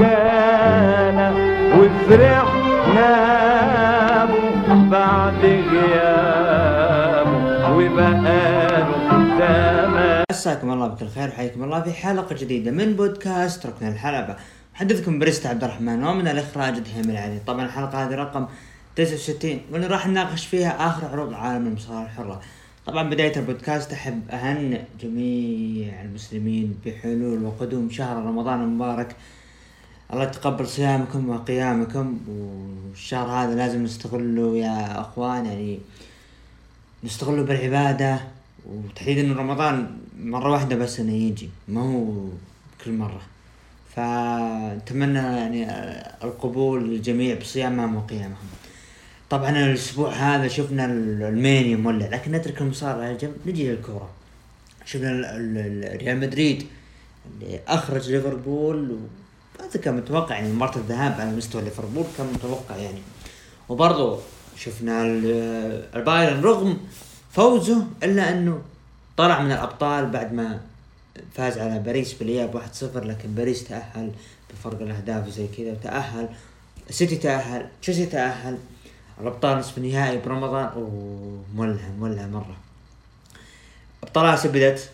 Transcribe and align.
جانا 0.00 1.28
وفرحنا 1.78 3.12
بعد 4.90 5.44
غيابه 5.72 7.34
وبقاله 7.76 8.88
زمان. 9.38 10.24
مساكم 10.30 10.72
الله 10.72 10.86
بكل 10.86 11.08
خير 11.08 11.28
وحياكم 11.28 11.64
الله 11.64 11.80
في 11.80 11.92
حلقة 11.92 12.36
جديدة 12.36 12.70
من 12.70 12.92
بودكاست 12.92 13.66
ركن 13.66 13.88
الحلبة. 13.88 14.36
محدثكم 14.74 15.18
بريست 15.18 15.46
عبد 15.46 15.64
الرحمن 15.64 16.04
ومن 16.04 16.28
الإخراج 16.28 16.78
دهيم 16.78 17.10
العلي. 17.10 17.38
طبعا 17.46 17.64
الحلقة 17.64 18.04
هذه 18.04 18.14
رقم 18.14 18.46
69 18.96 19.60
واللي 19.72 19.86
راح 19.86 20.06
نناقش 20.06 20.46
فيها 20.46 20.86
آخر 20.86 21.06
عروض 21.12 21.34
عالم 21.34 21.66
المصارعة 21.66 22.02
الحرة. 22.02 22.40
طبعا 22.86 23.10
بداية 23.10 23.36
البودكاست 23.36 23.92
أحب 23.92 24.30
أهنئ 24.30 24.80
جميع 25.00 26.02
المسلمين 26.02 26.78
بحلول 26.86 27.44
وقدوم 27.44 27.90
شهر 27.90 28.16
رمضان 28.16 28.62
المبارك. 28.62 29.16
الله 30.12 30.24
يتقبل 30.24 30.66
صيامكم 30.66 31.28
وقيامكم 31.28 32.18
والشهر 32.28 33.26
هذا 33.26 33.54
لازم 33.54 33.82
نستغله 33.84 34.56
يا 34.56 35.00
أخوان 35.00 35.46
يعني 35.46 35.78
نستغله 37.04 37.42
بالعبادة. 37.42 38.20
وتحديدا 38.66 39.20
انه 39.20 39.34
رمضان 39.34 39.98
مرة 40.20 40.50
واحدة 40.50 40.76
بس 40.76 41.00
إنه 41.00 41.12
يجي 41.12 41.48
ما 41.68 41.80
هو 41.80 42.28
كل 42.84 42.92
مرة. 42.92 43.22
فنتمنى 43.96 45.18
يعني 45.18 45.70
القبول 46.24 46.90
للجميع 46.90 47.38
بصيامهم 47.38 47.96
وقيامهم. 47.96 48.48
طبعا 49.32 49.50
الأسبوع 49.50 50.10
هذا 50.12 50.48
شفنا 50.48 50.84
المانيا 50.84 51.76
مولع 51.76 52.06
لكن 52.06 52.32
نترك 52.32 52.60
المصارعة 52.62 53.04
على 53.04 53.16
جنب 53.16 53.34
نجي 53.46 53.70
للكورة. 53.70 54.08
شفنا 54.84 55.10
ال- 55.10 55.24
ال- 55.24 55.84
ال- 55.84 55.96
ريال 56.02 56.20
مدريد 56.20 56.66
اللي 57.42 57.60
أخرج 57.68 58.10
ليفربول 58.10 58.98
وهذا 59.60 59.80
كان 59.80 59.96
متوقع 59.96 60.34
يعني 60.34 60.52
مباراة 60.52 60.76
الذهاب 60.76 61.20
على 61.20 61.30
مستوى 61.36 61.62
ليفربول 61.62 62.04
كان 62.18 62.26
متوقع 62.34 62.76
يعني. 62.76 62.98
وبرضه 63.68 64.18
شفنا 64.56 65.02
ال- 65.02 65.84
البايرن 65.96 66.40
رغم 66.42 66.78
فوزه 67.30 67.86
إلا 68.02 68.30
أنه 68.32 68.62
طلع 69.16 69.42
من 69.42 69.52
الأبطال 69.52 70.06
بعد 70.10 70.32
ما 70.32 70.60
فاز 71.34 71.58
على 71.58 71.78
باريس 71.78 72.12
بالإياب 72.12 72.54
1-0 72.54 72.96
لكن 73.04 73.34
باريس 73.34 73.64
تأهل 73.64 74.10
بفرق 74.50 74.80
الأهداف 74.82 75.26
وزي 75.28 75.46
كذا 75.56 75.72
وتاهل 75.72 76.28
السيتي 76.90 77.16
تأهل 77.16 77.66
تشيلسي 77.82 78.06
تأهل. 78.06 78.58
الأبطال 79.22 79.58
نصف 79.58 79.78
النهائي 79.78 80.18
برمضان 80.18 80.70
ومولع 80.76 81.88
مولع 81.98 82.26
مرة. 82.26 82.56
أبطال 84.02 84.26
آسيا 84.26 84.50
بدت 84.50 84.90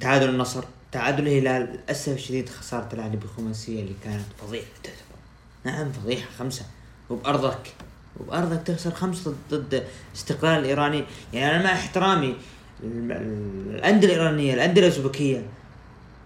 تعادل 0.00 0.28
النصر. 0.28 0.64
تعادل 0.92 1.28
الهلال. 1.28 1.68
للأسف 1.72 2.12
الشديد 2.12 2.48
خسارة 2.48 2.88
الاهلي 2.92 3.16
بخماسيه 3.16 3.80
اللي 3.80 3.94
كانت 4.04 4.24
فضيحه 4.38 4.66
تعتبر 4.82 5.16
نعم 5.64 5.92
فضيحه 5.92 6.30
خمسة. 6.38 6.64
وبأرضك. 7.10 7.74
وبأرضك 8.20 8.62
تخسر 8.62 8.90
خمسة 8.90 9.34
ضد 9.50 9.84
استقلال 10.16 10.58
الايراني 10.58 11.04
يعني 11.32 11.56
أنا 11.56 11.64
مع 11.64 11.72
احترامي 11.72 12.36
الانديه 12.82 14.06
الإيرانية 14.06 14.54
الأندية 14.54 14.80
الأوزبكية. 14.80 15.42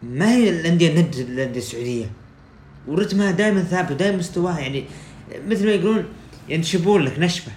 ما 0.02 0.32
هي 0.32 0.50
الأندية 0.50 0.88
الند 0.88 1.14
الانديه 1.14 1.60
السعودية؟ 1.60 2.10
ورتمها 2.88 3.30
دائما 3.30 3.62
ثابت 3.62 3.90
ودائما 3.90 4.16
مستواها. 4.16 4.60
يعني 4.60 4.84
مثل 5.46 5.66
ما 5.66 5.72
يقولون 5.72 6.04
ينشبون 6.50 7.02
لك 7.02 7.18
نشبة 7.18 7.52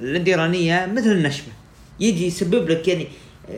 الانديه 0.00 0.34
الإيرانية 0.34 0.86
مثل 0.86 1.12
النشبة. 1.12 1.52
يجي 2.00 2.26
يسبب 2.26 2.68
لك 2.68 2.88
يعني 2.88 3.08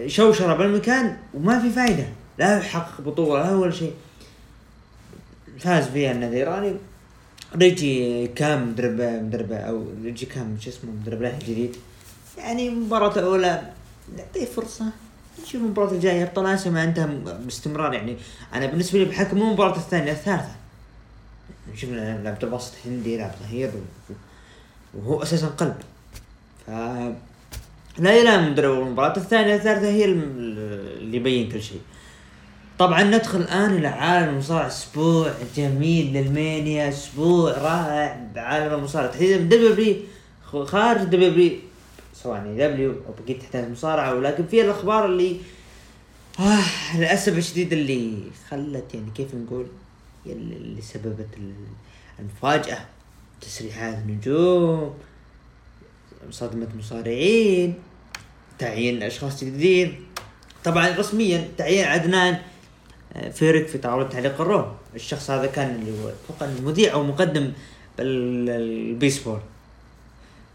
شوشرة 0.06 0.54
بالمكان 0.54 1.16
وما 1.34 1.60
في 1.60 1.70
فائده 1.70 2.08
لا 2.38 2.58
يحقق 2.58 3.00
بطولة 3.00 3.42
لا 3.42 3.56
ولا 3.56 3.70
شيء. 3.70 3.92
فاز 5.58 5.86
فيها 5.86 6.12
النادي 6.12 6.42
الإيراني. 6.42 6.74
ريجي 7.56 8.26
كام 8.26 8.68
مدرب 8.68 9.00
مدرب 9.00 9.52
أو 9.52 9.84
ريجي 10.04 10.26
كام 10.26 10.56
شو 10.60 10.70
اسمه 10.70 10.90
مدرب 10.90 11.22
له 11.22 11.38
جديد. 11.38 11.76
يعني 12.38 12.70
مباراة 12.70 13.18
الأولى 13.18 13.62
نعطيه 14.16 14.44
فرصة. 14.44 14.84
نشوف 15.42 15.54
المباراة 15.54 15.92
الجاية 15.92 16.22
أبطال 16.22 16.46
آسيا 16.46 16.70
ما 16.70 16.84
انتهى 16.84 17.06
باستمرار 17.44 17.94
يعني. 17.94 18.16
أنا 18.54 18.66
بالنسبة 18.66 18.98
لي 18.98 19.04
بحكم 19.04 19.36
مو 19.38 19.44
المباراة 19.44 19.76
الثانية 19.76 20.12
الثالثة. 20.12 20.56
شفنا 21.76 22.22
لعبة 22.24 22.38
الوسط 22.42 22.72
هندي 22.86 23.16
لعب 23.16 23.34
ظهير 23.42 23.70
وهو 24.94 25.22
أساسا 25.22 25.46
قلب. 25.46 25.76
ف 26.66 26.70
لا 27.98 28.16
يلام 28.16 28.50
مدرب 28.52 28.82
المباراة. 28.86 29.16
الثانية 29.16 29.54
الثالثة 29.54 29.88
هي 29.88 30.04
اللي 30.04 31.16
يبين 31.16 31.52
كل 31.52 31.62
شيء. 31.62 31.80
طبعا 32.78 33.02
ندخل 33.02 33.38
الآن 33.40 33.74
إلى 33.76 33.86
عالم 33.88 34.28
المصارعه 34.28 34.66
أسبوع 34.66 35.32
جميل 35.56 36.12
للمانيا 36.12 36.88
أسبوع 36.88 37.50
رائع 37.50 38.20
بعالم 38.34 38.74
المصارعه 38.74 39.10
تحديدا 39.10 39.36
دبليو 39.56 39.96
خارج 40.64 41.04
دبليو 41.04 41.52
سواء 42.14 42.40
دبليو 42.58 42.90
أو 42.90 43.14
بقيت 43.24 43.42
تحتاج 43.42 43.64
المصارعة. 43.64 44.14
ولكن 44.14 44.44
في 44.46 44.60
الأخبار 44.60 45.06
اللي 45.06 45.36
آه 46.40 46.96
للأسف 46.98 47.38
الشديد 47.38 47.72
اللي 47.72 48.14
خلت 48.50 48.94
يعني 48.94 49.10
كيف 49.16 49.34
نقول 49.34 49.66
اللي 50.26 50.82
سببت 50.82 51.28
ال- 51.36 51.52
المفاجأة. 52.18 52.78
تسريحات 53.40 53.98
نجوم 54.06 54.94
صدمة 56.30 56.66
مصارعين 56.78 57.74
تعيين 58.58 59.02
اشخاص 59.02 59.44
جديدين 59.44 60.06
طبعا 60.64 60.88
رسميا 60.88 61.48
تعيين 61.58 61.84
عدنان 61.84 62.38
آه، 63.16 63.28
فيرك 63.30 63.68
في 63.68 63.78
طاولة 63.78 64.08
تعليق 64.08 64.40
ال 64.40 64.46
Raw 64.46 64.64
الشخص 64.94 65.30
هذا 65.30 65.46
كان 65.46 65.74
اللي 65.74 65.90
هو 65.90 66.08
أتوقع 66.08 66.52
إنه 66.52 66.60
مذيع 66.68 66.92
أو 66.92 67.02
مقدم 67.02 67.52
البيسبول. 68.00 69.38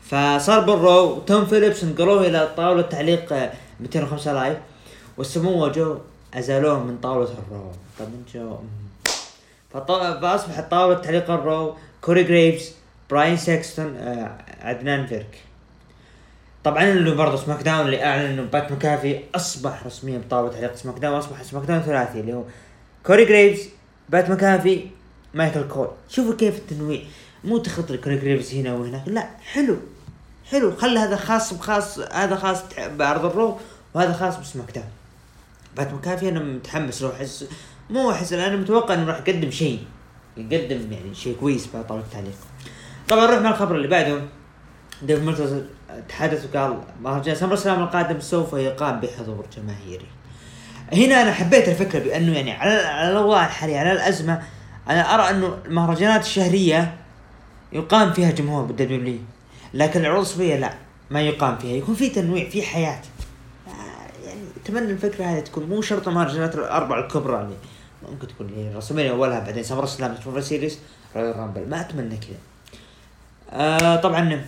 فصار 0.04 0.60
بال 0.60 0.84
Raw 0.84 1.20
توم 1.20 1.46
فيليبس 1.46 1.84
نقلوه 1.84 2.28
إلى 2.28 2.54
طاولة 2.58 2.82
تعليق 2.82 3.34
آه، 3.34 3.54
205 3.80 4.34
لايف 4.34 4.58
والسمو 5.18 5.68
جو 5.68 5.98
أزالوه 6.34 6.84
من 6.84 6.98
طاولة 6.98 7.30
ال 7.48 7.54
Raw 7.54 7.72
طبعا 8.00 8.12
جو 8.34 8.58
فأصبحت 9.74 10.72
طاولة 10.72 10.96
تعليق 10.96 11.32
ال 11.32 11.43
Raw 11.43 11.76
كوري 12.06 12.24
جريفز 12.24 12.72
بايرون 13.10 13.38
ساكستون 13.38 13.96
آه، 13.98 14.38
عدنان 14.62 15.08
فيرك. 15.08 15.42
طبعا 16.64 16.84
اللي 16.84 17.16
برضه 17.16 17.38
SmackDown 17.38 17.86
اللي 17.86 18.04
أعلن 18.04 18.22
إنه 18.22 18.42
بات 18.42 18.72
مكافي 18.72 19.20
أصبح 19.36 19.86
رسميا 19.86 20.18
بطاوله 20.18 20.52
تعليق 20.52 20.76
SmackDown 20.76 21.16
واصبح 21.16 21.44
SmackDown 21.44 21.82
ثلاثي 21.82 22.20
اللي 22.20 22.34
هو 22.34 22.44
كوري 23.06 23.26
جريفز 23.26 23.70
بات 24.10 24.30
مكافي 24.30 24.88
مايكل 25.34 25.68
كول. 25.68 25.88
شوفوا 26.10 26.36
كيف 26.36 26.58
التنويع. 26.58 27.02
مو 27.44 27.58
تحط 27.58 27.92
لي 27.92 27.98
كوري 27.98 28.18
جريفز 28.18 28.54
هنا 28.54 28.74
وهناك 28.74 29.08
لا 29.08 29.30
حلو 29.42 29.78
حلو. 30.52 30.76
خلي 30.76 31.00
هذا 31.00 31.16
خاص 31.16 31.54
بخاص 31.54 32.00
هذا 32.00 32.36
خاص 32.36 32.64
بعرض 32.80 33.26
ال 33.26 33.34
Raw 33.34 33.60
وهذا 33.94 34.14
خاص 34.14 34.38
ب 34.38 34.72
SmackDown. 34.72 34.88
بات 35.78 35.94
مكافي 35.94 36.30
أنا 36.30 36.40
متحمس 36.40 37.02
له 37.02 37.14
أحس 37.14 37.46
مو 37.90 38.12
أحس 38.12 38.34
أنا 38.34 38.56
متوقع 38.56 38.94
إنه 38.94 39.06
راح 39.06 39.20
يقدم 39.28 39.52
شيء. 39.52 39.80
يقدم 40.38 40.92
يعني 40.92 41.16
شيء 41.16 41.38
كويس 41.40 41.68
بطاوله 41.76 42.04
التعليق 42.04 42.36
طبعا 43.10 43.40
مع 43.40 43.50
الخبر 43.50 43.76
اللي 43.76 43.88
بعده. 43.88 44.22
ديف 45.02 45.24
ميلتزر 45.24 45.62
تحدث 46.10 46.46
وقال 46.46 46.78
مهرجان 47.02 47.36
SummerSlam 47.36 47.84
القادم 47.84 48.20
سوف 48.20 48.54
يقام 48.54 49.00
بحضور 49.00 49.46
جماهيري. 49.58 50.06
هنا 50.94 51.22
أنا 51.22 51.34
حبيت 51.34 51.70
الفكرة 51.70 52.00
بأنه 52.00 52.36
يعني 52.36 52.52
على 52.52 53.12
الأوضاع 53.12 53.46
الحالية 53.46 53.80
على 53.80 53.92
الأزمة 53.92 54.42
أنا 54.90 55.16
أرى 55.16 55.30
أنه 55.30 55.58
المهرجانات 55.66 56.22
الشهرية 56.22 56.96
يقام 57.74 58.14
فيها 58.14 58.32
جمهور 58.32 58.64
بال 58.64 59.00
W 59.00 59.18
لكن 59.74 60.00
العروض 60.00 60.26
الاسبوعيه 60.26 60.56
لا 60.56 60.74
ما 61.12 61.22
يقام 61.22 61.58
فيها. 61.58 61.78
يكون 61.78 61.96
في 61.96 62.10
تنويع 62.10 62.50
في 62.50 62.62
حياة. 62.62 63.02
يعني 64.26 64.40
أتمنى 64.64 64.92
الفكرة 64.92 65.26
هذه 65.26 65.40
تكون 65.40 65.64
مو 65.64 65.82
شرط 65.82 66.08
المهرجانات 66.08 66.56
الأربعة 66.56 67.00
الكبرى 67.00 67.42
اللي 67.42 67.56
ممكن 68.12 68.28
تكون 68.28 68.50
هي 68.56 68.76
WrestleMania 68.76 69.08
أولها 69.08 69.40
بعدين 69.40 69.64
SummerSlam 69.64 70.18
Survivor 70.24 70.42
Series 70.42 70.80
Royal 71.16 71.36
Rumble. 71.40 71.70
ما 71.70 71.82
أتمنى 71.82 72.18
كذا. 72.18 72.38
آه 73.50 73.96
طبعا 73.96 74.46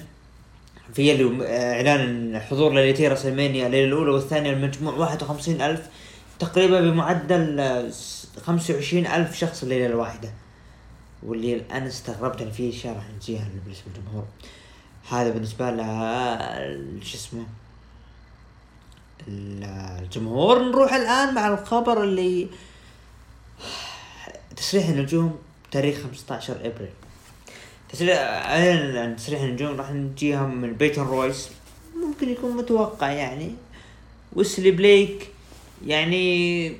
في 0.94 1.12
آه، 1.46 1.74
إعلان 1.76 2.40
حضور 2.40 2.74
ليلتي 2.74 3.08
WrestleMania 3.08 3.68
الليلة 3.68 3.88
الأولى 3.88 4.12
والثانية 4.12 4.54
المجموع 4.54 4.94
51 4.94 5.62
ألف 5.62 5.88
تقريبا 6.40 6.82
بمعدل 6.82 7.60
آه، 7.60 7.90
س- 7.90 8.28
25 8.46 9.08
ألف 9.08 9.36
شخص 9.38 9.64
الليلة 9.64 9.86
الواحدة. 9.86 10.30
واللي 11.24 11.54
الان 11.56 11.84
استغربت 11.84 12.42
إن 12.42 12.52
في 12.52 12.70
إشارة 12.70 12.94
راح 12.96 13.04
نجيها 13.16 13.48
بالنسبة 13.64 13.86
للجمهور 13.96 14.26
هذا 15.10 15.30
بالنسبة 15.30 15.70
ل 15.72 15.78
شو 17.04 17.18
اسمه؟ 17.18 17.44
ال- 19.28 19.64
الجمهور. 20.04 20.60
نروح 20.64 20.94
الآن 20.94 21.34
مع 21.36 21.48
الخبر 21.48 22.04
اللي 22.04 22.48
تسريح 24.58 24.90
النجوم 24.90 25.36
تاريخ 25.72 25.98
15 26.04 26.54
إبريل. 26.54 26.90
تسريح 27.90 28.20
عن 28.20 29.16
تسريح 29.18 29.42
النجوم 29.42 29.78
راح 29.78 29.92
نجيهم 29.92 30.58
من 30.62 30.74
بيتون 30.74 31.08
رويس 31.08 31.50
ممكن 32.08 32.30
يكون 32.30 32.58
متوقع 32.58 33.12
يعني. 33.12 33.52
ويسلي 34.34 34.72
بليك 34.72 35.30
يعني 35.86 36.78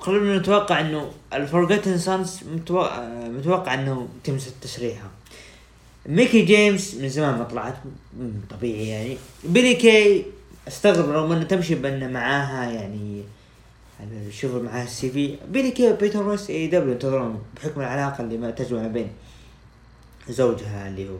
خلونا 0.00 0.38
نتوقع 0.38 0.80
إنه 0.80 1.10
الفورجتن 1.32 1.98
سانز 1.98 2.40
متوقع, 2.54 3.08
متوقع 3.28 3.74
إنه 3.74 4.08
يتم 4.24 4.38
تسريحها 4.60 5.10
ميكي 6.06 6.42
جيمس 6.42 6.94
من 6.94 7.08
زمان 7.08 7.38
ما 7.38 7.44
طلعت 7.44 7.74
طبيعي 8.50 8.88
يعني. 8.88 9.16
بيلي 9.44 9.74
كي 9.74 10.24
استغرب 10.68 11.10
رغم 11.10 11.32
إنه 11.32 11.44
تمشي 11.44 11.74
بان 11.74 12.12
معاها 12.12 12.72
يعني 12.72 12.96
أنا 13.06 13.22
شوف 14.30 14.54
معاها 14.54 14.84
السي 14.84 15.10
في 15.10 15.38
بيلي 15.48 15.70
كي 15.70 15.92
وبيتر 15.92 16.20
رويس 16.22 16.50
إي 16.50 16.66
دبليو 16.66 16.92
ينتظرون 16.92 17.42
بحكم 17.56 17.80
العلاقة 17.80 18.24
اللي 18.24 18.36
ما 18.36 18.50
تجمع 18.50 18.86
بين 18.86 19.10
زوجها 20.28 20.88
اللي 20.88 21.08
هو 21.08 21.16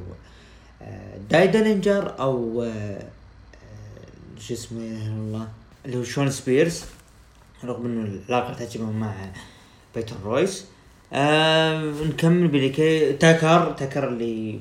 آه، 0.82 1.18
داي 1.30 1.46
دالينجر 1.46 2.18
أو 2.20 2.62
آه، 2.62 2.68
آه، 2.68 4.40
شو 4.40 4.54
اسمه 4.54 4.80
الله 5.06 5.48
اللي 5.86 5.96
هو 5.96 6.04
شون 6.04 6.30
سبيرز 6.30 6.84
رغم 7.64 7.86
إنه 7.86 8.20
العلاقة 8.28 8.64
تجمع 8.64 8.90
مع 8.90 9.14
بيتر 9.94 10.16
رويس 10.24 10.64
آه 11.12 11.80
نكمل 11.82 12.48
بليكي 12.48 13.12
تاكر 13.12 13.72
تاكر 13.72 14.08
اللي. 14.08 14.60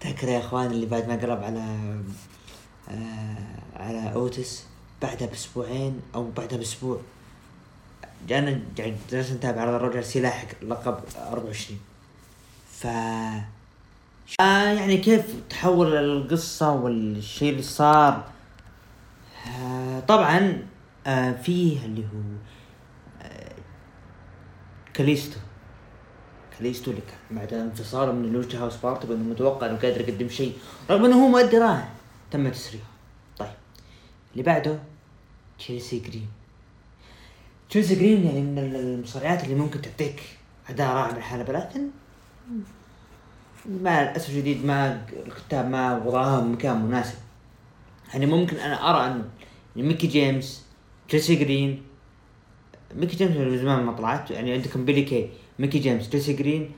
تاكر 0.00 0.28
يا 0.28 0.38
إخوان 0.38 0.70
اللي 0.70 0.86
بعد 0.86 1.08
ما 1.08 1.16
قلب 1.16 1.42
على 1.44 1.64
آه 2.90 3.36
على 3.76 4.12
أوتس 4.14 4.64
بعدها 5.02 5.26
بأسبوعين 5.28 6.00
أو 6.14 6.30
بعدها 6.36 6.58
بأسبوع. 6.58 7.00
جانا 8.28 8.60
يعني 8.78 8.96
جالس 9.10 9.30
نتابع 9.30 9.60
على 9.60 9.76
الرجل 9.76 10.04
سلاحق 10.04 10.46
لقب 10.62 10.98
24 11.30 11.78
ف 12.72 12.86
آه 14.40 14.72
يعني 14.72 14.96
كيف 14.96 15.34
تحول 15.50 15.94
القصة 15.96 16.72
والشيء 16.72 17.50
اللي 17.50 17.62
صار؟ 17.62 18.24
آه 19.60 20.00
طبعا 20.00 20.62
آه 21.06 21.32
فيه 21.32 21.84
اللي 21.84 22.02
هو 22.02 22.20
آه 23.22 23.52
كاليستو. 24.94 25.36
كاليستو 26.58 26.90
اللي 26.90 27.02
كان 27.02 27.38
بعد 27.38 27.54
انفصاله 27.54 28.12
من 28.12 28.24
ال 28.24 28.29
Lucha 28.29 28.56
House 28.56 28.76
Party 28.76 29.06
بانه 29.06 29.22
متوقع 29.24 29.66
إنه 29.66 29.76
قادر 29.76 30.00
يقدم 30.08 30.28
شيء 30.28 30.58
رغم 30.90 31.04
إنه 31.04 31.24
هو 31.24 31.28
مؤدي 31.28 31.58
رائع 31.58 31.88
تم 32.30 32.48
تسريحه. 32.48 32.84
اللي 34.38 34.50
بعده 34.50 34.78
تشيلسي 35.58 35.98
جرين. 35.98 36.26
تشيلسي 37.70 37.94
جرين 37.94 38.26
يعني 38.26 38.40
من 38.40 38.58
المصارعات 38.58 39.44
اللي 39.44 39.54
ممكن 39.54 39.82
تعطيك 39.82 40.22
أداء 40.68 40.94
رائع 40.94 41.10
بالحلبة 41.10 41.52
لكن 41.52 41.80
مع 43.82 44.02
الأسف 44.02 44.28
الشديد 44.28 44.64
ما 44.64 45.06
الكتاب 45.26 45.70
ما 45.70 46.04
وضعوها 46.04 46.40
مكان 46.40 46.84
مناسب. 46.84 47.18
يعني 48.12 48.26
ممكن 48.26 48.56
أنا 48.56 48.90
أرى 48.90 49.06
أن 49.06 49.24
ميكي 49.76 50.06
جيمس 50.06 50.66
تشيلسي 51.08 51.34
جرين 51.34 51.82
ميكي 52.94 53.16
جيمس 53.16 53.36
من 53.36 53.58
زمان 53.58 53.82
ما 53.82 53.92
طلعت 53.92 54.30
يعني 54.30 54.52
عندكم 54.52 54.84
بيلي 54.84 55.02
كي 55.02 55.30
ميكي 55.58 55.78
جيمس 55.78 56.08
تشيلسي 56.08 56.32
جرين 56.32 56.70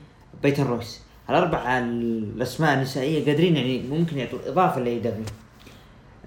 بيتون 0.43 0.65
رويس. 0.65 1.01
الاربع 1.29 1.79
الأسماء 1.79 2.73
النسائية 2.73 3.25
قادرين 3.25 3.55
يعني 3.57 3.81
ممكن 3.81 4.17
يعطوا 4.17 4.39
إضافة 4.45 4.79
ل 4.81 4.99
AEW 4.99 5.25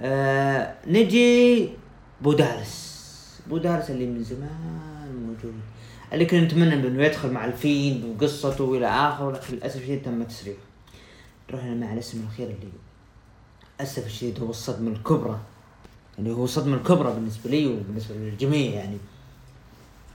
آه 0.02 0.74
نجي 0.86 1.68
بو 2.20 2.45
دالاس. 2.45 2.94
بو 3.50 3.66
دالاس 3.66 3.90
اللي 3.90 4.06
من 4.06 4.24
زمان 4.24 5.26
موجود. 5.26 5.54
اللي 6.12 6.26
كنا 6.26 6.40
نتمنى 6.40 6.74
إنه 6.74 7.04
يدخل 7.04 7.30
مع 7.30 7.44
ال 7.44 7.54
Fiend 7.54 8.04
وقصته 8.04 8.64
والى 8.64 8.86
آخره 8.86 9.30
لكن 9.32 9.54
للأسف 9.54 9.76
الشديد 9.76 10.02
تم 10.02 10.22
تسريحه. 10.22 10.58
رحنا 11.50 11.74
مع 11.74 11.92
الاسم 11.92 12.20
الأخير 12.20 12.46
اللي 12.46 12.68
للأسف 13.80 14.06
الشديد 14.06 14.40
هو 14.40 14.50
الصدمة 14.50 14.90
الكبرى. 14.90 15.40
اللي 16.18 16.32
هو 16.32 16.44
الصدمه 16.44 16.76
الكبرى 16.76 17.12
بالنسبة 17.12 17.50
لي 17.50 17.66
وبالنسبة 17.66 18.14
للجميع 18.14 18.70
يعني. 18.70 18.98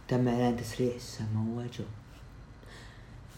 تم 0.07 0.27
إعلان 0.27 0.57
تسريح 0.57 0.93
ساموا 0.97 1.63
جو 1.63 1.83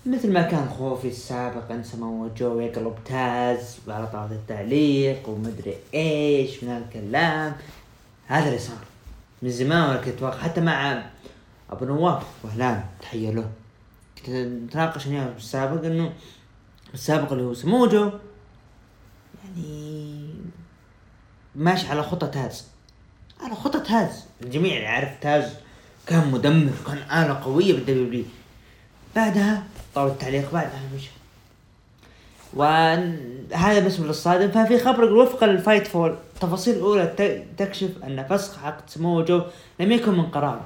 مثل 0.05 0.33
ما 0.33 0.41
كان 0.41 0.69
خوفي 0.69 1.07
السابق 1.07 1.71
أن 1.71 1.83
ساموا 1.83 2.29
جو 2.37 2.59
يقلب 2.59 2.95
تاز 3.05 3.77
على 3.87 4.07
طاولة 4.07 4.31
التعليق 4.31 5.29
ومدري 5.29 5.75
إيش 5.93 6.63
من 6.63 6.69
هالكلام. 6.69 7.55
هذا 8.27 8.47
اللي 8.47 8.59
صار. 8.59 8.77
من 9.41 9.49
زمان 9.49 9.81
وأنا 9.81 10.01
كنت 10.01 10.07
أتوقع 10.07 10.37
حتى 10.37 10.61
مع 10.61 11.03
أبو 11.69 11.85
نواف 11.85 12.23
وهلان 12.43 12.83
تحيه 13.01 13.31
له 13.31 13.49
كنت 14.17 14.29
نتناقش 14.29 15.07
أنا 15.07 15.19
وياه 15.19 15.33
بالسابق 15.33 15.85
إنه 15.85 16.13
السابق 16.93 17.31
اللي 17.31 17.43
هو 17.43 17.53
سموجو 17.53 18.11
يعني 19.43 20.29
ماشي 21.55 21.87
على 21.87 22.03
خطة 22.03 22.27
تاز. 22.27 22.67
على 23.41 23.55
خطة 23.55 23.79
تاز. 23.79 24.25
الجميع 24.41 24.79
يعرف 24.79 25.19
تاز 25.21 25.53
كان 26.07 26.31
مدمر 26.31 26.73
كان 26.87 26.97
آلة 26.97 27.33
قوية 27.43 27.73
بال 27.73 28.07
W 28.07 28.23
بعدها 29.15 29.63
طاولة 29.95 30.11
التعليق 30.11 30.53
بعدها 30.53 30.81
مشى 30.95 31.09
وهذا 32.53 33.79
بالنسبة 33.79 34.07
للصادم 34.07 34.51
ففي 34.51 34.79
خبر 34.79 35.13
وفقا 35.13 35.47
لل 35.47 35.87
Fightful 35.87 36.15
التفاصيل 36.35 36.75
الأولى 36.75 37.45
تكشف 37.57 37.89
أن 38.03 38.23
فسخ 38.29 38.65
عقد 38.65 38.89
سموجو 38.89 39.41
لم 39.79 39.91
يكن 39.91 40.11
من 40.11 40.25
قراره 40.25 40.65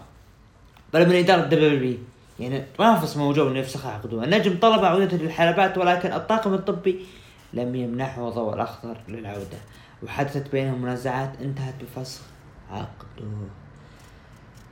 بل 0.93 1.09
من 1.09 1.15
إدارة 1.15 1.41
W 1.41 1.97
يعني 2.39 2.63
رافض 2.79 3.05
سموجو 3.05 3.47
أنه 3.47 3.59
يفسخ 3.59 3.85
عقده. 3.85 4.23
النجم 4.23 4.57
طلب 4.61 4.85
عودته 4.85 5.17
للحلبات 5.17 5.77
ولكن 5.77 6.13
الطاقم 6.13 6.53
الطبي 6.53 7.05
لم 7.53 7.75
يمنحه 7.75 8.29
ضوء 8.29 8.53
الأخضر 8.53 8.97
للعودة 9.07 9.57
وحدثت 10.03 10.51
بينهم 10.51 10.81
منازعات 10.81 11.31
انتهت 11.41 11.73
بفسخ 11.81 12.21
عقده. 12.71 13.27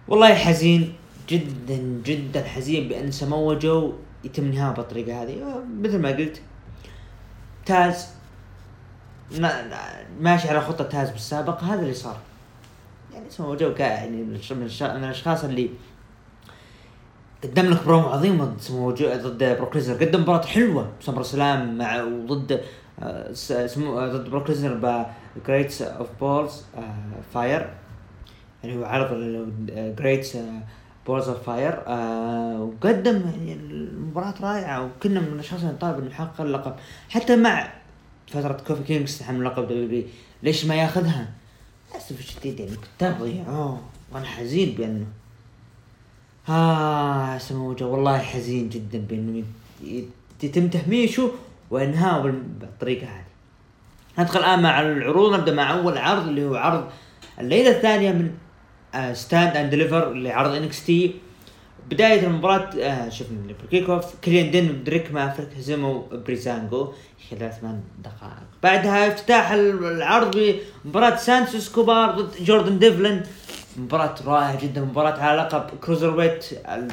والله 0.08 0.34
حزين 0.34 0.94
جدا 1.30 2.02
جدا 2.06 2.44
حزين 2.44 2.90
بأن 2.90 3.12
سمو 3.12 3.54
جو 3.54 3.94
يتم 4.24 4.52
نهاية 4.52 4.74
بالطريقة 4.74 5.24
هذه. 5.24 5.64
مثل 5.82 6.00
ما 6.00 6.10
قلت 6.10 6.42
تاز 7.66 8.08
ماشي 10.20 10.50
على 10.50 10.62
خطة 10.62 10.84
تاز 10.84 11.10
بالسابق 11.10 11.64
هذا 11.64 11.82
اللي 11.82 11.94
صار. 11.94 12.18
يعني 13.14 13.30
سمو 13.30 13.56
جو 13.56 13.74
يعني 13.80 14.24
من 14.24 14.40
الأشخاص 14.82 15.44
اللي 15.44 15.70
قدم 17.44 17.66
لك 17.66 17.86
برومو 17.86 18.08
عظيم 18.08 18.44
ضد 18.44 18.62
سمو 18.62 18.92
ضد 18.92 19.58
بروك 19.58 19.76
ليزنر. 19.76 20.06
قدم 20.06 20.22
مباراة 20.22 20.46
حلوة 20.46 20.92
SummerSlam 21.02 21.78
مع 21.78 22.04
وضد 22.04 22.62
آه، 23.04 23.34
سمو 23.68 24.00
آه، 24.00 24.08
ضد 24.08 24.30
بروك 24.30 24.50
ليزنر 24.50 25.06
ب 25.36 25.43
Great 25.43 25.82
of 25.82 26.08
Balls 26.20 26.64
Fire 27.34 27.70
يعني 28.64 28.78
هو 28.78 28.86
عرض 28.86 29.14
Great 30.00 30.38
Balls 31.08 31.28
of 31.30 31.44
Fire 31.44 31.80
وقدم 32.60 33.22
يعني 33.36 33.54
المباراة 33.54 34.34
رائعة 34.42 34.86
وكنا 34.86 35.20
من 35.20 35.28
الأشخاص 35.28 35.60
اللي 35.62 35.74
نطالب 35.74 35.98
إنه 36.00 36.10
يحقق 36.10 36.42
اللقب 36.42 36.76
حتى 37.10 37.36
مع 37.36 37.74
فترة 38.28 38.58
كوفي 38.68 38.84
كينغستون 38.84 39.20
حمل 39.20 39.46
لقب 39.46 39.64
دبليو 39.64 40.04
ليش 40.44 40.66
ما 40.66 40.76
ياخذها؟ 40.76 41.28
للأسف 41.92 42.20
الشديد 42.20 42.60
يعني 42.60 42.72
كتاب 42.98 43.18
ضيعوه 43.22 43.82
وأنا 44.12 44.26
حزين 44.26 44.76
بأنه 44.78 45.06
ها 46.48 47.38
سموجة 47.38 47.86
والله 47.86 48.18
حزين 48.18 48.70
جدا 48.70 49.00
بأنه 49.00 49.38
يت- 49.38 49.46
يت- 49.84 50.44
يتم 50.44 50.68
تهميشه 50.68 51.32
وإنهاءه 51.72 52.22
بال- 52.22 52.42
بالطريقة 52.62 53.08
هذه. 53.08 53.24
ندخل 54.20 54.40
الآن 54.40 54.62
مع 54.62 54.82
العروض 54.82 55.34
نبدأ 55.34 55.54
مع 55.54 55.74
أول 55.74 55.98
عرض 55.98 56.28
اللي 56.28 56.46
هو 56.46 56.56
عرض 56.56 56.90
الليلة 57.40 57.70
الثانية 57.78 58.12
من 58.12 58.32
Stand 59.14 59.58
and 59.58 59.70
Deliver 59.70 60.12
اللي 60.12 60.32
عرض 60.32 60.56
NXT 60.56 61.16
بداية 61.90 62.28
المباراة 62.28 62.70
آه 62.80 63.10
شفنا 63.10 63.38
ال 63.64 63.69
kick 63.69 63.90
off 63.90 64.06
كيليان 64.24 64.52
دين 64.52 64.70
ودريك 64.70 65.12
مافريك 65.12 65.50
هزموا 65.58 66.02
بريزانجو 66.28 66.94
خلال 67.32 67.52
ثمان 67.62 67.82
دقائق. 68.04 68.44
بعدها 68.64 69.08
افتتاح 69.08 69.52
العرض 69.52 70.56
بمباراة 70.86 71.16
سانتوس 71.16 71.60
إسكوبار 71.60 72.12
ضد 72.12 72.44
جوردن 72.44 72.80
ديفلن 72.80 73.24
مباراة 73.78 74.16
رائعة 74.26 74.62
جدا 74.62 74.82
مباراة 74.82 75.20
على 75.20 75.42
لقب 75.42 75.78
cruiserweight 75.82 76.46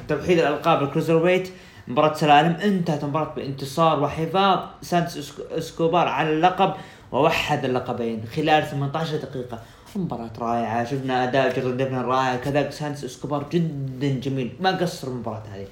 توحيد 0.08 0.38
الألقاب 0.38 0.82
ال 0.82 1.16
cruiserweight 1.16 1.48
مباراة 1.88 2.14
سلالم 2.14 2.52
انتهت 2.62 3.04
المباراة 3.04 3.34
بانتصار 3.34 4.02
وحفاظ 4.02 4.58
سانتوس 4.82 5.20
إسكو- 5.22 5.58
إسكوبار 5.58 6.08
على 6.08 6.32
اللقب 6.32 6.74
ووحد 7.12 7.64
اللقبين 7.64 8.24
خلال 8.36 8.66
18 8.70 9.16
دقيقة. 9.16 9.58
مباراة 9.98 10.30
رائعة 10.38 10.84
شفنا 10.84 11.24
أداء 11.24 11.54
ديفلن 11.54 12.00
رائع 12.00 12.36
كذلك 12.36 12.72
سانتوس 12.72 13.04
إسكوبار 13.04 13.46
جدا 13.50 14.20
جميل 14.20 14.56
ما 14.60 14.70
قصر 14.76 15.08
المباراة 15.08 15.42
هذه. 15.52 15.66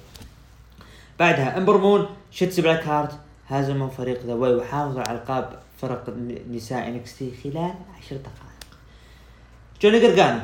بعدها 1.19 1.57
امبر 1.57 1.77
مون 1.77 2.07
شوتزي 2.31 2.59
بلاك 2.59 2.87
هارت 2.87 3.11
هزموا 3.47 3.89
فريق 3.89 4.25
The 4.25 4.33
Way 4.33 4.55
وحافظوا 4.55 5.01
على 5.01 5.17
ألقاب 5.17 5.59
فرق 5.81 6.09
نساء 6.51 6.87
NXT 6.87 7.31
خلال 7.43 7.73
عشر 7.97 8.15
دقائق. 8.15 8.67
جوني 9.81 9.99
جارجانو 9.99 10.39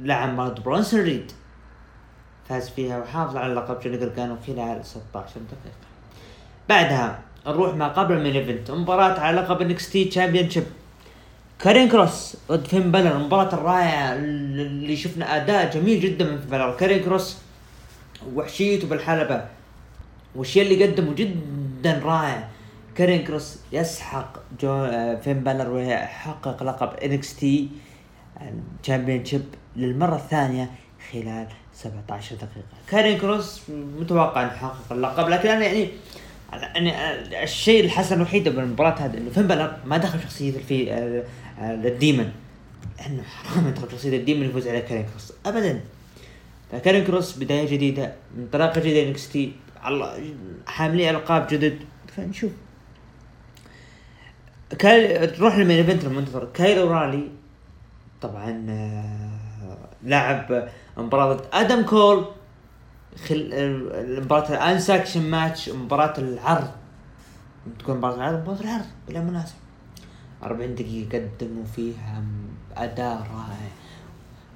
لعب 0.00 0.40
ضد 0.40 0.62
برونسون 0.62 1.00
ريد 1.00 1.32
فاز 2.48 2.68
فيها 2.68 2.98
وحافظ 2.98 3.36
على 3.36 3.54
لقب 3.54 3.80
جوني 3.80 3.96
جارجانو 3.96 4.36
خلال 4.46 4.84
16 4.84 5.00
دقيقة. 5.34 5.86
بعدها 6.68 7.20
نروح 7.46 7.74
ما 7.74 7.88
قبل 7.88 8.16
ال 8.16 8.20
main 8.20 8.36
event 8.36 8.70
مباراة 8.70 9.20
على 9.20 9.40
لقب 9.40 9.60
NXT 9.60 10.04
championship 10.04 10.64
كارين 11.62 11.88
كروس 11.88 12.36
ضد 12.48 12.66
فين 12.66 12.90
بالور 12.90 13.16
المباراة 13.16 13.54
الرائعة 13.54 14.14
اللي 14.14 14.96
شفنا 14.96 15.36
أداء 15.36 15.70
جميل 15.70 16.00
جدا 16.00 16.24
من 16.24 16.38
فين 16.38 16.50
بالور. 16.50 16.76
كارين 16.76 17.02
كروس 17.02 17.38
وحشيته 18.34 18.88
بالحلبة. 18.88 19.44
والشيء 20.34 20.62
اللي 20.62 20.86
قدمه 20.86 21.14
جدا 21.14 22.00
رائع. 22.04 22.48
كارين 22.94 23.24
كروس 23.24 23.58
يسحق 23.72 24.38
فين 25.22 25.40
بالور 25.40 25.70
ويحقق 25.70 26.62
لقب 26.62 26.96
NXT 26.96 27.36
ال 27.36 27.68
championship 28.80 29.44
للمرة 29.76 30.16
الثانية 30.16 30.70
خلال 31.12 31.46
17 31.74 32.36
دقيقة. 32.36 32.50
كارين 32.90 33.18
كروس 33.18 33.62
متوقع 33.98 34.42
انه 34.42 34.52
يحقق 34.52 34.92
اللقب 34.92 35.28
لكن 35.28 35.48
أنا 35.48 35.64
يعني 35.66 35.88
يعني 36.52 37.44
الشيء 37.44 37.84
الحسن 37.84 38.16
الوحيد 38.16 38.48
بالمباراة 38.48 38.94
هذه 38.98 39.16
إنه 39.18 39.30
فين 39.30 39.46
بالور 39.46 39.76
ما 39.84 39.96
دخل 39.96 40.22
شخصية 40.22 40.52
في 40.52 41.22
آه، 41.60 41.74
ال 41.74 41.82
demon. 41.82 42.32
إنه 43.06 43.22
حرام 43.22 43.68
يدخل 43.68 43.90
شخصية 43.92 44.18
ال 44.18 44.23
demon 44.23 44.46
يفوز 44.46 44.68
على 44.68 44.80
كارين 44.80 45.06
كروس. 45.06 45.32
ابدا. 45.46 45.80
فكارين 46.72 47.04
كروس 47.04 47.38
بداية 47.38 47.70
جديدة 47.70 48.12
انطلاقة 48.38 48.80
جديدة 48.80 49.08
NXT 49.08 49.52
حاملين 50.66 51.08
ألقاب 51.08 51.46
جدد. 51.50 51.78
فنشوف. 52.16 52.52
okay 54.78 55.26
نروح 55.26 55.58
لل 55.58 55.64
main 55.64 55.76
event 55.76 56.04
المنتظر 56.04 56.48
كايل 56.54 56.90
أورايلي 56.90 57.28
طبعا 58.22 58.66
آه، 58.68 59.88
لعب 60.04 60.68
مباراة 60.96 61.40
آدم 61.52 61.82
كول. 61.82 62.24
خل 63.28 63.50
مباراة 64.24 64.48
ال 64.48 64.54
unsanctioned 64.54 65.30
match 65.30 65.68
مباراة 65.68 66.14
العرض. 66.18 66.70
تكون 67.78 67.96
مباراة 67.96 68.14
العرض 68.14 68.40
مباراة 68.40 68.60
العرض 68.60 68.86
بلا 69.08 69.20
مناسبة 69.20 69.58
40 70.42 70.74
دقيقة 70.74 71.18
قدموا 71.18 71.64
فيها 71.64 72.22
أداء 72.76 73.16
رائع. 73.16 73.70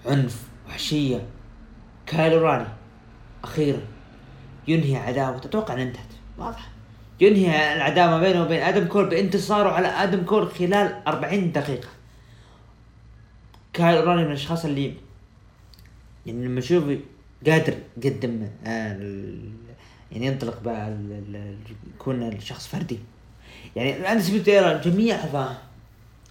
عنف 0.07 0.43
وحشية. 0.69 1.27
كايلو 2.07 2.39
رالي 2.39 2.67
أخيرا. 3.45 3.81
ينهي 4.69 4.97
عداوته 4.97 5.47
أتوقع 5.47 5.75
أنها 5.75 5.85
انتهت. 5.85 6.05
واضح. 6.39 6.69
ينهي 7.21 7.75
العداوة 7.77 8.11
ما 8.11 8.21
بينه 8.21 8.43
وبين 8.43 8.61
آدم 8.63 8.85
كول 8.87 9.09
بانتصاره 9.09 9.71
على 9.71 9.89
آدم 9.89 10.25
كول 10.25 10.51
خلال 10.51 11.03
40 11.07 11.53
دقيقة. 11.53 11.89
كايلو 13.73 14.01
رالي 14.01 14.23
من 14.23 14.29
الأشخاص 14.29 14.65
اللي 14.65 14.95
يعني 16.27 16.45
لما 16.47 16.59
أشوف 16.59 16.85
قادر 17.47 17.75
يقدم 18.05 18.49
آه، 18.67 18.99
يعني 20.13 20.27
ينطلق 20.27 20.63
بقى 20.63 20.97
يكون 21.95 22.23
الشخص 22.23 22.67
فردي. 22.67 22.99
يعني 23.77 24.13
Undisputed 24.13 24.49
Era 24.49 24.79
جميع 24.79 25.17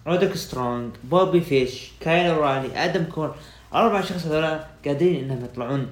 رودريك 0.06 0.34
سترونج 0.36 0.92
بوبي 1.04 1.40
فيش 1.40 1.92
كايل 2.00 2.36
أورايلي 2.36 2.84
آدم 2.84 3.04
كول 3.04 3.30
أربع 3.74 4.00
شخص 4.00 4.26
هذول 4.26 4.60
قادرين 4.86 5.24
إنهم 5.24 5.44
يطلعون. 5.44 5.86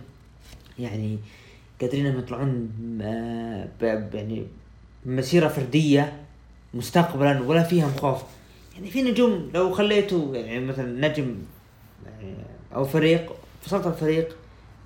يعني 0.78 1.18
قادرين 1.80 2.06
إنهم 2.06 2.18
يطلعون 2.18 2.70
آه، 3.02 3.68
يعني 4.14 4.46
مسيرة 5.06 5.48
فردية 5.48 6.12
مستقبلا 6.74 7.42
ولا 7.42 7.62
فيها 7.62 7.88
خوف 7.88 8.22
يعني 8.74 8.90
في 8.90 9.02
نجوم 9.02 9.50
لو 9.54 9.72
خليته 9.72 10.30
يعني 10.34 10.60
مثلا 10.60 11.08
نجم 11.08 11.36
يعني 12.06 12.34
أو 12.74 12.84
فريق 12.84 13.32
فصلت 13.62 13.86
الفريق 13.86 14.36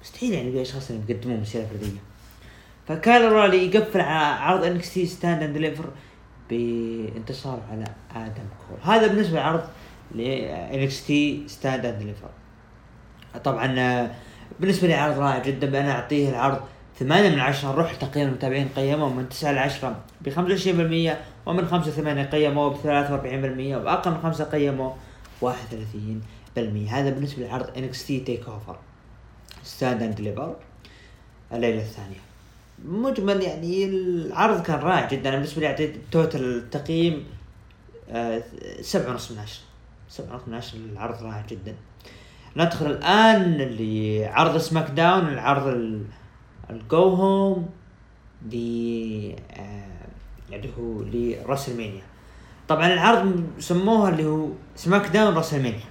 مستحيل 0.03 0.33
يعني 0.33 0.53
في 0.53 0.63
أشخاص 0.63 0.91
يقدمون 0.91 1.41
مسيرة 1.41 1.65
فردية. 1.65 1.99
فكايل 2.89 3.33
أورايلي 3.33 3.67
يقفل 3.67 4.01
على 4.01 4.41
عرض 4.41 4.65
NXT 4.65 5.07
Stand 5.07 5.43
and 5.43 5.53
Deliver. 5.53 5.91
بانتصار 6.51 7.61
على 7.73 7.85
آدم 8.17 8.45
كول 8.69 8.93
هذا 8.93 9.07
بالنسبة 9.07 9.37
لعرض 9.37 9.63
NXT 10.15 11.45
Stand 11.47 11.87
and 11.87 11.99
Deliver 11.99 12.29
طبعا 13.45 14.11
بالنسبة 14.61 14.89
لي 14.89 14.95
عرض 14.95 15.19
رائع 15.19 15.43
جدا 15.43 15.81
أنا 15.81 15.93
أعطيه 15.93 16.31
العرض 16.31 16.61
ثمانية 16.99 17.31
من 17.31 17.41
عشرة 17.41 17.73
روح 17.73 17.95
تقييم 17.95 18.29
المتابعين 18.29 18.69
قيموه 18.77 19.09
من 19.09 19.29
تسعة 19.29 19.53
ل 19.53 19.59
10 19.59 20.05
ب 20.21 20.31
25% 20.31 21.49
ومن 21.49 21.67
خمسة 21.67 21.91
ثمانية 21.91 22.25
قيموه 22.25 22.71
ب 22.71 22.77
43% 22.77 23.85
وأقل 23.85 24.11
من 24.11 24.19
خمسة 24.23 24.45
قيموه 24.45 24.97
31% 25.43 25.47
هذا 26.89 27.11
بالنسبة 27.11 27.47
لعرض 27.47 27.91
NXT 28.07 28.21
TakeOver 28.21 28.77
Stand 29.63 30.03
and 30.03 30.15
Deliver 30.15 30.57
الليلة 31.53 31.83
الثانية. 31.83 32.26
مجمل 32.85 33.43
يعني 33.43 33.85
العرض 33.85 34.63
كان 34.63 34.79
رائع 34.79 35.09
جدا 35.09 35.29
أنا 35.29 35.37
بالنسبة 35.37 35.61
لي 35.61 35.67
أعطيت 35.67 35.97
total 36.13 36.71
تقييم 36.71 37.25
آه، 38.11 38.43
سبعة 38.81 39.11
ونص 39.11 39.33
من 39.33 39.39
عشرة. 39.39 39.65
سبعة 40.09 40.35
ونص 40.35 40.45
من 40.49 40.55
عشرة 40.55 40.79
العرض 40.79 41.23
رائع 41.23 41.45
جدا. 41.49 41.75
ندخل 42.57 42.87
الآن 42.87 43.57
لعرض 43.59 44.57
SmackDown 44.59 45.29
العرض 45.29 45.67
ال- 45.67 46.05
ال 46.71 46.83
go 46.83 47.09
home 47.09 47.69
آه، 48.47 49.87
اللي 50.53 50.71
هو 50.79 51.03
ل 51.03 51.10
WrestleMania. 51.10 52.03
طبعا 52.69 52.93
العرض 52.93 53.47
سموها 53.59 54.11
اللي 54.11 54.25
هو 54.25 54.49
SmackDown 54.77 55.35
WrestleMania. 55.35 55.85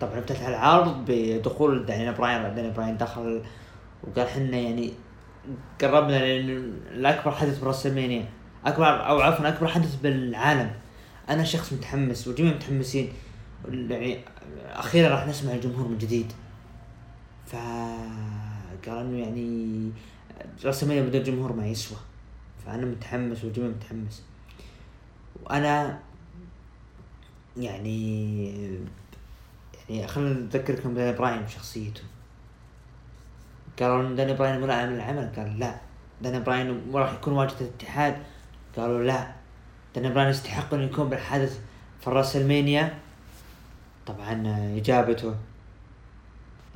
طبعا 0.00 0.18
افتتح 0.18 0.46
العرض 0.48 1.04
بدخول 1.08 1.86
داني 1.86 2.12
براين. 2.12 2.54
داني 2.54 2.70
براين 2.70 2.96
دخل 2.96 3.42
وقال 4.04 4.28
حنا 4.28 4.56
يعني 4.56 4.92
قربنا 5.80 6.18
لأن 6.18 6.48
الأكبر 6.90 7.30
حدث 7.30 7.58
ب 7.58 7.63
WrestleMania. 7.63 8.28
أكبر 8.66 9.06
أو 9.06 9.20
عفوا 9.20 9.48
أكبر 9.48 9.66
حدث 9.66 9.94
بالعالم. 9.94 10.70
أنا 11.28 11.44
شخص 11.44 11.72
متحمس 11.72 12.28
والجميع 12.28 12.54
متحمسين 12.54 13.12
يعني 13.68 14.18
أخيرا 14.72 15.08
راح 15.08 15.26
نسمع 15.26 15.52
الجمهور 15.52 15.88
من 15.88 15.98
جديد. 15.98 16.32
فقال 17.46 19.06
إنه 19.06 19.18
يعني 19.18 19.90
WrestleMania 20.64 21.02
بدون 21.02 21.22
جمهور 21.22 21.52
ما 21.52 21.66
يسوى. 21.66 21.98
فأنا 22.66 22.86
متحمس 22.86 23.44
والجميع 23.44 23.68
متحمس. 23.68 24.22
وأنا 25.44 25.98
يعني 27.56 28.48
يعني 29.88 30.06
خلينا 30.06 30.30
نذكركم 30.30 30.94
براين 30.94 31.42
بشخصيته 31.42 32.02
قالوا 33.80 34.00
إن 34.00 34.16
داني 34.16 34.34
براين 34.34 34.60
ملائم 34.60 34.90
للعمل 34.90 35.32
قال 35.36 35.58
لا. 35.58 35.74
داني 36.22 36.40
براين 36.40 36.82
راح 36.94 37.12
يكون 37.12 37.32
واجهة 37.32 37.56
الاتحاد. 37.60 38.16
قالوا 38.76 39.02
لا. 39.02 39.32
داني 39.94 40.10
براين 40.10 40.28
يستحق 40.28 40.74
إنه 40.74 40.84
يكون 40.84 41.08
بالحدث 41.08 41.60
في 42.00 42.06
ال 42.06 42.13
WrestleMania 42.13 42.94
طبعا 44.06 44.42
إجابته. 44.76 45.34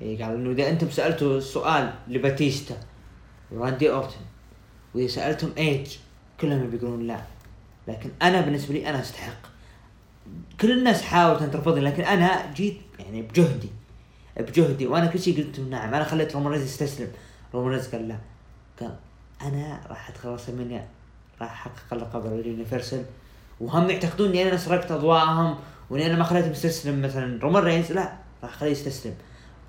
إيه 0.00 0.24
قال 0.24 0.34
إنه 0.34 0.50
إذا 0.50 0.68
أنتم 0.70 0.90
سألتوا 0.90 1.40
سؤال 1.40 1.94
لباتيستا 2.08 2.76
وراندي 3.50 3.90
أورتن 3.90 4.20
وإذا 4.94 5.08
سالتم 5.08 5.52
إيج 5.58 5.96
كلهم 6.40 6.70
بيقولون 6.70 7.06
لا. 7.06 7.20
لكن 7.88 8.10
أنا 8.22 8.40
بالنسبة 8.40 8.74
لي 8.74 8.90
أنا 8.90 9.00
أستحق. 9.00 9.42
كل 10.60 10.78
الناس 10.78 11.02
حاولت 11.02 11.42
أن 11.42 11.50
ترفضني 11.50 11.80
لكن 11.80 12.02
أنا 12.02 12.52
جيت 12.52 12.80
يعني 12.98 13.22
بجهدي. 13.22 13.68
بجهدي. 14.36 14.86
وأنا 14.86 15.06
كل 15.06 15.18
شيء 15.18 15.36
قلت 15.36 15.60
نعم. 15.60 15.94
أنا 15.94 16.04
خليت 16.04 16.34
رومان 16.34 16.52
رينز 16.52 16.62
يستسلم. 16.62 17.08
رومان 17.54 17.72
رينز 17.72 17.88
قال 17.88 18.08
لا. 18.08 18.16
قال 18.80 18.96
أنا 19.42 19.80
راح 19.88 20.10
ادخل 20.10 20.28
WrestleMania 20.28 20.88
راح 21.40 21.50
أحقق 21.52 21.92
اللقب 21.92 22.26
ال 22.26 22.34
Universal 22.34 23.04
وهم 23.60 23.90
يعتقدون 23.90 24.28
إني 24.28 24.48
أنا 24.48 24.56
سرقت 24.56 24.92
أضواءهم 24.92 25.58
وإني 25.90 26.06
أنا 26.06 26.16
ما 26.16 26.24
خليتهم 26.24 26.50
يستسلم 26.50 27.02
مثلا. 27.02 27.42
رومان 27.42 27.62
رينز 27.62 27.92
لا. 27.92 28.12
راح 28.42 28.54
أخليه 28.54 28.70
يستسلم. 28.70 29.14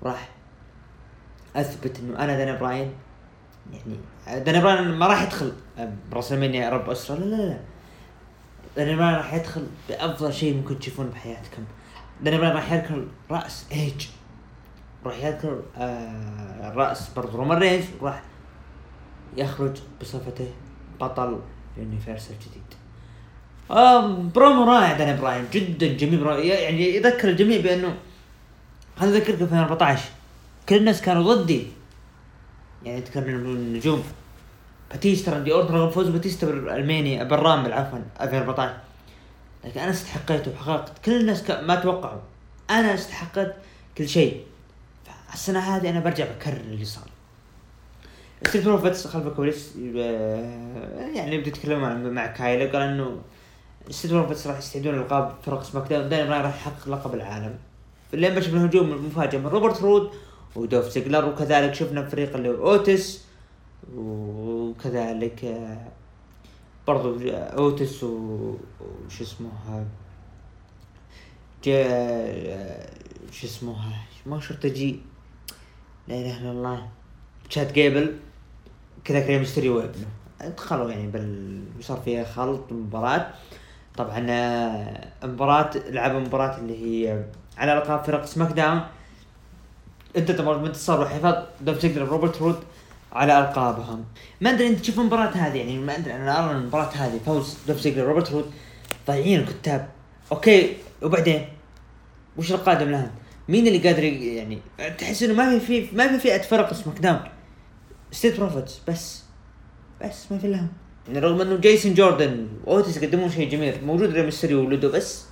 راح 0.02 0.28
أثبت 1.56 1.98
إنه 1.98 2.18
أنا 2.18 2.36
دانيال 2.36 2.58
براين. 2.58 2.92
يعني 3.72 4.44
دانيال 4.44 4.60
براين 4.60 4.88
ما 4.88 5.06
راح 5.06 5.22
يدخل. 5.22 5.52
ب 6.10 6.15
WrestleMania 6.15 6.70
رب 6.70 6.90
أسرة. 6.90 7.14
لا 7.14 7.24
لا 7.24 7.36
لا. 7.36 7.60
دانيال 8.76 8.96
براين 8.96 9.14
راح 9.14 9.34
يدخل 9.34 9.66
بأفضل 9.88 10.34
شيء 10.34 10.56
ممكن 10.56 10.78
تشوفونه 10.78 11.10
بحياتكم. 11.10 11.64
دانيال 12.22 12.36
براين 12.36 12.52
راح 12.52 12.72
يركل 12.72 13.06
رأس 13.30 13.66
إيج. 13.72 14.06
راح 15.06 15.24
يركل 15.24 15.60
آه 15.76 16.72
رأس 16.74 17.10
برضو 17.16 17.38
رومان 17.38 17.58
رينز 17.58 17.84
وراح 18.00 18.22
يخرج 19.36 19.76
بصفته 20.00 20.50
بطل 21.00 21.40
Universal 21.76 22.36
جديد 22.38 22.62
آه 23.70 24.06
برومو 24.34 24.64
رائع 24.64 24.92
دانيال 24.92 25.20
براين 25.20 25.44
جدا 25.52 25.86
جميل 25.86 26.22
رائع. 26.22 26.44
يعني 26.44 26.96
يذكر 26.96 27.28
الجميع 27.28 27.60
بأنه 27.60 27.94
خليني 28.96 29.16
اذكرك 29.16 29.36
في 29.36 29.42
2014 29.42 30.02
كل 30.68 30.76
الناس 30.76 31.02
كانوا 31.02 31.34
ضدي. 31.34 31.66
يعني 32.84 33.00
تذكر 33.00 33.22
النجوم 33.22 34.02
باتيستا 34.90 35.32
راندي 35.32 35.52
أورتن 35.52 35.74
رغم 35.74 35.90
فوز 35.90 36.08
باتيستا 36.08 36.46
بالرسلمانيا 36.46 37.24
بال 37.24 37.36
Rumble 37.36 37.72
عفوا 37.72 37.98
2014 38.20 38.74
لكن 39.64 39.80
أنا 39.80 39.90
استحقيته 39.90 40.50
وحققت 40.50 41.04
كل 41.04 41.20
الناس 41.20 41.50
ما 41.50 41.74
توقعوا. 41.74 42.20
أنا 42.70 42.94
استحقت 42.94 43.54
كل 43.98 44.08
شيء. 44.08 44.44
السنة 45.34 45.58
هذه 45.58 45.90
أنا 45.90 46.00
برجع 46.00 46.24
بكرر 46.24 46.56
اللي 46.56 46.84
صار 46.84 47.08
ستريت 48.46 48.64
بروفيتس 48.64 49.06
خلف 49.06 49.26
الكواليس 49.26 49.72
آه، 49.96 51.06
يعني 51.14 51.38
بدي 51.38 51.50
أتكلم 51.50 51.80
مع, 51.80 51.94
كايلا 52.26 52.72
قال 52.72 52.82
إنه 52.88 53.20
ستريت 53.90 54.12
بروفيتس 54.12 54.46
راح 54.46 54.58
يستعيدون 54.58 54.94
القاب 54.94 55.34
فرق 55.46 55.62
سماك 55.62 55.88
داون 55.90 56.08
داني 56.08 56.28
براين 56.28 56.42
راح 56.42 56.56
يحقق 56.56 56.88
لقب 56.88 57.14
العالم. 57.14 57.54
اللي 58.14 58.42
شفنا 58.42 58.60
الهجوم 58.60 58.92
المفاجئ 58.92 59.38
من 59.38 59.46
روبرت 59.46 59.82
رود 59.82 60.10
ودوف 60.56 60.88
زيجلر 60.88 61.24
وكذلك 61.24 61.74
شفنا 61.74 62.08
فريق 62.08 62.36
اللي 62.36 62.48
هو 62.48 62.72
أوتس 62.72 63.24
وكذلك 63.96 65.44
آه، 65.44 65.88
برضو 66.86 67.30
أوتس 67.30 68.04
و- 68.04 68.56
وش 69.06 69.20
اسمه 69.22 69.48
آه، 69.68 69.84
آه، 71.68 72.88
شو 73.32 73.46
اسمه 73.46 73.72
آه، 73.72 74.28
ما 74.28 74.40
شرط 74.40 74.66
جي 74.66 75.00
لا 76.08 76.14
إله 76.14 76.40
إلا 76.40 76.50
الله. 76.50 76.88
تشاد 77.50 77.72
جيبل 77.72 78.16
كذا 79.04 79.26
ريم 79.26 79.44
ستيريو 79.44 79.76
وابنه 79.76 80.06
دخلوا 80.56 80.90
يعني 80.90 81.06
بال 81.06 81.62
صار 81.80 82.00
فيها 82.04 82.24
خلط 82.24 82.72
مباراة 82.72 83.26
طبعا 83.96 84.26
آه، 84.30 85.08
مباراة 85.24 85.70
لعبوا 85.90 86.20
مباراة 86.20 86.58
اللي 86.58 87.06
هي 87.06 87.24
على 87.58 87.78
القاب 87.78 88.04
فرق 88.04 88.24
سماك 88.24 88.52
داون. 88.52 88.80
انتهت 90.16 90.56
بانتصار 90.56 91.00
وحفاظ 91.00 91.34
دولف 91.60 91.78
زيجلر 91.78 92.08
روبرت 92.08 92.42
رود 92.42 92.58
على 93.12 93.38
ألقابهم. 93.38 94.04
ما 94.40 94.50
أدري 94.50 94.68
أنت 94.68 94.80
تشوف 94.80 95.00
المباراة 95.00 95.30
هذه؟ 95.30 95.58
يعني 95.58 95.78
ما 95.78 95.96
أدري 95.96 96.14
أنا 96.14 96.44
أرى 96.44 96.56
المباراة 96.56 96.90
هذه. 96.90 97.20
فوز 97.26 97.56
دولف 97.68 97.80
زيجلر 97.80 98.04
روبرت 98.04 98.32
رود 98.32 98.52
ضايعين 99.06 99.40
الكتاب. 99.40 99.88
okay 100.32 100.76
وبعدين؟ 101.02 101.48
وش 102.36 102.52
القادم 102.52 102.90
لهم؟ 102.90 103.10
مين 103.48 103.66
اللي 103.66 103.78
قادر 103.78 104.04
يعني 104.04 104.58
تحس 104.98 105.22
إنه 105.22 105.34
ما 105.34 105.58
في 105.58 105.86
في 105.86 105.96
ما 105.96 106.08
في 106.08 106.18
فئة 106.18 106.42
فرق 106.42 106.72
سماك 106.72 106.98
داون 106.98 107.20
ستريت 108.10 108.40
بروفيتس 108.40 108.80
بس. 108.88 109.22
بس 110.04 110.32
ما 110.32 110.38
في 110.38 110.48
لهم. 110.48 110.68
يعني 111.06 111.18
رغم 111.18 111.40
إنه 111.40 111.56
جيسون 111.56 111.94
جوردن 111.94 112.48
واوتس 112.64 112.96
يقدمون 112.96 113.30
شيء 113.30 113.50
جميل. 113.50 113.84
موجود 113.84 114.10
ري 114.10 114.30
مستيريو 114.30 114.60
وولده 114.60 114.88
بس. 114.88 115.24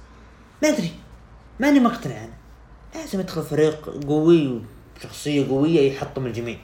ما 0.62 0.68
أدري. 0.68 0.90
ماني 1.60 1.80
مقتنع 1.80 2.24
أنا. 2.24 2.32
لازم 2.94 3.20
يدخل 3.20 3.42
فريق 3.42 4.04
قوي 4.06 4.60
وشخصية 4.98 5.48
قوية 5.48 5.92
يحطم 5.92 6.26
الجميع. 6.26 6.56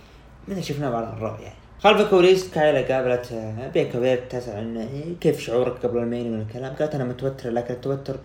مثل 0.48 0.62
شفناه 0.64 0.90
بعد 0.90 1.16
الرعب 1.16 1.40
يعني. 1.40 1.54
خلف 1.80 2.00
الكواليس 2.00 2.50
كايلا 2.50 2.94
قابلت 2.94 3.32
آه، 3.32 3.68
بيانكا 3.68 3.98
بيلير 4.00 4.32
تسأل 4.32 4.78
إيه، 4.78 5.14
كيف 5.20 5.40
شعورك 5.40 5.86
قبل 5.86 5.98
الرسلمانيا 5.98 6.32
من 6.32 6.40
الكلام. 6.40 6.74
قالت 6.74 6.94
أنا 6.94 7.04
متوترة 7.04 7.50
لكن 7.50 7.74
التوتر 7.74 8.16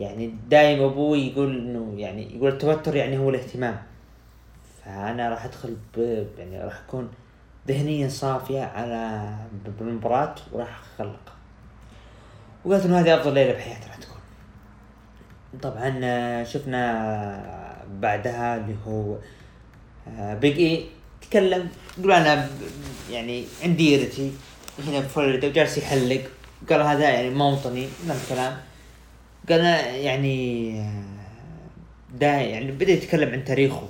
يعني 0.00 0.34
دايم 0.50 0.82
أبوي 0.82 1.26
يقول 1.26 1.56
إنه 1.58 1.94
يعني 1.96 2.36
يقول 2.36 2.52
التوتر 2.52 2.96
يعني 2.96 3.18
هو 3.18 3.30
الاهتمام. 3.30 3.82
فأنا 4.84 5.28
راح 5.28 5.44
أدخل 5.44 5.76
يعني 6.38 6.64
راح 6.64 6.80
أكون 6.88 7.08
ذهنيا 7.68 8.08
صافية 8.08 8.60
على 8.62 9.32
ب- 9.64 9.78
بالمباراة 9.78 10.34
وراح 10.52 10.80
اللقب 11.00 11.16
وقالت 12.64 12.84
إنه 12.86 13.00
هذه 13.00 13.14
أفضل 13.20 13.34
ليلة 13.34 13.52
بحياتي 13.52 13.86
راح 13.86 13.96
تكون. 13.96 14.16
طبعا 15.62 16.00
آه، 16.04 16.44
شفنا 16.44 17.76
بعدها 18.00 18.56
اللي 18.56 18.74
هو 18.86 19.16
بيج 20.34 20.58
اي 20.58 20.84
تكلم 21.30 21.68
يقول 21.98 22.12
أنا 22.12 22.48
يعني 23.10 23.44
عندي 23.62 23.96
ديرتي 23.96 24.32
هنا 24.88 25.00
بفلوريدا 25.00 25.48
وجالس 25.48 25.78
يحلق. 25.78 26.22
قال 26.70 26.80
هذا 26.82 27.10
يعني 27.10 27.30
موطني 27.30 27.86
من 28.04 28.10
الكلام. 28.22 28.56
قال 29.48 29.60
يعني 30.04 30.72
دا 32.20 32.26
يعني 32.26 32.72
بدأ 32.72 32.92
يتكلم 32.92 33.32
عن 33.32 33.44
تاريخه 33.44 33.88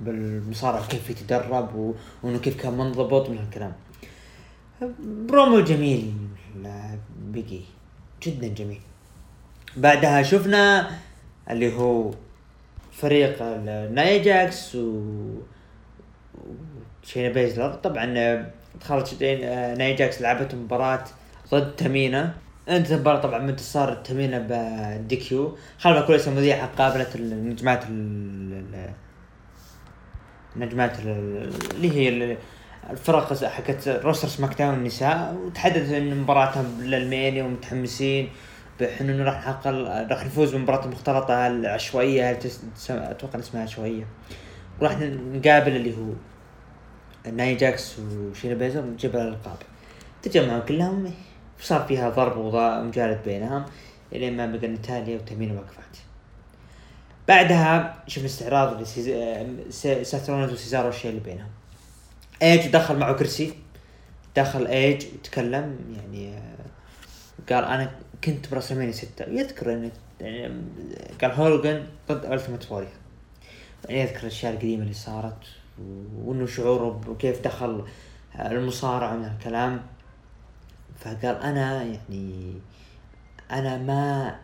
بالمصارعة 0.00 0.86
كيف 0.88 1.10
يتدرب 1.10 1.74
و- 1.74 1.94
وإنه 2.22 2.38
كيف 2.38 2.62
كان 2.62 2.72
منضبط 2.72 3.30
من 3.30 3.38
هالكلام. 3.38 3.72
برومو 5.28 5.60
جميل 5.60 6.12
بيجي 7.20 7.60
جدا 8.22 8.48
جميل. 8.48 8.80
بعدها 9.76 10.22
شفنا 10.22 10.90
اللي 11.50 11.76
هو 11.76 12.10
فريق 12.92 13.36
النايا 13.42 14.22
جاكس 14.22 14.74
و 14.74 15.02
شينا 17.02 17.28
بيزلر. 17.28 17.74
طبعا 17.74 18.04
شتين- 19.04 19.44
آه، 19.44 19.74
نايا 19.74 19.96
جاكس 19.96 20.22
لعبت 20.22 20.54
مباراة 20.54 21.04
ضد 21.50 21.76
تمينا 21.76 22.34
انتهت 22.68 22.92
المباراة 22.92 23.20
طبعا 23.20 23.38
من 23.38 23.48
انتصار 23.48 23.94
تمينا 23.94 24.38
بال 24.38 25.16
DQ. 25.16 25.58
خلف 25.78 26.06
كايلا 26.06 26.20
المذيعة 26.26 26.70
قابلت 26.78 27.16
النجمات 27.16 27.84
ال- 27.84 28.52
ال- 28.74 28.90
النجمات 30.56 30.98
ال- 30.98 31.50
اللي 31.74 31.92
هي 31.96 32.08
ال- 32.08 32.36
الفرق 32.90 33.44
حقت 33.44 33.88
roster 33.88 34.28
سماك 34.28 34.58
داون 34.58 34.74
النساء 34.74 35.34
وتحدث 35.34 35.92
إن 35.92 36.16
مباراتهم 36.20 36.80
لرسلمانيا 36.80 37.44
ومتحمسين 37.44 38.28
انه 39.00 39.24
راح 39.24 39.38
نحقق 39.38 39.66
راح 40.10 40.26
نفوز 40.26 40.54
بمباراة 40.54 40.84
المختلطة 40.84 41.46
العشوائية 41.46 42.38
أتوقع 42.90 43.38
اسمها 43.38 43.62
عشوائية. 43.62 44.04
وراح 44.80 44.98
نقابل 45.00 45.76
اللي 45.76 45.94
هو 45.96 46.12
نايا 47.32 47.54
جاكس 47.54 47.98
وشينا 47.98 48.54
بيزلر 48.54 48.80
ونجيب 48.80 49.16
الألقاب. 49.16 49.56
تجمعوا 50.22 50.60
كلهم 50.60 51.12
صار 51.60 51.84
فيها 51.84 52.10
ضرب 52.10 52.36
ومجالد 52.36 53.18
بينهم 53.24 53.64
إلين 54.12 54.36
ما 54.36 54.46
بقى 54.46 54.68
نتاليا 54.68 55.16
وتمينا 55.16 55.54
وقفات 55.54 55.98
بعدها 57.28 58.02
شفنا 58.06 58.26
استعراض 58.26 58.80
لسيث 58.80 60.28
رولينز 60.30 60.52
وسيزارو 60.52 60.86
والشيء 60.86 61.10
اللي 61.10 61.20
بينهم. 61.20 61.48
إيج 62.42 62.66
دخل 62.66 62.96
معه 62.98 63.12
كرسي. 63.12 63.54
دخل 64.36 64.66
إيج 64.66 65.06
وتكلم 65.14 65.78
يعني 65.96 66.36
آه، 66.36 67.54
قال 67.54 67.64
أنا 67.64 67.90
كنت 68.24 68.50
برسلمانيا 68.50 68.92
ستة. 68.92 69.24
يذكر 69.24 69.72
انه 69.72 69.90
يعني 70.20 70.52
قال 71.22 71.32
هوجن 71.32 71.86
ضد 72.08 72.24
ألتيمت 72.24 72.72
وورير. 72.72 72.88
يعني 73.88 74.00
يذكر 74.00 74.20
الأشياء 74.20 74.52
القديمة 74.52 74.82
اللي 74.82 74.94
صارت 74.94 75.46
وإنه 76.24 76.46
شعوره 76.46 77.00
وكيف 77.08 77.44
دخل 77.44 77.84
المصارعة 78.40 79.16
من 79.16 79.24
الكلام. 79.24 79.82
فقال 81.00 81.42
أنا 81.42 81.82
يعني 81.82 82.54
أنا 83.50 83.78
ما 83.78 84.34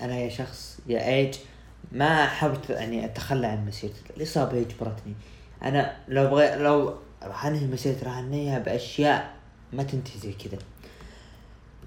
أنا 0.00 0.16
يا 0.16 0.28
شخص 0.28 0.78
يا 0.86 1.08
إيج 1.08 1.34
ما 1.92 2.26
حاولت 2.26 2.70
يعني 2.70 3.04
أتخلى 3.04 3.46
عن 3.46 3.66
مسيرتي 3.66 4.00
الإصابة 4.16 4.60
اجبرتني 4.60 5.14
أنا 5.62 5.96
لو 6.08 6.26
بغي 6.28 6.56
لو 6.56 6.94
راح 7.22 7.46
أنهي 7.46 7.66
مسيرتي 7.66 8.04
راح 8.04 8.18
أنهيها 8.18 8.58
بأشياء 8.58 9.36
ما 9.72 9.82
تنتهي 9.82 10.18
زي 10.18 10.32
كذا. 10.32 10.58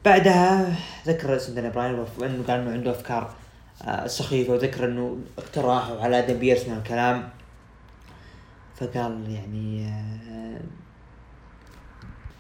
بعدها 0.06 0.76
ذكر 1.08 1.38
سندنا 1.38 1.70
براين 1.70 2.06
إنه 2.22 2.44
قال 2.48 2.60
إنه 2.60 2.72
عنده 2.72 2.92
أفكار 2.92 3.34
آه، 3.82 4.08
سخيفة 4.08 4.54
وذكر 4.54 4.86
إنه 4.86 5.18
اقتراحه 5.38 6.02
على 6.02 6.20
آدم 6.20 6.40
بيرس 6.40 6.68
من 6.68 6.78
الكلام. 6.78 7.30
فقال 8.76 9.32
يعني 9.32 9.94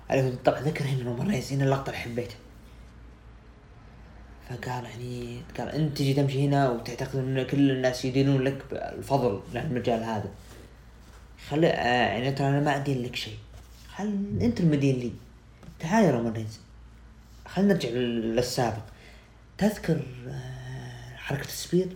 عليه 0.09 0.35
طبعا 0.45 0.59
ذكر 0.59 0.85
هنا 0.85 1.23
رينز 1.23 1.53
هنا 1.53 1.63
اللقطة 1.65 1.89
اللي 1.89 1.97
حبيتها. 1.99 2.37
فقال 4.49 4.83
يعني 4.85 5.41
قال 5.57 5.69
أنت 5.69 5.97
تجي 5.97 6.13
تمشي 6.13 6.47
هنا 6.47 6.69
وتعتقد 6.69 7.15
إن 7.15 7.43
كل 7.45 7.71
الناس 7.71 8.05
يدينون 8.05 8.41
لك 8.41 8.63
الفضل 8.71 9.41
للمجال 9.53 10.03
هذا. 10.03 10.29
خلي 11.49 11.67
آه 11.67 12.07
يعني 12.07 12.31
ترى 12.31 12.47
أنا 12.49 12.59
ما 12.59 12.75
أدين 12.75 13.03
لك 13.03 13.15
شيء. 13.15 13.37
خل 13.95 14.37
أنت 14.41 14.59
المدين 14.59 14.95
لي. 14.99 15.11
تعال 15.79 16.05
يا 16.05 16.11
رومان 16.11 16.33
رينز 16.33 16.59
خلينا 17.47 17.73
نرجع 17.73 17.89
لل- 17.89 18.35
للسابق. 18.35 18.83
تذكر 19.57 20.01
آه، 20.27 21.15
حركة 21.15 21.45
ال 21.47 21.53
spear؟ 21.53 21.87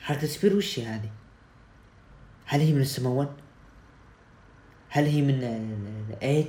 حركة 0.00 0.22
ال 0.24 0.29
spear 0.29 0.56
وش 0.56 0.78
هذه؟ 0.78 1.10
هل 2.46 2.60
هي 2.60 2.72
من 2.72 2.80
السماوان 2.80 3.28
هل 4.90 5.04
هي 5.06 5.22
من 5.22 5.30
ال- 5.42 6.14
الايج 6.16 6.46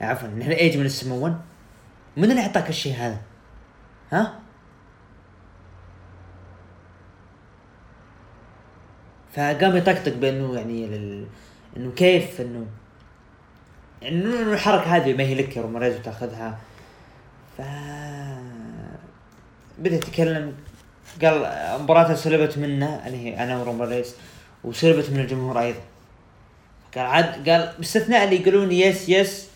عفوا 0.00 0.28
من 0.28 0.42
الايج 0.42 0.76
من 0.78 0.86
السماوان 0.86 1.40
من 2.16 2.30
اللي 2.30 2.40
أعطاك 2.42 2.68
الشيء 2.68 2.94
هذا؟ 2.96 3.20
ها؟ 4.12 4.38
فقام 9.32 9.76
يطقطق 9.76 10.14
بأنه 10.14 10.54
يعني 10.56 10.86
لل... 10.86 11.26
إنه 11.76 11.90
كيف 11.96 12.40
انه 12.40 12.66
إنه 14.02 14.52
الحركة 14.52 14.96
هذه 14.96 15.14
ما 15.14 15.22
هي 15.24 15.34
لك 15.34 15.56
يا 15.56 15.62
رومان 15.62 15.79
رينز 15.79 15.96
وتاخذها 15.96 16.58
ف 17.58 17.62
بدأ 19.78 19.96
يتكلم 19.96 20.54
قال 21.22 21.46
مباراته 21.82 22.14
سلبت 22.14 22.58
منه 22.58 23.06
اللي 23.06 23.16
هي 23.18 23.42
أنا 23.44 23.60
ورومان 23.60 23.90
رينز 23.90 24.14
وسلبت 24.64 25.10
من 25.10 25.20
الجمهور 25.20 25.60
أيضا. 25.60 25.80
قال 26.94 27.06
عاد 27.06 27.48
قال 27.48 27.74
باستثناء 27.78 28.24
اللي 28.24 28.40
يقولون 28.40 28.72
yes 28.72 29.08
yes 29.08 29.48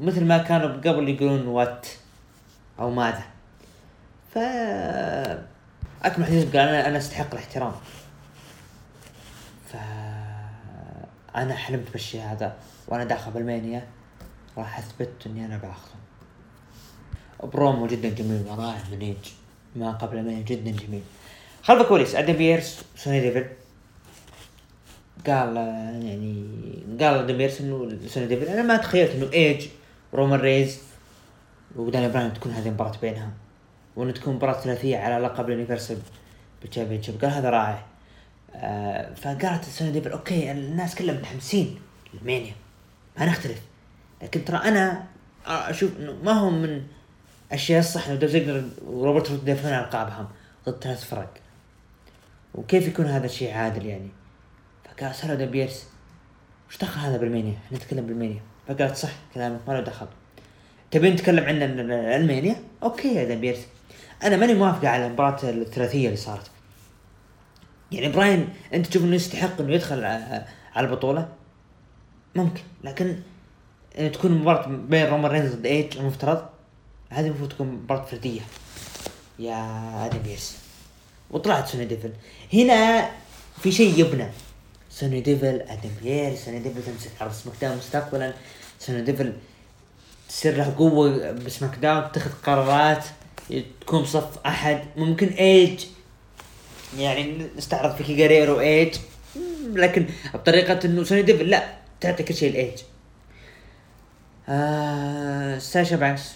مثل 0.00 0.24
ما 0.24 0.38
كانوا 0.38 0.68
قبل 0.68 1.08
يقولون 1.08 1.46
what 1.46 1.86
أو 2.78 2.90
ماذا. 2.90 3.24
ف 4.34 4.38
أكمل 6.02 6.26
حديث 6.26 6.44
قال 6.44 6.68
أنا 6.68 6.88
أنا 6.88 6.98
أستحق 6.98 7.32
الاحترام. 7.32 7.72
ف 9.72 9.76
أنا 11.36 11.54
حلمت 11.54 11.90
بالشيء 11.92 12.20
هذا 12.20 12.56
وأنا 12.88 13.04
داخل 13.04 13.30
برسلمانيا 13.30 13.86
راح 14.58 14.78
أثبت 14.78 15.26
إني 15.26 15.46
أنا 15.46 15.56
باخذه. 15.56 15.94
برومو 17.52 17.86
جدا 17.86 18.08
جميل 18.08 18.44
ورائع 18.48 18.78
من 18.90 19.14
ما 19.76 19.92
قبل 19.92 20.22
من 20.22 20.44
جدا 20.44 20.70
جميل. 20.70 21.02
خلف 21.62 21.80
الكواليس 21.80 22.14
آدم 22.14 22.32
بيرس 22.32 22.84
سوني 22.96 23.20
ديفل 23.20 23.46
قال 25.26 25.56
يعني 26.02 26.44
قال 27.00 27.14
آدم 27.14 27.36
بيرس 27.36 27.60
انه 27.60 27.98
سوني 28.06 28.26
ديفل 28.26 28.44
أنا 28.44 28.62
ما 28.62 28.76
تخيلت 28.76 29.10
إنه 29.10 29.32
إيج 29.32 29.66
رومان 30.14 30.40
رينز 30.40 30.78
وداني 31.76 32.08
براين 32.08 32.34
تكون 32.34 32.52
هذه 32.52 32.68
المباراة 32.68 32.98
بينها 33.02 33.30
وإنه 33.96 34.12
تكون 34.12 34.34
مباراة 34.34 34.60
ثلاثية 34.60 34.96
على 34.96 35.26
لقب 35.26 35.46
ال 35.46 35.51
Universal 35.51 35.98
بال 36.62 36.70
Championship 36.70 37.20
قال 37.20 37.30
هذا 37.30 37.50
رائع. 37.50 37.84
آه 38.54 39.14
فقالت 39.14 39.64
سوني 39.64 39.90
ديفل 39.90 40.10
okay 40.10 40.52
الناس 40.52 40.94
كلها 40.94 41.14
متحمسين 41.14 41.78
لرسلمانيا 42.14 42.54
ما 43.18 43.26
نختلف. 43.26 43.60
لكن 44.22 44.44
ترى 44.44 44.56
أنا 44.56 45.04
أشوف 45.46 45.90
إنه 46.00 46.16
ما 46.22 46.32
هو 46.32 46.50
من 46.50 46.82
الأشياء 47.48 47.80
الصح 47.80 48.08
إنه 48.08 48.26
زيجلر 48.26 48.64
وروبرت 48.86 49.30
يدافعون 49.30 49.74
عن 49.74 49.84
القابهم 49.84 50.26
ضد 50.68 50.82
ثلاث 50.82 51.04
فرق 51.04 51.34
وكيف 52.54 52.88
يكون 52.88 53.06
هذا 53.06 53.26
الشيء 53.26 53.52
عادل 53.54 53.86
يعني؟ 53.86 54.08
فقال 54.98 55.38
آدم 55.38 55.46
بيرس 55.46 55.86
وش 56.68 56.78
دخل 56.78 57.00
هذا 57.00 57.16
برسلمانيا؟ 57.16 57.54
إحنا 57.66 57.78
نتكلم 57.78 58.06
برسلمانيا. 58.06 58.40
فقالت 58.68 58.96
صح 58.96 59.10
كلامك 59.34 59.60
ما 59.68 59.72
له 59.72 59.80
دخل. 59.80 60.06
تبي 60.90 61.10
نتكلم 61.10 61.44
عن 61.44 61.62
ال- 61.62 61.80
ال- 61.80 61.92
رسلمانيا؟ 61.92 62.56
okay 62.82 63.14
يا 63.14 63.34
بيرس. 63.34 63.66
أنا 64.22 64.36
ماني 64.36 64.54
موافقة 64.54 64.88
على 64.88 65.06
المباراة 65.06 65.38
الثلاثية 65.42 66.06
اللي 66.06 66.16
صارت. 66.16 66.50
يعني 67.92 68.08
براين 68.08 68.48
أنت 68.74 68.86
تشوف 68.86 69.02
إنه 69.04 69.14
يستحق 69.14 69.60
إنه 69.60 69.72
يدخل 69.74 70.04
على 70.04 70.86
البطولة؟ 70.86 71.28
ممكن. 72.34 72.62
لكن 72.84 73.16
تكون 74.12 74.32
مباراة 74.32 74.66
بين 74.66 75.06
رومان 75.06 75.30
رينز 75.30 75.54
ضد 75.54 75.66
إيج 75.66 75.96
المفترض 75.98 76.46
هذه 77.10 77.26
المفروض 77.26 77.48
تكون 77.48 77.66
مباراة 77.66 78.04
فردية. 78.04 78.40
يا 79.38 80.06
آدم 80.06 80.18
بيرس. 80.18 80.58
وطلعت 81.30 81.68
سوني 81.68 81.84
ديفل. 81.84 82.12
هنا 82.52 83.10
في 83.62 83.72
شيء 83.72 83.98
يبنى. 84.00 84.26
سوني 84.94 85.20
ديفل 85.20 85.60
أدم 85.60 85.90
بيرس 86.02 86.44
سوني 86.44 86.58
ديفل 86.58 86.82
تمسك 86.82 87.10
على 87.20 87.32
سماك 87.32 87.56
داون 87.60 87.76
مستقبلا 87.76 88.34
سوني 88.78 89.02
ديفل 89.02 89.32
تصير 90.28 90.56
له 90.56 90.74
قوة 90.78 91.30
بسماك 91.30 91.78
داون 91.78 92.12
تتخذ 92.12 92.30
قرارات 92.42 93.04
تكون 93.80 94.02
بصف 94.02 94.46
أحد. 94.46 94.84
ممكن 94.96 95.26
إيج 95.26 95.84
يعني 96.98 97.46
نستعرض 97.56 97.96
في 97.96 98.04
كيغاريرو 98.04 98.60
إيج 98.60 98.94
لكن 99.72 100.06
بطريقة 100.34 100.80
إنه 100.84 101.04
سوني 101.04 101.22
ديفل 101.22 101.50
لا 101.50 101.64
تعطي 102.00 102.22
كل 102.22 102.34
شيء 102.34 102.50
الايج 102.50 102.78
آه 104.48 105.58
ساشا 105.58 105.96
بانكس 105.96 106.32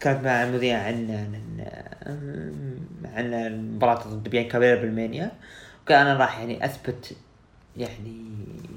كانت 0.00 0.24
مع 0.24 0.42
المذيع 0.42 0.78
عن 0.78 1.10
عن 1.10 1.64
عن 3.32 3.74
مباراة 3.76 4.08
ضد 4.08 4.28
بيانكا 4.28 4.58
بيلر 4.58 4.80
بالمانيا 4.80 5.32
وكان 5.82 6.06
أنا 6.06 6.18
راح 6.18 6.38
يعني 6.38 6.64
أثبت 6.64 7.16
يعني 7.76 8.24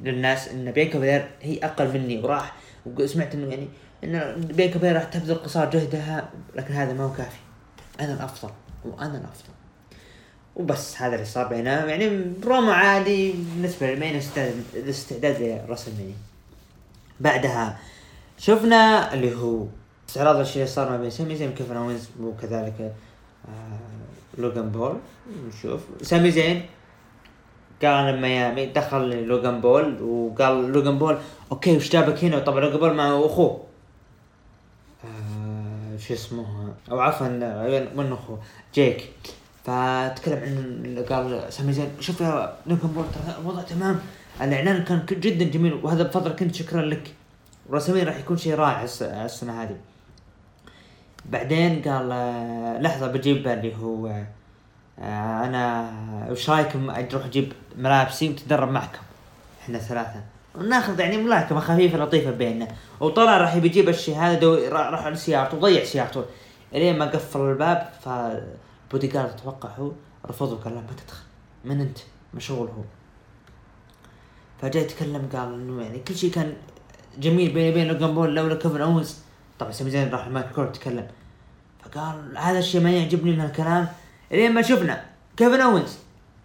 للناس 0.04 0.48
إن 0.48 0.72
بيانكا 0.72 1.00
بلير 1.00 1.28
هي 1.42 1.58
أقل 1.58 1.94
مني. 1.94 2.20
وراح 2.24 2.56
وسمعت 2.86 3.36
إنه 3.36 3.48
يعني 3.50 3.68
إن 4.04 4.42
بيانكا 4.42 4.80
بلير 4.80 4.96
راح 4.96 5.04
تبذل 5.04 5.36
قصارى 5.36 5.70
جهدها 5.70 6.30
لكن 6.56 6.74
هذا 6.74 6.94
ما 6.94 7.04
هو 7.04 7.14
كافي. 7.14 7.38
أنا 8.00 8.14
الأفضل 8.14 8.52
وأنا 8.86 9.18
الأفضل. 9.18 9.50
وبس 10.56 11.02
هذا 11.02 11.14
اللي 11.16 11.26
صار 11.26 11.48
بينهم 11.48 11.90
يعني 11.90 12.24
برومو 12.42 12.72
عادي 12.72 13.32
بالنسبة 13.32 13.94
للمين 13.94 14.16
استعداد- 14.16 14.64
الاستعداد 14.76 15.62
لراس 15.68 15.90
بعدها 17.20 17.80
شفنا 18.38 19.14
اللي 19.14 19.36
هو 19.36 19.66
استعراض 20.10 20.40
الشيء 20.40 20.56
اللي 20.62 20.74
صار 20.74 20.90
ما 20.90 20.98
بين 20.98 21.10
سامي 21.10 21.36
زين 21.36 21.50
وكيفن 21.50 21.76
اونز 21.78 22.10
وكذلك 22.22 22.94
آه 23.48 23.80
لوغان 24.38 24.70
بول. 24.70 24.98
نشوف. 25.48 25.82
سامي 26.02 26.32
زين 26.32 26.66
كان 27.82 28.22
ميامي 28.22 28.66
دخل 28.66 29.24
لوغان 29.28 29.62
بول 29.62 30.02
وقال 30.02 30.72
لوغان 30.72 30.98
بول 30.98 31.18
okay 31.52 31.78
وش 31.78 31.90
جابك 31.90 32.24
هنا؟ 32.24 32.40
طبعا 32.40 32.60
لوغان 32.60 32.80
بول 32.80 32.94
مع 32.94 33.08
أخوه. 33.26 33.62
آه 35.06 35.98
شو 35.98 36.14
اسمه؟ 36.14 36.74
أو 36.92 37.00
عفوا 37.00 37.28
من 37.96 38.12
أخوه؟ 38.14 38.40
جيك. 38.74 39.10
فتكلم 39.64 40.38
عن 40.44 41.06
قال 41.10 41.54
سامي 41.54 41.74
زين 41.74 41.90
شوف 42.00 42.22
يا 42.22 42.54
لوغان 42.68 42.88
بول 42.96 43.06
ترى 43.14 43.36
الوضع 43.42 43.62
تمام. 43.62 44.00
الإعلان 44.42 44.84
كان 44.84 45.06
جدا 45.12 45.46
جميل 45.46 45.74
وهذا 45.84 46.04
بفضلك 46.04 46.32
أنت 46.32 46.56
شكرا 46.56 46.82
لك. 46.82 47.14
ورسمين 47.70 48.06
راح 48.08 48.18
يكون 48.20 48.38
شيء 48.38 48.56
رائع 48.56 48.84
الس- 48.84 49.02
السنة 49.04 49.64
هذه. 49.64 49.76
بعدين 51.26 51.82
قال 51.82 52.10
لحظة 52.84 53.08
بجيب 53.08 53.48
اللي 53.48 53.76
هو 53.76 54.08
آه، 55.00 55.46
أنا 55.46 55.92
وش 56.32 56.50
رأيكم 56.50 56.90
أروح 56.90 57.26
أجيب 57.26 57.54
ملابسي 57.78 58.30
وتدرب 58.30 58.72
معكم. 58.72 59.00
إحنا 59.62 59.80
ثلاثة. 59.80 60.24
وناخذ 60.56 61.00
يعني 61.00 61.18
ملاكمة 61.18 61.60
خفيفة 61.60 61.98
لطيفة 61.98 62.32
بيننا. 62.32 62.68
وطلع 63.00 63.38
راح 63.38 63.58
بيجيب 63.58 63.90
الشيء 63.90 64.18
هذا. 64.18 64.70
راح 64.70 65.06
على 65.06 65.16
سيارته 65.16 65.58
وضيع 65.58 65.84
سيارته. 65.84 66.26
إلين 66.74 66.98
ما 66.98 67.06
قفل 67.06 67.40
الباب 67.40 67.90
فبودي 68.02 69.08
جارد 69.08 69.30
أتوقع 69.30 69.70
هو 69.70 69.92
رفضه 70.26 70.58
قال 70.58 70.74
لا 70.74 70.80
ما 70.80 70.88
تدخل. 71.06 71.24
من 71.66 71.82
أنت؟ 71.82 71.98
مشغول 72.34 72.68
هو. 72.68 72.84
فجاء 74.62 74.84
يتكلم 74.84 75.30
قال 75.34 75.54
إنه 75.54 75.84
يعني 75.84 76.00
كل 76.00 76.16
شيء 76.16 76.32
كان 76.32 76.54
جميل 77.18 77.54
بيني 77.54 77.70
وبين 77.70 77.88
لوجان 77.88 78.14
بول 78.14 78.36
لولا 78.36 78.56
كيفن 78.56 78.82
اونز 78.82 79.16
طبعا 79.60 79.72
سامي 79.72 79.90
زين 79.90 80.10
راح 80.10 80.26
المايك 80.26 80.52
كورت 80.56 80.76
تكلم 80.76 81.08
فقال 81.84 82.38
هذا 82.38 82.60
الشيء 82.60 82.82
ما 82.82 82.92
يعجبني 82.92 83.32
من 83.32 83.40
هالكلام 83.40 83.88
إلين 84.32 84.54
ما 84.54 84.62
شفنا 84.62 85.06
كيفن 85.38 85.62
اونز 85.62 85.98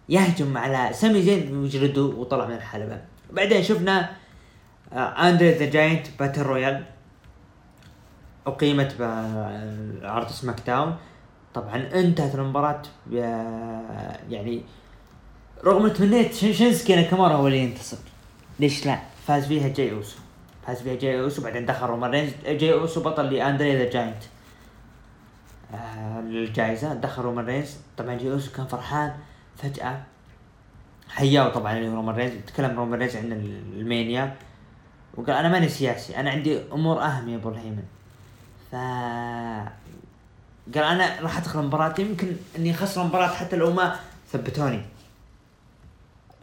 يهجم 0.09 0.57
على 0.57 0.93
سامي 0.93 1.21
زين 1.21 1.57
ويجلده 1.57 2.01
وطلع 2.01 2.45
من 2.45 2.55
الحلبة. 2.55 3.01
بعدين 3.31 3.63
شفنا 3.63 4.09
اندري 4.93 5.51
ذا 5.51 5.69
جاينت 5.69 6.07
باتل 6.19 6.41
رويال 6.41 6.83
أقيمت 8.47 8.95
بعرض 8.99 10.27
سماك 10.27 10.61
داون 10.67 10.95
طبعا 11.53 11.75
انتهت 11.93 12.35
المباراة 12.35 12.81
يعني 13.11 14.61
رغم 15.63 15.87
تمنيت 15.87 16.33
شين- 16.33 16.53
شينسكي 16.53 16.95
ناكامورا 16.95 17.33
هو 17.33 17.47
اللي 17.47 17.59
ينتصر. 17.59 17.97
ليش 18.59 18.85
لا؟ 18.85 18.99
فاز 19.27 19.45
فيها 19.47 19.67
جاي 19.67 19.91
أوسو. 19.91 20.17
فاز 20.67 20.81
فيها 20.81 20.95
جاي 20.95 21.19
أوسو 21.19 21.41
بعدين 21.41 21.65
دخل 21.65 21.85
رومان 21.87 22.31
جاي 22.45 22.73
أوسو 22.73 23.03
بطل 23.03 23.25
لاندري 23.33 23.77
ذا 23.77 23.89
جاينت 23.89 24.23
للجائزة 26.29 26.93
دخل 26.93 27.21
رومان 27.21 27.45
رينز. 27.45 27.77
طبعا 27.97 28.15
جاي 28.15 28.31
أوسو 28.31 28.51
كان 28.51 28.65
فرحان. 28.65 29.13
فجأة. 29.57 30.03
حياه 31.09 31.49
طبعا 31.49 31.79
رومان 31.79 32.15
رينز. 32.15 32.33
تكلم 32.47 32.79
رومان 32.79 32.99
رينز 32.99 33.15
عن 33.15 33.31
المانيا. 33.75 34.35
وقال 35.13 35.35
أنا 35.35 35.49
ماني 35.49 35.69
سياسي 35.69 36.17
أنا 36.17 36.29
عندي 36.31 36.59
أمور 36.71 37.03
أهم 37.03 37.29
يا 37.29 37.35
بول 37.35 37.49
هيمن. 37.49 37.83
ف 38.71 38.75
قال 40.75 40.83
أنا 40.83 41.21
راح 41.21 41.37
أدخل 41.37 41.59
المباراة 41.59 41.95
يمكن 41.99 42.35
إني 42.57 42.71
اخسر 42.71 43.01
المباراة 43.01 43.27
حتى 43.27 43.55
لو 43.55 43.73
ما 43.73 43.99
ثبتوني. 44.31 44.81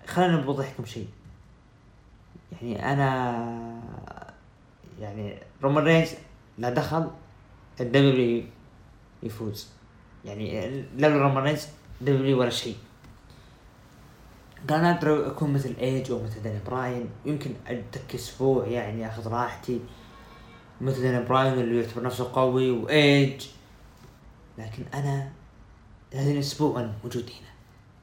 خليني 0.06 0.42
بوضح 0.42 0.70
لكم 0.70 0.84
شيء. 0.84 1.08
يعني 2.52 2.92
أنا 2.92 3.80
يعني 5.00 5.38
رومان 5.62 5.84
رينز 5.84 6.08
لا 6.58 6.70
دخل 6.70 7.10
الدبليو 7.80 8.44
يفوز. 9.22 9.68
يعني 10.24 10.84
لولا 10.98 11.22
رومان 11.22 11.44
رينز 11.44 11.66
دبليو 12.00 12.40
ولا 12.40 12.50
شيء. 12.50 12.76
قال 14.68 14.84
أقدر 14.84 15.26
أكون 15.26 15.52
مثل 15.52 15.76
إيج 15.80 16.10
أو 16.10 16.22
مثل 16.22 16.42
داني 16.42 16.58
براين. 16.66 17.10
يمكن 17.24 17.54
أتكي 17.66 18.14
أسبوع 18.14 18.66
يعني 18.66 19.06
أخذ 19.06 19.28
راحتي. 19.28 19.80
مثل 20.80 21.02
داني 21.02 21.24
براين 21.24 21.52
اللي 21.52 21.82
يعتبر 21.82 22.02
نفسه 22.02 22.32
قوي 22.32 22.70
وايج 22.70 23.46
لكن 24.58 24.84
أنا 24.94 25.32
هذه 26.14 26.32
الأسبوع 26.32 26.80
أنا 26.80 26.94
موجود 27.04 27.22
هنا. 27.22 27.50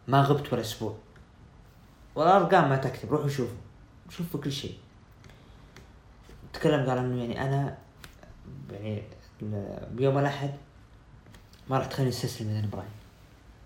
ما 0.08 0.22
غبت 0.22 0.54
ولا 0.54 0.62
أسبوع. 0.62 0.96
والأرقام 2.16 2.70
ما 2.70 2.78
تكتب 2.78 3.12
روحوا 3.12 3.30
شوفوا. 3.30 3.58
شوفوا 4.10 4.40
كل 4.40 4.52
شيء. 4.52 4.78
تكلم 6.54 6.90
قال 6.90 6.98
إنه 6.98 7.22
يعني 7.22 7.42
أنا 7.42 7.78
يعني 8.72 9.04
بيوم 9.92 10.18
الأحد 10.18 10.52
ما 11.70 11.78
راح 11.78 11.86
تخليني 11.86 12.10
أستسلم 12.10 12.50
لداني 12.50 12.68
براين. 12.68 12.90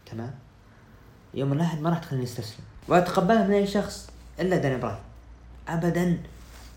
تمام؟ 0.05 0.35
يوم 1.33 1.53
الأحد 1.53 1.81
ما 1.81 1.89
راح 1.89 1.99
تخليني 1.99 2.25
أستسلم. 2.25 2.65
واتقبلها 2.91 3.47
من 3.47 3.53
أي 3.53 3.67
شخص 3.67 4.09
إلا 4.39 4.57
داني 4.57 4.77
براين. 4.77 4.97
ابدا 5.67 6.17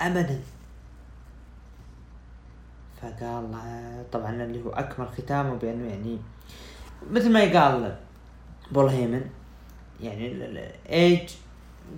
ابدا. 0.00 0.40
فقال 3.03 3.50
طبعا 4.12 4.31
اللي 4.31 4.62
هو 4.62 4.70
أكمل 4.70 5.09
ختامه 5.09 5.55
بأنه 5.55 5.88
يعني 5.88 6.18
مثل 7.11 7.33
ما 7.33 7.40
قال 7.40 7.96
بول 8.72 8.88
هيمن 8.88 9.31
يعني 10.00 10.48
إيج 10.90 11.31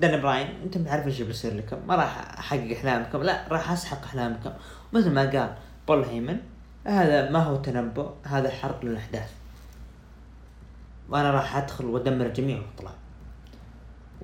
داني 0.00 0.20
براين 0.22 0.46
أنت 0.64 0.78
ما 0.78 0.90
عارف 0.90 1.06
إيش 1.06 1.20
بيصير 1.20 1.54
لكم 1.54 1.76
ما 1.86 1.94
راح 1.94 2.38
أحقق 2.38 2.70
أحلامكم 2.76 3.22
لا 3.22 3.48
راح 3.48 3.70
أسحق 3.70 4.04
أحلامكم. 4.04 4.50
مثل 4.92 5.12
ما 5.12 5.30
قال 5.30 5.56
بول 5.88 6.04
هيمن 6.04 6.40
هذا 6.86 7.30
ما 7.30 7.38
هو 7.38 7.56
تنبؤ 7.56 8.10
هذا 8.24 8.50
حرق 8.50 8.84
للأحداث. 8.84 9.30
وأنا 11.08 11.30
راح 11.30 11.56
أدخل 11.56 11.84
وأدمر 11.84 12.26
الجميع 12.26 12.58
وطلع 12.58 12.90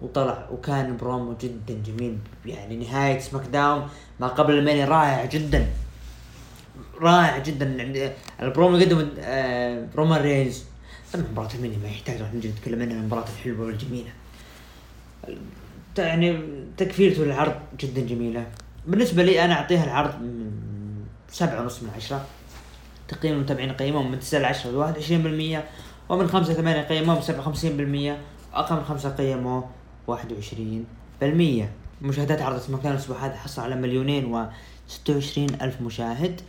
وطلع 0.03 0.49
وكان 0.53 0.97
برومو 0.97 1.37
جدا 1.41 1.83
جميل. 1.87 2.19
يعني 2.47 2.77
نهاية 2.77 3.19
سماك 3.19 3.47
داون 3.47 3.89
ما 4.21 4.27
قبل 4.27 4.59
المانيا 4.59 4.85
رائع 4.85 5.25
جدا. 5.25 5.67
رائع 7.01 7.39
جدا. 7.39 7.67
يعني 7.67 8.11
البرومو 8.43 8.77
قدم 8.77 8.97
برومو 8.97 9.89
رومان 9.97 10.23
رينز. 10.23 10.65
طبعا 11.13 11.25
مباراة 11.33 11.55
المانيا 11.55 11.77
ما 11.77 11.89
يحتاج 11.89 12.21
راح 12.21 12.35
نجي 12.35 12.49
نتكلم 12.49 12.83
عنها 12.83 12.97
المباراة 12.97 13.25
الحلوة 13.39 13.67
والجميلة. 13.67 14.11
يعني 15.99 16.41
تكفيلته 16.77 17.25
للعرض 17.25 17.55
جدا 17.81 18.01
جميلة. 18.01 18.47
بالنسبة 18.87 19.23
لي 19.23 19.45
أنا 19.45 19.55
أعطيها 19.55 19.85
العرض 19.85 20.13
سبعة 21.31 21.63
ونص 21.63 21.83
من 21.83 21.91
عشرة. 21.97 22.25
تقييم 23.09 23.35
المتابعين 23.35 23.73
قيمهم 23.73 24.11
من 24.11 24.21
9 24.21 24.39
ل 24.41 24.45
10 24.45 24.77
وعشرين 24.77 25.63
21% 25.63 25.65
ومن 26.09 26.29
5 26.29 26.53
ل 26.53 26.57
8 26.57 27.21
سبعة 27.21 27.53
57% 27.53 28.17
واقل 28.55 28.77
من 28.77 28.85
5 28.85 29.11
قيمة. 29.11 29.65
21% 30.09 30.13
مشاهدات 32.03 32.43
عرض 32.43 32.61
سماك 32.61 32.87
الأسبوع 32.87 33.27
هذا 33.27 33.37
حصل 33.37 33.63
على 33.63 33.75
مليونين 33.77 34.25
و 34.35 34.47
26 34.89 35.47
ألف 35.63 35.81
مشاهد. 35.81 36.41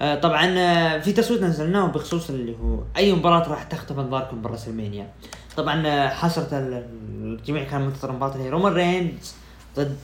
آه، 0.00 0.14
طبعا 0.14 0.46
آه، 0.58 0.98
في 0.98 1.12
تصويت 1.12 1.42
نزلناه 1.42 1.86
بخصوص 1.86 2.30
اللي 2.30 2.56
هو 2.62 2.78
أي 2.96 3.12
مباراة 3.12 3.48
راح 3.48 3.62
تخطف 3.62 3.98
أنظاركم 3.98 4.42
براس 4.42 4.68
المانيا 4.68 5.08
طبعا 5.56 5.86
آه، 5.86 6.08
حصلت 6.08 6.48
الجميع 6.52 7.64
كان 7.64 7.80
منتظر 7.80 8.12
مباراة 8.12 8.34
اللي 8.34 8.48
رومان 8.50 8.72
رينز 8.72 9.34
ضد 9.76 9.96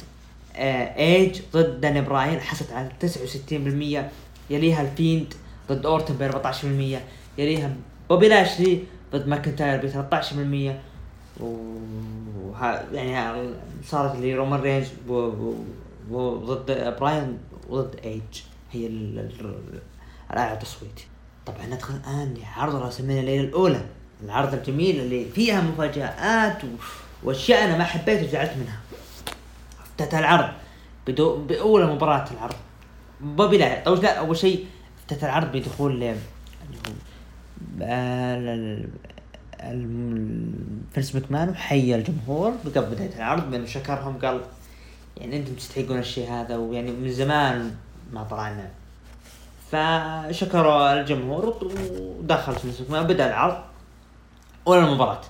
إيج 0.56 1.40
ضد 1.52 1.80
داني 1.80 2.00
براين. 2.00 2.40
حصلت 2.40 2.72
على 2.72 2.88
69% 3.00 4.10
يليها 4.50 4.82
الفيند 4.82 5.34
ضد 5.68 5.86
اورتن 5.86 6.14
ب 6.14 6.22
14% 6.22 7.00
يليها 7.38 7.70
بوبي 8.10 8.28
لاشلي 8.28 8.80
ضد 9.12 9.28
ماكنتاير 9.28 9.86
ب 9.86 9.90
13% 10.72 10.72
وها 11.40 12.84
يعني 12.92 13.50
صارت 13.84 14.14
اللي 14.14 14.34
رومان 14.34 14.60
رينز 14.60 14.88
وضد 16.10 16.96
براين 17.00 17.38
وضد 17.68 17.96
ايج 18.04 18.22
هي 18.72 18.86
ال- 18.86 19.18
ال- 19.18 19.80
الاعلى 20.32 20.56
تصويت 20.56 21.00
طبعا 21.46 21.66
ندخل 21.66 21.94
الآن 21.94 22.34
لعرض 22.34 22.74
رأس 22.74 23.00
الليلة 23.00 23.40
الأولى. 23.40 23.80
العرض 24.24 24.54
الجميل 24.54 25.00
اللي 25.00 25.24
فيها 25.24 25.60
مفاجآت 25.60 26.62
وأشياء 27.22 27.64
أنا 27.64 27.78
ما 27.78 27.84
حبيت 27.84 28.28
وزعلت 28.28 28.52
منها. 28.56 28.80
افتتح 29.82 30.18
العرض. 30.18 30.48
بدو 31.06 31.36
بأول 31.44 31.86
مباراة 31.86 32.24
العرض. 32.30 32.54
بوبي 33.20 33.58
لا 33.58 33.82
أول 34.18 34.36
شيء 34.36 34.66
افتتح 34.98 35.24
العرض 35.24 35.52
بدخول 35.52 35.92
اللي 35.92 36.10
هو 36.12 36.16
فينس 40.94 41.14
مكمان 41.14 41.48
وحيا 41.48 41.96
الجمهور 41.96 42.52
قبل 42.76 42.86
بداية 42.94 43.16
العرض 43.16 43.50
بانه 43.50 43.66
شكرهم 43.66 44.18
قال 44.18 44.40
يعني 45.16 45.36
أنتم 45.36 45.54
تستحقون 45.54 45.98
الشيء 45.98 46.32
هذا 46.32 46.56
ويعني 46.56 46.90
من 46.90 47.12
زمان 47.12 47.74
ما 48.12 48.24
طلعنا. 48.24 48.70
فشكروا 49.72 51.00
الجمهور 51.00 51.46
ودخل 51.46 52.54
فينس 52.54 52.80
مكمان 52.80 53.06
بدأ 53.06 53.26
العرض 53.28 53.56
اولى 54.66 54.80
المباراة. 54.80 55.20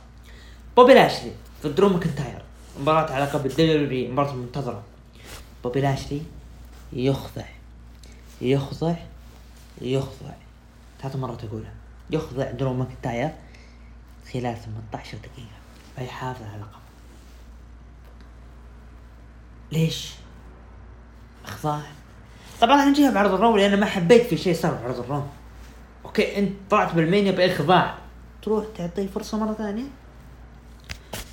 بوبي 0.77 0.95
لاشلي 0.95 1.33
ضد 1.65 1.75
درو 1.75 1.89
ماكنتاير 1.89 2.43
مباراة 2.81 3.13
على 3.13 3.25
لقب 3.25 3.47
الدبليو 3.47 4.13
مباراة 4.13 4.35
منتظرة. 4.35 4.83
بوبي 5.65 5.81
لاشلي 5.81 6.23
يخضع 6.93 7.45
يخضع 8.41 8.95
يخضع. 9.81 10.35
ثلاث 11.03 11.17
مرات 11.17 11.45
أقولها. 11.45 11.73
يخضع 12.11 12.51
درو 12.51 12.73
ماكنتاير. 12.73 13.31
خلال 14.33 14.57
18 14.93 15.19
دقيقة. 15.19 15.57
فيحافظ 15.97 16.43
على 16.43 16.55
اللقب 16.55 16.81
ليش؟ 19.73 20.11
اخضاع 21.47 21.81
طبعا 22.61 22.75
أنا 22.83 22.91
نجيها 22.91 23.11
بعرض 23.11 23.35
الرو 23.35 23.57
لأن 23.57 23.81
ما 23.81 23.87
حبيت 23.87 24.23
في 24.27 24.37
شيء 24.37 24.55
صار 24.55 24.75
بعرض 24.75 24.99
الرو 24.99 25.23
okay 26.05 26.39
أنت 26.39 26.53
طلعت 26.71 26.95
بالمانيا 26.95 27.33
باخضاع 27.33 27.95
تروح 28.43 28.65
تعطيه 28.77 29.07
فرصة 29.07 29.39
مرة 29.39 29.53
ثانية؟ 29.55 29.85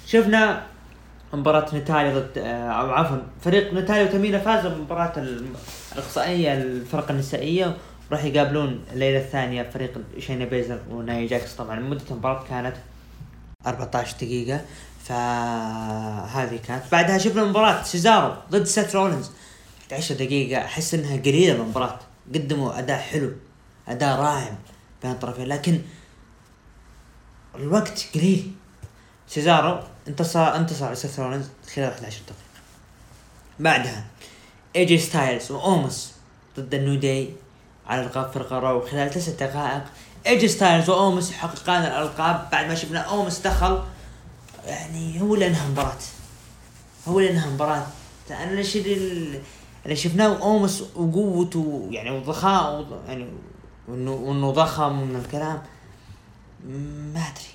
شفنا 0.07 0.63
مباراة 1.33 1.75
نتاليا 1.75 2.19
ضد 2.19 2.37
آه، 2.37 2.69
أو 2.71 2.91
عفوا 2.91 3.17
فريق 3.41 3.73
نتاليا 3.73 4.03
وتمينا 4.03 4.39
فازوا 4.39 4.71
بمباراة 4.71 5.13
الإقصائية 5.17 6.53
الفرق 6.53 7.11
النسائية. 7.11 7.77
راح 8.13 8.23
يقابلون 8.23 8.85
الليلة 8.93 9.19
الثانية 9.19 9.69
فريق 9.73 10.01
شينا 10.19 10.45
بيزر 10.45 10.79
ونايا 10.89 11.27
جاكس 11.27 11.53
طبعا 11.53 11.79
مدة 11.79 12.03
المباراة 12.11 12.43
كانت 12.49 12.75
14 13.65 14.15
دقيقة 14.17 14.61
فهذه 15.03 16.59
كانت. 16.67 16.83
بعدها 16.91 17.17
شفنا 17.17 17.43
مباراة 17.43 17.83
سيزارو 17.83 18.33
ضد 18.51 18.63
سيث 18.63 18.95
رولينز. 18.95 19.31
11 19.91 20.15
دقيقة 20.15 20.65
أحس 20.65 20.93
إنها 20.93 21.17
قليلة 21.17 21.53
المباراة. 21.53 21.99
قدموا 22.35 22.79
أداء 22.79 22.99
حلو 22.99 23.31
أداء 23.87 24.19
رائع 24.19 24.57
بين 25.03 25.11
الطرفين 25.11 25.45
لكن 25.45 25.81
الوقت 27.55 28.07
قليل. 28.15 28.51
سيزارو 29.27 29.79
انتصر 30.07 30.55
انتصر 30.55 30.85
على 30.85 30.95
سيث 30.95 31.19
رولينز 31.19 31.49
خلال 31.75 31.91
11 31.91 32.21
دقيقة. 32.21 32.35
بعدها 33.59 34.05
اي 34.75 34.85
جي 34.85 34.97
ستايلز 34.97 35.51
واومس 35.51 36.13
ضد 36.59 36.73
النيو 36.73 36.95
داي 36.95 37.33
على 37.87 38.01
القاب 38.01 38.31
فرق 38.31 38.59
رو 38.59 38.81
خلال 38.81 39.09
تسع 39.09 39.31
دقائق 39.31 39.83
اي 40.27 40.37
جي 40.37 40.47
ستايلز 40.47 40.89
وأومس 40.89 41.31
يحققان 41.31 41.81
الألقاب. 41.81 42.47
بعد 42.51 42.65
ما 42.65 42.75
شفنا 42.75 42.99
أومس 42.99 43.39
دخل 43.39 43.83
يعني 44.65 45.21
هو 45.21 45.33
اللي 45.33 45.47
انهى 45.47 45.65
المباراة 45.65 45.97
هو 47.07 47.19
اللي 47.19 47.31
انهى 47.31 47.47
المباراة 47.47 47.85
أنا 48.31 48.59
الشيء 48.59 48.85
اللي 49.85 49.95
شفناه 49.95 50.41
اومس 50.41 50.81
وقوته 50.95 51.87
يعني 51.91 52.11
وضخامة 52.11 52.85
يعني 53.07 53.27
وانه 53.87 54.11
وإنه 54.11 54.51
ضخم 54.51 55.07
من 55.07 55.15
الكلام. 55.15 55.61
ما 57.13 57.19
أدري. 57.19 57.53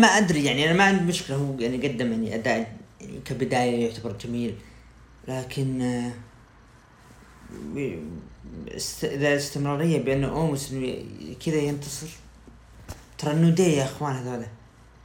ما 0.00 0.08
أدري 0.08 0.44
يعني 0.44 0.64
أنا 0.64 0.72
ما 0.72 0.84
عندي 0.84 1.04
مشكلة. 1.04 1.36
هو 1.36 1.54
يعني 1.58 1.88
قدم 1.88 2.12
يعني 2.12 2.34
أداء 2.34 2.76
يعني 3.00 3.20
كبداية 3.24 3.86
يعتبر 3.86 4.12
جميل. 4.24 4.54
لكن 5.28 5.82
آه، 5.82 6.12
إذا 9.02 9.36
استمرارية 9.36 10.02
بانه 10.04 10.28
اومس 10.28 10.68
كذا 11.46 11.56
ينتصر. 11.56 12.06
ترى 13.18 13.32
النودي 13.32 13.62
يا 13.76 13.84
أخوان 13.84 14.14
هذول. 14.14 14.46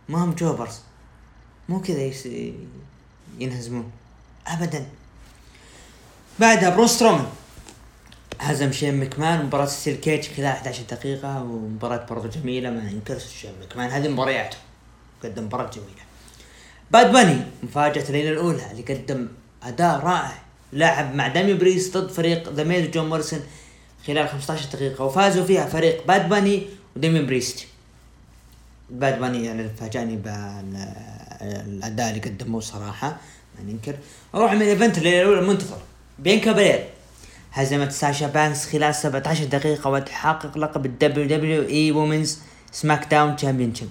ما 0.09 0.23
هم 0.23 0.31
جوبرز. 0.33 0.79
مو 1.69 1.81
كذا 1.81 2.01
يس- 2.01 2.29
ينهزمون. 3.39 3.91
ابدا. 4.47 4.85
بعدها 6.39 6.69
برون 6.69 6.87
سترومان. 6.87 7.25
هزم 8.39 8.71
شين 8.71 8.99
مكمان. 8.99 9.45
مباراة 9.45 9.65
steel 9.65 9.95
cage 9.95 10.27
خلال 10.27 10.45
11 10.45 10.83
دقيقة. 10.91 11.43
ومباراة 11.43 12.05
برضو 12.05 12.27
جميلة 12.27 12.69
ما 12.71 12.89
ينكرش 12.91 13.25
شين 13.41 13.51
مكمان. 13.61 13.89
هذه 13.89 14.07
مبارياته 14.07 14.57
قدم 15.23 15.43
مباراة 15.43 15.69
جميلة. 15.69 16.03
باد 16.91 17.11
باني 17.13 17.41
مفاجأة 17.63 18.07
الليلة 18.07 18.29
الأولى 18.29 18.71
اللي 18.71 18.81
قدم 18.93 19.27
أداء 19.63 19.99
رائع. 19.99 20.41
لعب 20.73 21.15
مع 21.15 21.27
دامين 21.27 21.53
بريست 21.53 21.97
ضد 21.97 22.11
فريق 22.11 22.53
ذا 22.53 22.63
ميز 22.63 22.87
جون 22.87 23.09
موريسون 23.09 23.39
خلال 24.07 24.29
15 24.29 24.69
دقيقة 24.73 25.03
وفازوا 25.05 25.45
فيها 25.45 25.65
فريق 25.65 26.07
باد 26.07 26.29
باني 26.29 26.63
وديمين 26.95 27.25
بريست 27.25 27.65
باد 28.89 29.19
باني 29.19 29.45
يعني 29.45 29.69
فاجأني 29.79 30.15
بالأداء 30.15 32.09
اللي 32.09 32.21
قدموه 32.21 32.61
صراحة 32.61 33.17
ما 33.57 33.71
ننكر. 33.71 33.95
نروح 34.35 34.53
main 34.53 34.61
event 34.61 34.97
الأولى 34.97 35.39
المنتظر 35.39 35.77
بيانكا 36.19 36.51
بلير 36.51 36.85
هزمت 37.51 37.91
ساشا 37.91 38.27
بانكس 38.27 38.65
خلال 38.65 38.95
17 38.95 39.43
دقيقة 39.45 39.89
وتحقق 39.89 40.57
لقب 40.57 40.85
الدبليو 40.85 41.27
دبليو 41.27 41.63
اي 41.63 41.91
وومنز 41.91 42.39
سماك 42.71 43.07
داون 43.11 43.35
تشامبيونشيب 43.35 43.89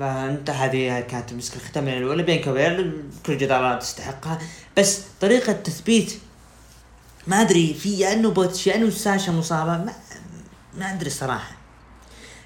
فأنت 0.00 0.50
هذه 0.50 1.00
كانت 1.00 1.32
مسك 1.32 1.56
الختام 1.56 1.88
الأولى 1.88 2.22
بيانكا 2.22 2.50
بلير 2.50 2.92
كل 3.26 3.38
جدارات 3.38 3.82
تستحقها. 3.82 4.38
بس 4.76 5.00
طريقة 5.20 5.52
تثبيت 5.52 6.18
ما 7.26 7.40
أدري 7.40 7.74
في 7.74 7.98
يا 7.98 8.12
إنه 8.12 8.30
botch 8.30 8.66
يا 8.66 8.74
إنه 8.74 8.90
ساشا 8.90 9.30
مصابة 9.30 9.70
ما, 9.84 9.92
ما 10.78 10.92
أدري 10.92 11.06
الصراحة 11.06 11.56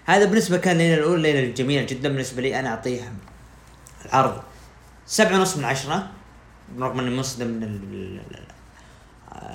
هذا 0.06 0.24
بالنسبة 0.24 0.56
كان 0.56 0.72
الليلة 0.76 0.94
الأولى 0.94 1.32
ليلة 1.32 1.54
جميلة 1.54 1.82
جدا 1.86 2.08
بالنسبة 2.08 2.42
لي 2.42 2.60
أنا 2.60 2.68
أعطيها 2.68 3.12
العرض. 4.06 4.42
سبعة 5.06 5.38
ونص 5.38 5.56
من 5.56 5.64
عشرة 5.64 6.10
رغم 6.78 7.00
إني 7.00 7.10
منصدم 7.16 7.46
من 7.46 7.62
ال- 7.62 8.20
ال- 8.30 8.40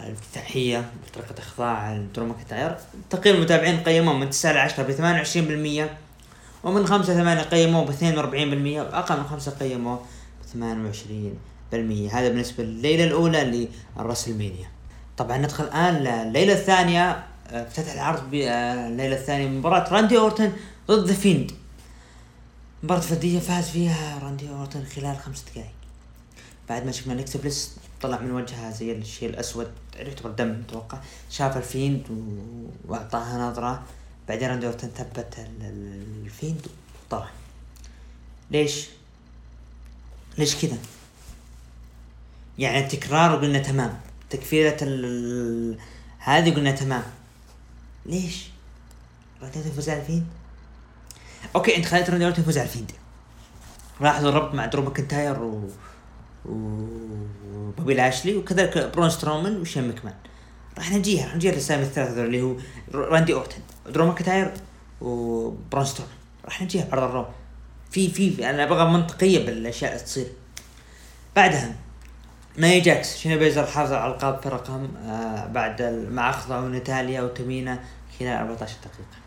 الافتتاحية 0.07 0.89
بطريقة 1.07 1.35
إخضاع 1.39 1.97
درو 2.15 2.25
ماكنتاير 2.25 2.75
تقييم 3.09 3.35
المتابعين 3.35 3.79
قيموه 3.83 4.13
من 4.13 4.29
9 4.29 4.51
ل 4.53 4.57
10 4.57 4.83
ب 4.83 4.91
28% 4.91 6.04
ومن 6.65 6.87
5 6.87 7.13
ل 7.13 7.15
8 7.17 7.41
قيموه 7.41 7.85
ب 7.85 7.91
42% 7.91 8.93
واقل 8.93 9.17
من 9.17 9.23
5 9.29 9.51
قيموه 9.51 9.99
ب 10.55 10.77
28% 11.71 11.75
هذا 12.13 12.29
بالنسبة 12.29 12.63
لليلة 12.63 13.03
الأولى 13.03 13.69
للرسلمانيا 13.97 14.67
طبعا 15.17 15.37
ندخل 15.37 15.63
الآن 15.63 15.95
لليلة 15.95 16.53
الثانية 16.53 17.23
آه، 17.51 17.63
افتتح 17.67 17.93
العرض 17.93 18.29
بالليله 18.31 19.15
الثانية 19.15 19.47
مباراة 19.47 19.93
راندي 19.93 20.17
أورتن 20.17 20.51
ضد 20.87 21.07
ذا 21.07 21.13
فيند 21.13 21.51
مباراة 22.83 22.99
فردية 23.01 23.39
فاز 23.39 23.69
فيها 23.69 24.19
راندي 24.23 24.49
أورتن 24.49 24.83
خلال 24.95 25.17
خمس 25.17 25.43
دقائق. 25.51 25.69
بعد 26.69 26.85
ما 26.85 26.91
شفنا 26.91 27.13
أليكسا 27.13 27.41
بليس 27.41 27.75
طلع 28.01 28.19
من 28.19 28.31
وجهها 28.31 28.71
زي 28.71 28.91
الشيء 28.91 29.29
الأسود 29.29 29.67
يعتبر 29.99 30.29
دم 30.31 30.61
أتوقع. 30.69 30.97
شاف 31.29 31.57
الفيند 31.57 32.01
و- 32.11 32.91
وأعطاها 32.91 33.49
نظرة. 33.51 33.83
بعدين 34.29 34.49
راندي 34.49 34.65
اورتن 34.65 34.87
ثبت 34.97 35.35
ال- 35.39 35.61
ال- 35.65 36.23
الفيند 36.25 36.67
وطلع 37.07 37.29
ليش؟ 38.51 38.85
ليش 40.37 40.55
كذا؟ 40.55 40.77
يعني 42.59 42.79
التكرار 42.79 43.35
وقلنا 43.35 43.59
تمام 43.59 43.99
تكفيرة 44.29 44.77
ال- 44.81 45.77
هذه 46.19 46.53
قلنا 46.55 46.71
تمام 46.71 47.03
ليش؟ 48.05 48.47
راندي 49.41 49.57
اورتن 49.57 49.69
يفوز 49.71 49.89
على 49.89 49.99
الفيند؟ 50.01 50.25
okay 51.55 51.77
أنت 51.77 51.85
خليت 51.85 52.09
راندي 52.09 52.25
اورتن 52.25 52.41
يفوز 52.41 52.57
على 52.57 52.67
الفيند 52.67 52.91
لاحظوا 54.01 54.29
الربط 54.29 54.53
مع 54.55 54.65
درو 54.65 54.81
ماكنتاير 54.83 55.39
و 55.43 55.69
وبوبي 56.45 57.93
لاشلي 57.93 58.35
وكذلك 58.35 58.77
برون 58.77 59.09
سترومان 59.09 59.61
وشين 59.61 59.87
مكمان 59.87 60.13
راح 60.77 60.91
نجيها 60.91 61.25
راح 61.25 61.35
نجيها 61.35 61.51
للأسامي 61.51 61.83
الثلاثة 61.83 62.13
هذول 62.13 62.25
اللي 62.25 62.41
هو 62.41 62.55
راندي 62.93 63.33
أورتن 63.33 63.59
درو 63.89 64.05
ماكنتاير 64.05 64.53
وبرون 65.01 65.85
سترومان 65.85 66.15
راح 66.45 66.61
نجيها 66.61 66.85
بعرض 66.85 67.03
الرو 67.03 67.25
في 67.91 68.09
في 68.09 68.49
أنا 68.49 68.63
أبغى 68.63 68.85
منطقية 68.85 69.45
بالأشياء 69.45 69.91
اللي 69.91 70.03
تصير. 70.03 70.27
بعدها 71.35 71.75
نايا 72.57 72.79
جاكس 72.79 73.17
شينا 73.17 73.35
بيزر 73.35 73.65
حافظ 73.65 73.91
على 73.93 74.13
ألقاب 74.13 74.41
فرقهم 74.43 74.95
آه 74.97 75.45
بعد 75.47 75.81
مع 76.11 76.29
اخضعوا 76.29 76.69
ناتاليا 76.69 77.21
وتمينا 77.21 77.79
خلال 78.19 78.29
14 78.37 78.75
دقيقة. 78.79 79.19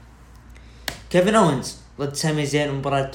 كيفن 1.11 1.34
اونز 1.34 1.76
ضد 2.00 2.14
سامي 2.14 2.46
زين 2.46 2.72
مباراة 2.72 3.11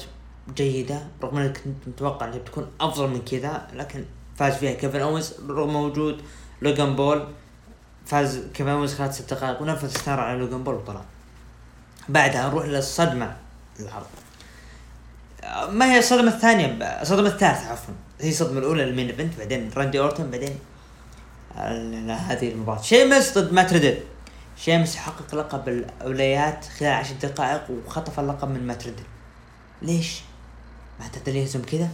جيدة 0.56 1.06
رغم 1.22 1.36
اني 1.36 1.48
كنت 1.48 1.88
متوقع 1.88 2.26
إنها 2.26 2.38
بتكون 2.38 2.66
أفضل 2.80 3.08
من 3.08 3.22
كذا 3.22 3.68
لكن 3.74 4.04
فاز 4.36 4.54
فيها 4.54 4.72
كيفن 4.72 5.00
اونز 5.00 5.34
رغم 5.48 5.76
وجود 5.76 6.22
لوجان 6.62 6.96
بول. 6.96 7.26
فاز 8.06 8.40
اونز 8.60 8.94
خلال 8.94 9.14
ست 9.14 9.34
دقائق 9.34 9.62
ونفذ 9.62 9.88
stunner 9.88 10.20
على 10.20 10.38
لوجان 10.38 10.64
بول 10.64 10.74
وطلع. 10.74 11.04
بعدها 12.08 12.48
نروح 12.48 12.64
للصدمة 12.64 13.36
العرض. 13.80 14.06
ما 15.70 15.92
هي 15.92 15.98
الصدمة 15.98 16.34
الثانية؟ 16.34 16.66
الصدمة 16.82 17.28
الثالثة 17.28 17.70
عفوا. 17.70 17.94
هي 18.20 18.28
الصدمة 18.28 18.58
الأولى 18.58 18.84
ال 18.84 18.89
main 18.89 19.08
event 19.10 19.38
بعدين 19.38 19.70
راندي 19.76 20.00
اورتون 20.00 20.30
بعدين 20.30 20.58
هذه 22.10 22.52
المباراة. 22.52 22.82
شيمس 22.82 23.38
ضد 23.38 23.52
مات 23.52 23.72
ريدل. 23.72 24.00
شيمس 24.56 24.96
حقق 24.96 25.34
لقب 25.34 25.68
الولايات 25.68 26.64
خلال 26.78 26.92
عشر 26.92 27.14
دقائق 27.14 27.70
وخطف 27.70 28.20
اللقب 28.20 28.48
من 28.48 28.66
مات 28.66 28.84
ريدل. 28.84 29.04
ليش؟ 29.82 30.20
ما 31.00 31.08
تدري 31.08 31.38
يهزم 31.38 31.62
كذا؟ 31.62 31.88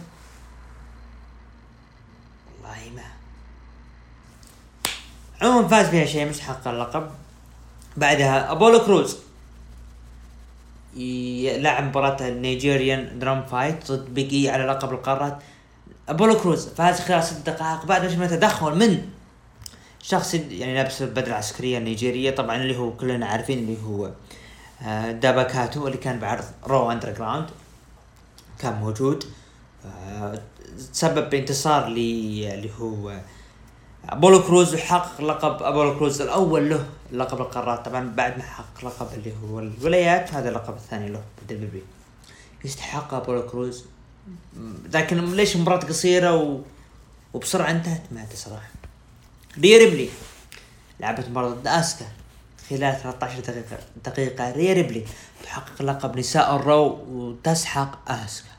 والله 2.47 2.91
ما 2.95 3.03
عموما 5.41 5.67
فاز 5.67 5.85
فيها 5.85 6.05
شيمس 6.05 6.39
حقق 6.39 6.67
اللقب. 6.67 7.09
بعدها 7.97 8.51
أبولو 8.51 8.79
كروز. 8.85 9.17
يلعب 10.95 11.83
مباراة 11.83 12.27
ال 12.27 12.37
Nigerian 12.37 13.19
drum 13.19 13.45
fight 13.45 13.91
ضد 13.91 14.13
بيج 14.13 14.40
إي 14.40 14.49
على 14.49 14.63
لقب 14.63 14.93
القارات. 14.93 15.37
أبولو 16.09 16.37
كروز 16.39 16.67
فاز 16.67 16.99
خلال 16.99 17.23
ست 17.23 17.49
دقائق 17.49 17.85
بعد 17.85 18.15
ما 18.15 18.27
تدخل 18.27 18.75
من 18.75 19.09
شخص 20.01 20.33
يعني 20.33 20.75
لابس 20.75 21.01
البدله 21.01 21.27
العسكريه 21.27 21.77
النيجيريه 21.77 22.31
طبعا 22.31 22.55
اللي 22.55 22.77
هو 22.77 22.91
كلنا 22.91 23.25
عارفين 23.25 23.57
اللي 23.59 23.77
هو 23.83 24.11
آه، 24.83 25.11
دابا 25.11 25.43
كاتو 25.43 25.87
اللي 25.87 25.97
كان 25.97 26.19
بعرض 26.19 26.43
رو 26.67 26.91
underground 26.91 27.45
كان 28.59 28.73
موجود. 28.73 29.23
آه، 29.85 30.41
تسبب 30.93 31.29
بانتصار 31.29 31.87
اللي 31.87 32.69
هو 32.79 33.19
أبولو 34.09 34.43
كروز 34.43 34.73
وحقق 34.73 35.21
لقب 35.21 35.63
أبولو 35.63 35.99
كروز 35.99 36.21
الأول 36.21 36.69
له 36.69 36.85
لقب 37.11 37.41
القارات 37.41 37.85
طبعا 37.85 38.13
بعد 38.15 38.37
ما 38.37 38.43
حقق 38.43 38.85
لقب 38.85 39.07
اللي 39.13 39.33
هو 39.43 39.59
الولايات 39.59 40.33
هذا 40.33 40.49
اللقب 40.49 40.75
الثاني 40.75 41.09
له 41.09 41.23
بالدبليو 41.37 41.81
يستحق 42.65 43.13
أبولو 43.13 43.47
كروز. 43.47 43.85
لكن 44.93 45.35
ليش 45.35 45.57
مباراة 45.57 45.79
قصيرة 45.79 46.35
و... 46.35 46.61
وبسرعة 47.33 47.71
انتهت؟ 47.71 48.01
ما 48.11 48.23
أدري 48.23 48.35
صراحة. 48.35 48.69
ريا 49.59 49.77
ريبلي 49.77 50.09
لعبت 50.99 51.29
مباراة 51.29 51.49
ضد 51.49 51.67
أسكا 51.67 52.05
خلال 52.69 53.01
13 53.03 53.39
دقيقة 53.39 53.79
دقيقة. 54.05 54.51
ريا 54.51 54.73
ريبلي 54.73 55.05
تحقق 55.43 55.81
لقب 55.81 56.17
نساء 56.19 56.55
الرو 56.55 56.99
وتسحق 57.09 58.11
أسكا. 58.11 58.49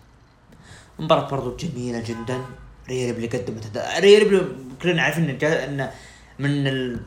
مباراة 0.98 1.28
برضو 1.28 1.56
جميلة 1.56 2.00
جدا. 2.00 2.44
ريا 2.88 3.06
ريبلي 3.06 3.26
قدمت 3.26 3.66
أداء 3.66 4.00
ريا 4.00 4.18
ريبلي 4.18 4.42
كلنا 4.82 5.02
عارفين 5.02 5.30
إن 5.30 5.38
جا- 5.38 5.64
إن 5.64 5.90
من 6.38 6.66
ال... 6.66 7.00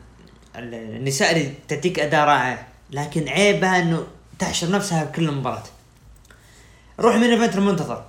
ال- 0.56 0.74
النساء 0.96 1.32
اللي 1.32 1.52
تديك 1.68 1.98
أداء 1.98 2.24
رائع. 2.26 2.66
لكن 2.90 3.28
عيبها 3.28 3.78
إنه 3.82 4.06
تحشر 4.38 4.70
نفسها 4.70 5.04
بكل 5.04 5.30
مباراة. 5.32 5.62
نروح 7.00 7.16
main 7.16 7.22
event 7.30 7.56
المنتظر. 7.56 8.04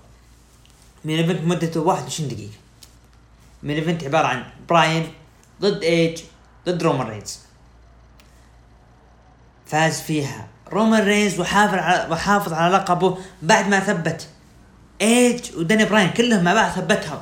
main 1.05 1.15
event 1.17 1.41
مدته 1.41 1.79
21 1.81 2.29
دقيقة. 2.29 2.53
main 3.63 3.73
event 3.73 4.03
عبارة 4.03 4.27
عن 4.27 4.43
براين 4.69 5.11
ضد 5.61 5.83
ايج 5.83 6.21
ضد 6.65 6.83
رومان 6.83 7.07
رينز 7.07 7.39
فاز 9.65 10.01
فيها 10.01 10.47
رومان 10.71 11.03
رينز 11.03 11.39
وحافظ 11.39 11.73
على 11.73 12.07
وحافظ 12.11 12.53
على 12.53 12.75
لقبه 12.77 13.17
بعد 13.41 13.67
ما 13.67 13.79
ثبت 13.79 14.27
ايج 15.01 15.55
ودانيال 15.57 15.85
براين 15.85 16.09
كلهم 16.09 16.43
مع 16.43 16.53
بعض 16.53 16.71
ثبتهم. 16.71 17.21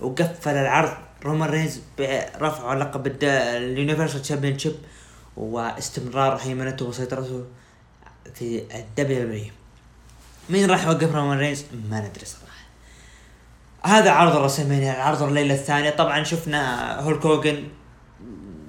وقفل 0.00 0.50
العرض 0.56 0.92
رومان 1.24 1.50
رينز 1.50 1.80
برفعه 1.98 2.74
لقب 2.74 3.16
ال 3.22 4.22
Universal 4.22 4.58
Championship 4.58 4.74
واستمرار 5.36 6.36
هيمنته 6.36 6.84
وسيطرته 6.84 7.44
في 8.34 8.62
الدبليو 8.74 9.50
مين 10.50 10.70
راح 10.70 10.86
يوقف 10.86 11.14
رومان 11.14 11.38
رينز؟ 11.38 11.64
ما 11.90 12.00
ندري 12.00 12.24
صراحة. 12.24 12.44
هذا 13.84 14.10
عرض 14.10 14.36
الرسمينيا 14.36 14.96
العرض 14.96 15.22
الليلة 15.22 15.54
الثانية 15.54 15.90
طبعا 15.90 16.24
شفنا 16.24 17.00
هولك 17.00 17.26
هوجن 17.26 17.64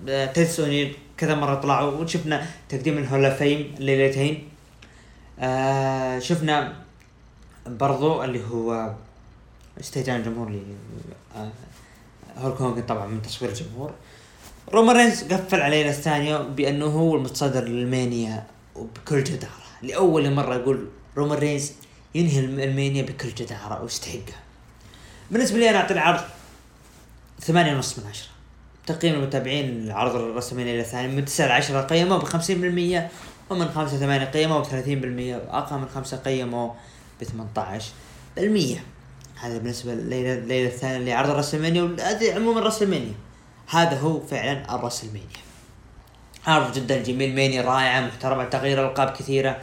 تايتس 0.05 0.60
اونيل 0.59 0.95
كذا 1.17 1.35
مرة 1.35 1.55
طلعوا 1.55 1.91
وشفنا 1.91 2.45
تقديم 2.69 2.97
ال 2.97 3.03
Hall 3.03 3.25
of 3.25 3.38
Fame 3.38 3.75
الليلتين 3.79 4.49
آه 5.39 6.19
شفنا 6.19 6.73
برضو 7.67 8.23
اللي 8.23 8.43
هو 8.51 8.93
استهجان 9.79 10.15
الجمهور 10.15 10.59
هولك 12.38 12.62
هوجن 12.62 12.82
طبعا 12.82 13.06
من 13.08 13.21
تصوير 13.21 13.52
الجمهور. 13.52 13.91
رومان 14.74 14.98
رينز 14.98 15.24
قفل 15.24 15.62
على 15.62 15.65
الليلة 15.65 15.89
الثانية 15.89 16.38
بأنه 16.38 16.86
هو 16.86 17.15
المتصدر 17.15 17.63
للمانيا 17.63 18.43
وبكل 18.76 19.24
جدارة. 19.24 19.52
لأول 19.82 20.34
مرة 20.34 20.56
يقول 20.56 20.88
رومان 21.17 21.38
رينز 21.38 21.71
ينهي 22.15 22.39
الم- 22.39 22.60
المانيا 22.60 23.02
بكل 23.02 23.30
جدارة 23.30 23.82
ويستحقها. 23.84 24.39
بالنسبة 25.32 25.58
لي 25.58 25.69
أنا 25.69 25.78
أعطي 25.78 25.93
العرض 25.93 26.21
ثمانية 27.39 27.76
ونص 27.76 28.00
من 28.00 28.06
عشرة. 28.10 28.28
تقييم 28.88 29.15
المتابعين 29.15 29.69
العرض 29.84 30.15
الرسمي 30.15 30.63
إلى 30.63 30.80
الثاني 30.80 31.08
من 31.15 31.26
9 31.26 31.48
ل 31.48 31.52
10 31.52 31.82
قيموا 31.82 32.17
ب 32.17 32.24
50% 32.24 33.10
ومن 33.50 33.69
5 33.69 33.95
ل 33.95 34.00
8 34.00 34.26
قيموا 34.26 34.60
ب 34.60 34.63
30% 34.65 35.36
وأقل 35.36 35.78
من 35.78 35.88
5 35.95 36.17
قيموا 36.17 36.74
ب 37.21 37.24
18% 37.24 38.80
هذا 39.45 39.58
بالنسبة 39.58 39.93
لليلة 39.93 40.34
الليلة 40.34 40.67
الثانية 40.67 40.97
اللي 40.97 41.13
عرض 41.13 41.29
الرسلمانيا 41.29 41.81
وهذه 41.84 42.36
عموما 42.36 42.60
الرسلمانيا. 42.60 43.13
هذا 43.69 43.99
هو 43.99 44.19
فعلا 44.19 44.75
الرسلمانيا. 44.75 45.27
عرض 46.47 46.73
جدا 46.73 47.03
جميل 47.03 47.36
مانيا 47.36 47.62
رائعة 47.62 48.01
محترمة 48.01 48.43
تغيير 48.43 48.88
القاب 48.88 49.10
كثيرة. 49.10 49.58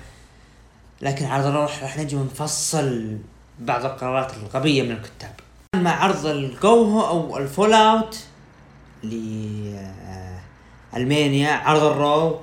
لكن 1.01 1.25
عرض 1.25 1.47
الروح 1.47 1.83
راح 1.83 1.99
نجي 1.99 2.17
ونفصل 2.17 3.19
بعض 3.59 3.85
القرارات 3.85 4.33
الغبيه 4.37 4.83
من 4.83 4.91
الكتاب. 4.93 5.35
مع 5.77 6.05
عرض 6.05 6.27
الجوهو 6.27 7.07
أو 7.09 7.39
الفول 7.39 7.73
اوت 7.73 8.19
آه، 9.05 10.41
ألمانيا 10.97 11.53
عرض 11.53 11.83
الرو 11.83 12.41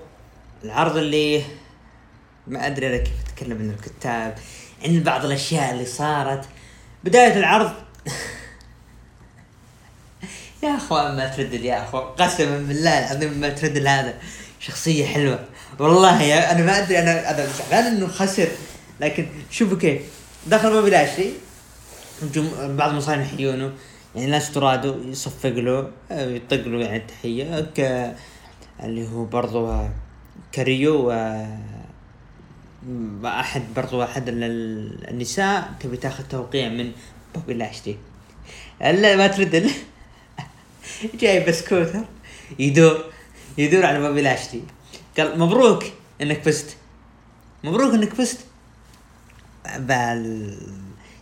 العرض 0.64 0.98
اللي 0.98 1.44
ما 2.48 2.68
أدري 2.68 2.88
أنا 2.88 2.98
كيف 2.98 3.14
أتكلم 3.26 3.58
عن 3.58 3.70
الكتاب. 3.70 4.36
عن 4.86 5.04
بعض 5.04 5.26
الأشياء 5.26 5.72
اللي 5.72 5.86
صارت 5.86 6.46
بداية 7.04 7.38
العرض. 7.38 7.72
يا 10.64 10.76
أخوان 10.78 11.16
ما 11.16 11.28
تردد 11.28 11.64
يا 11.64 11.84
أخوان. 11.84 12.04
قسما 12.04 12.58
بالله 12.58 13.12
العظيم 13.12 13.34
ما 13.34 13.50
تردد 13.50 13.86
هذا. 13.86 14.14
شخصية 14.60 15.06
حلوة. 15.06 15.40
والله 15.80 16.22
يا 16.22 16.52
أنا 16.52 16.64
ما 16.66 16.78
أدري 16.80 17.00
أنا 17.00 17.30
أنا 17.32 17.46
زعلان 17.46 17.86
إنه 17.96 18.08
خسر. 18.08 18.48
لكن 19.02 19.28
شوفوا 19.52 19.78
كيف. 19.78 20.02
دخل 20.48 20.70
بوبي 20.72 20.90
لاشلي 20.90 21.32
بعض 22.60 22.90
المصارعين 22.90 23.26
يحيونه. 23.26 23.72
يعني 24.16 24.32
ناس 24.32 24.52
ترادو 24.52 24.98
يصفق 25.10 25.50
له 25.50 25.92
يطق 26.12 26.68
له 26.68 26.80
يعني 26.86 26.98
التحيه 26.98 27.70
اللي 28.84 29.08
هو 29.08 29.26
برضو 29.26 29.78
كاريو 30.52 31.12
م- 31.12 31.79
احد 33.26 33.64
برضو 33.76 34.04
احد 34.04 34.28
ال- 34.30 34.44
ال- 34.44 35.10
النساء 35.10 35.74
تبي 35.80 35.98
تاخذ 35.98 36.24
توقيع 36.24 36.70
من 36.70 36.92
بوبي 37.36 37.54
لاشلي. 37.54 37.96
الا 38.82 39.16
مات 39.16 39.28
ريدل 39.28 39.72
جاي 41.22 41.40
بسكوتر 41.46 42.06
يدور 42.60 43.04
يدور 43.58 43.86
على 43.86 44.00
بوبي 44.08 44.22
لاشلي. 44.22 44.62
قال 45.18 45.40
مبروك 45.40 45.84
إنك 46.22 46.42
فزت. 46.44 46.78
مبروك 47.64 47.94
إنك 47.94 48.14
فزت. 48.14 48.40
بال 49.78 50.58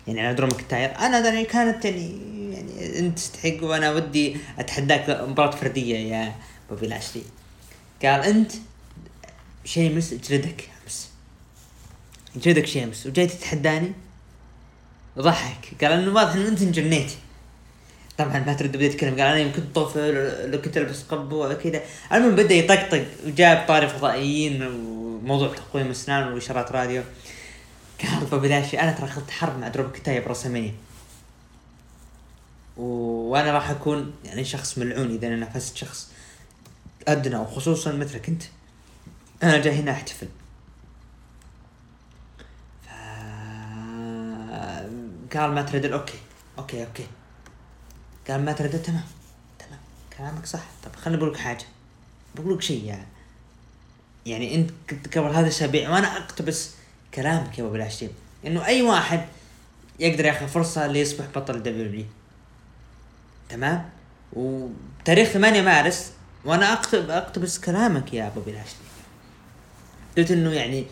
يعني 0.07 0.21
على 0.21 0.33
درو 0.35 0.47
ماكنتاير 0.47 0.97
أنا 0.99 1.19
يعني 1.19 1.45
كانت 1.45 1.85
يعني 1.85 2.27
يعني 2.53 2.99
أنت 2.99 3.17
تستحق 3.17 3.57
وأنا 3.63 3.91
ودي 3.91 4.37
أتحداك 4.59 5.09
مباراة 5.29 5.51
فردية 5.51 5.97
يا 5.97 6.35
بوبي 6.69 6.87
لاشلي. 6.87 7.21
قال 8.03 8.21
أنت 8.21 8.51
شيمس 9.65 10.13
جلدك. 10.13 10.69
جلدك 12.37 12.65
شيمس 12.65 13.05
وجاي 13.05 13.27
تتحداني؟ 13.27 13.91
ضحك. 15.19 15.83
قال 15.83 15.91
إنه 15.91 16.13
واضح 16.13 16.33
إنه 16.33 16.47
أنت 16.47 16.61
انجنيت. 16.61 17.11
طبعا 18.17 18.39
مات 18.39 18.53
ريدل 18.53 18.77
بدا 18.77 18.85
يتكلم 18.85 19.09
قال 19.09 19.21
أنا 19.21 19.37
يمكن 19.37 19.63
طفل 19.75 20.13
لو 20.51 20.61
كنت 20.61 20.77
ألبس 20.77 21.03
قبو 21.03 21.53
كذا. 21.63 21.81
المهم 22.13 22.35
بدأ 22.35 22.55
يطقطق. 22.55 23.05
وجاب 23.25 23.65
طاري 23.67 23.89
فضائيين 23.89 24.63
وموضوع 24.63 25.55
تقويم 25.55 25.89
أسنان 25.89 26.33
وإشارات 26.33 26.71
راديو. 26.71 27.03
قال 28.01 28.25
بوبي 28.25 28.47
لاشلي 28.47 28.81
أنا 28.81 28.91
ترى 28.91 29.05
اخذت 29.05 29.31
حرب 29.31 29.59
مع 29.59 29.67
دروب 29.67 29.91
كتاية 29.91 30.19
برسمينيا 30.19 30.73
و... 32.77 32.83
وأنا 33.31 33.51
راح 33.51 33.69
أكون 33.69 34.13
يعني 34.25 34.43
شخص 34.43 34.77
ملعون 34.77 35.15
إذا 35.15 35.27
أنا 35.27 35.35
نافست 35.35 35.77
شخص 35.77 36.11
أدنى 37.07 37.37
وخصوصا 37.37 37.91
مثلك 37.91 38.29
أنت. 38.29 38.43
أنا 39.43 39.57
جاي 39.57 39.73
هنا 39.75 39.91
أحتفل. 39.91 40.27
قال 45.33 45.51
مات 45.51 45.61
ريدل 45.61 45.85
okay. 45.85 46.17
okay 46.59 46.85
okay. 46.85 47.07
قال 48.29 48.45
ما 48.45 48.51
تريد 48.51 48.81
تمام. 48.81 49.03
تمام. 49.59 49.79
كلامك 50.17 50.45
صح. 50.45 50.63
طب 50.83 50.95
خليني 50.95 51.17
بقول 51.17 51.33
لك 51.33 51.37
حاجة. 51.39 51.65
بقول 52.35 52.53
لك 52.53 52.61
شيء 52.61 52.83
يعني 52.85 53.05
يعني 54.25 54.55
أنت 54.55 54.69
كنت 54.89 55.17
قبل 55.17 55.27
هذا 55.27 55.39
الأسابيع 55.39 55.89
وأنا 55.89 56.17
أقتبس 56.17 56.71
كلامك 57.13 57.59
يا 57.59 57.63
أبو 57.63 57.75
العشرين 57.75 58.11
إنه 58.45 58.65
أي 58.65 58.81
واحد 58.81 59.25
يقدر 59.99 60.25
ياخذ 60.25 60.47
فرصة 60.47 60.87
ليصبح 60.87 61.25
بطل 61.35 61.63
دبليو 61.63 62.05
تمام؟ 63.49 63.89
وتاريخ 64.33 65.29
8 65.29 65.61
مارس 65.61 66.11
وأنا 66.45 66.73
اكتب 66.73 67.09
أقتبس 67.09 67.59
كلامك 67.59 68.13
يا 68.13 68.27
أبو 68.27 68.41
بلاشلي 68.41 68.87
قلت 70.17 70.31
إنه 70.31 70.51
يعني 70.51 70.85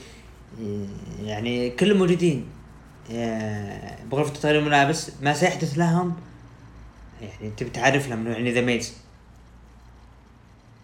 يعني 1.23 1.69
كل 1.69 1.91
الموجودين 1.91 2.45
بغرفة 4.11 4.33
تطهير 4.33 4.59
الملابس 4.59 5.11
ما 5.21 5.33
سيحدث 5.33 5.77
لهم؟ 5.77 6.15
يعني 7.21 7.53
تبي 7.57 7.69
تعرف 7.69 8.09
لهم 8.09 8.27
يعني 8.27 8.51
ذا 8.51 8.61
ميز 8.61 8.93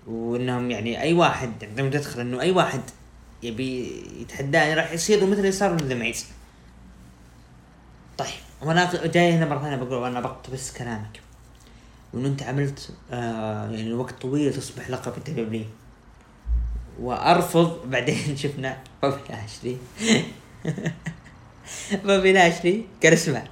وإنهم 0.08 0.72
يعني 0.72 1.02
أي 1.02 1.14
واحد 1.14 1.52
عندما 1.64 1.90
تدخل 1.90 2.20
إنه 2.20 2.42
أي 2.42 2.52
واحد 2.52 2.82
يبي 3.44 4.04
يتحداني 4.22 4.74
راح 4.74 4.92
يصير 4.92 5.26
مثل 5.26 5.40
اللي 5.40 5.52
صار 5.52 5.76
ذا 5.76 5.96
ميز 5.96 6.26
طيب 8.18 8.28
وأنا 8.62 9.08
جاي 9.08 9.34
هنا 9.34 9.46
مرة 9.46 9.60
ثانية 9.60 9.76
بقول 9.76 9.94
وأنا 9.94 10.20
بقتبس 10.20 10.74
كلامك. 10.74 11.22
وإنه 12.14 12.28
أنت 12.28 12.44
عملت 12.44 12.90
آه 13.12 13.72
يعني 13.72 13.94
وقت 13.94 14.22
طويل 14.22 14.54
تصبح 14.54 14.90
لقب 14.90 15.14
الدبليو 15.18 15.66
وأرفض 17.00 17.90
بعدين 17.90 18.36
شفنا 18.42 18.78
بوبي 19.04 19.20
لاشلي 19.30 19.78
بوبي 21.92 22.34
لاشلي 22.34 22.86
قال 23.04 23.14
اسمع 23.14 23.44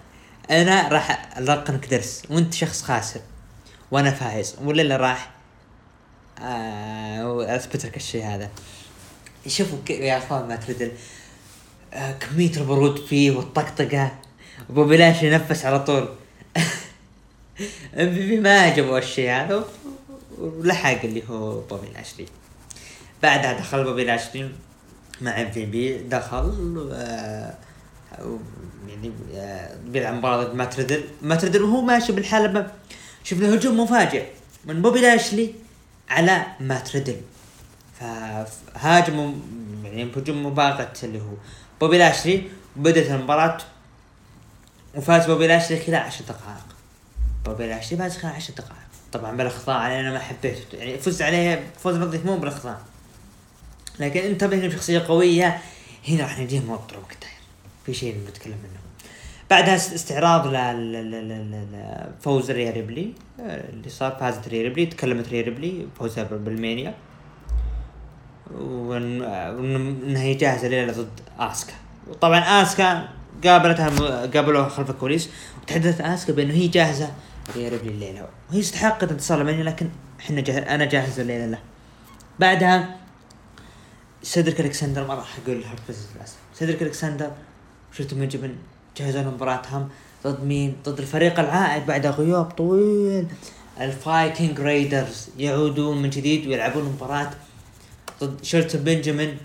أنا 0.51 0.87
راح 0.87 1.37
القنك 1.37 1.85
درس 1.87 2.23
وأنت 2.29 2.53
شخص 2.53 2.81
خاسر 2.81 3.19
وأنا 3.91 4.11
فايز. 4.11 4.55
ولا 4.61 4.81
اللي 4.81 4.95
راح 4.95 5.31
آه 6.41 7.55
اثبت 7.55 7.85
لك 7.85 7.97
الشيء 7.97 8.25
هذا. 8.25 8.49
شوفوا 9.47 9.77
يا 9.89 10.17
أخوان 10.17 10.47
مات 10.47 10.55
ريدل 10.55 10.91
آه 11.93 12.11
كمية 12.11 12.57
البرود 12.57 13.05
فيه 13.05 13.31
والطقطقة. 13.31 14.11
وبوبي 14.69 14.97
لاشلي 14.97 15.29
نفس 15.29 15.65
على 15.65 15.79
طول. 15.79 16.09
أم 17.99 18.13
في 18.13 18.27
بي 18.27 18.39
ما 18.39 18.59
عجبه 18.59 18.97
الشيء 18.97 19.29
هذا 19.29 19.65
ولحق 20.37 21.03
اللي 21.03 21.23
هو 21.29 21.61
بوبي 21.61 21.87
لاشلي 21.87 22.25
بعدها 23.23 23.53
دخل 23.53 23.83
بوبي 23.83 24.03
لاشلي 24.03 24.49
مع 25.21 25.41
أم 25.41 25.51
في 25.51 25.65
بي. 25.65 25.97
دخل 25.97 26.89
آه 26.93 27.53
يعني 28.87 29.11
بيلعب 29.85 30.13
مباراة 30.13 30.43
ضد 30.43 30.55
مات 30.55 30.77
ريدل 30.79 31.03
مات 31.21 31.43
ريدل 31.43 31.63
وهو 31.63 31.81
ماشي 31.81 32.11
بالحلبة 32.11 32.67
شفنا 33.23 33.55
هجوم 33.55 33.79
مفاجئ 33.79 34.25
من 34.65 34.81
بوبي 34.81 35.01
لاشلي 35.01 35.53
على 36.09 36.45
مات 36.59 36.95
ريدل 36.95 37.21
فهاجموا 37.99 39.33
يعني 39.83 40.05
بهجوم 40.05 40.45
مباغت 40.45 41.03
اللي 41.03 41.19
هو 41.19 41.33
بوبي 41.81 41.97
لاشلي. 41.97 42.43
وبدت 42.77 43.11
المباراة 43.11 43.57
وفاز 44.95 45.25
بوبي 45.25 45.47
لاشلي 45.47 45.79
خلال 45.79 45.95
عشر 45.95 46.23
دقائق. 46.23 46.65
بوبي 47.45 47.67
لاشلي 47.67 47.97
فاز 47.97 48.17
خلال 48.17 48.33
عشر 48.33 48.53
دقائق. 48.53 48.89
طبعا 49.11 49.37
بالاخضاع 49.37 49.77
عليه 49.77 49.99
أنا 49.99 50.11
ما 50.11 50.19
حبيته. 50.19 50.77
يعني 50.77 50.97
فزت 50.97 51.21
عليه 51.21 51.71
فوز 51.83 51.95
نظيف 51.95 52.25
مو 52.25 52.37
بالاخضاع 52.37 52.77
لكن 53.99 54.19
انتبه 54.19 54.57
إنه 54.57 54.67
بشخصيه 54.67 54.99
قوية. 54.99 55.61
هنا 56.07 56.23
راح 56.23 56.39
نديه 56.39 56.59
موضوع 56.59 56.99
كتير. 57.09 57.38
في 57.89 57.95
شيء 57.99 58.15
بنتكلم 58.25 58.53
منه. 58.63 58.79
بعدها 59.49 59.75
است- 59.75 59.93
استعراض 59.93 60.47
ل- 60.47 60.51
ل- 60.53 61.11
ل- 61.11 61.29
ل- 61.29 61.53
ل- 61.71 62.11
فوز 62.21 62.51
ريا 62.51 62.71
ريبلي 62.71 63.13
آه، 63.39 63.69
اللي 63.69 63.89
صار 63.89 64.17
فازت 64.19 64.47
ريا 64.47 64.63
ريبلي 64.63 64.85
تكلمت 64.85 65.29
ريا 65.29 65.41
ريبلي 65.41 65.87
فوزها 65.99 66.23
بالمينيا. 66.23 66.93
وإن- 68.49 69.21
وإن- 69.57 70.05
انها 70.07 70.21
هي 70.21 70.33
جاهزة 70.33 70.67
ليلة 70.67 70.93
ضد 70.93 71.09
آسكا. 71.39 71.73
وطبعا 72.07 72.39
آسكا 72.39 73.09
قابلتها 73.43 73.89
قابلوها 74.25 74.69
خلف 74.69 74.89
الكواليس 74.89 75.29
وتحدثت 75.63 76.01
آسكا 76.01 76.33
بأنه 76.33 76.53
هي 76.53 76.67
جاهزة 76.67 77.11
ريا 77.55 77.69
ريبلي 77.69 77.89
الليلة. 77.89 78.27
وهي 78.49 78.59
استحقت 78.59 79.11
انتصار 79.11 79.41
ألمانيا 79.41 79.63
لكن 79.63 79.89
إحنا. 80.19 80.75
أنا 80.75 80.85
جاهز 80.85 81.19
الليلة 81.19 81.45
له 81.45 81.59
بعدها 82.39 82.95
سيدريك 84.23 84.61
ألكسندر 84.61 85.07
ما 85.07 85.13
راح 85.13 85.37
أقول 85.45 85.57
للأسف. 85.57 86.35
سيدريك 86.53 86.83
ألكسندر 86.83 87.31
شيلتون 87.93 88.13
بنجامين 88.13 88.55
جهزوا 88.97 89.21
لهم 89.21 89.33
مباراتهم 89.33 89.89
ضد 90.23 90.43
مين؟ 90.43 90.75
ضد 90.85 90.99
الفريق 90.99 91.39
العائد 91.39 91.85
بعد 91.85 92.05
غياب 92.07 92.45
طويل. 92.45 93.27
الفايكنج 93.81 94.59
رايدرز 94.59 95.29
يعودون 95.37 96.01
من 96.01 96.09
جديد 96.09 96.47
ويلعبون 96.47 96.83
مباراة 96.83 97.29
ضد 98.23 98.43
شيلتون 98.43 98.81
بنجامين. 98.81 99.37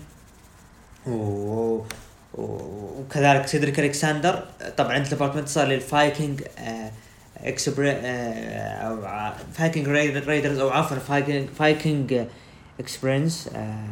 وكذلك 2.33 3.47
سيدريك 3.47 3.79
الكسندر 3.79 4.43
طبعا 4.77 4.97
انت 4.97 5.13
انتصار 5.13 5.67
للفايكنج 5.67 6.41
آه 6.59 6.91
Experi- 7.37 7.91
آه 7.91 8.71
أو 8.73 8.97
فايكنج 9.53 9.87
رايدر- 9.87 10.27
رايدرز 10.27 10.57
أو 10.59 10.69
عفوا 10.69 10.97
فايكنج 10.97 11.47
فايكنج 11.59 12.23
Experience. 12.79 13.49
آه 13.55 13.87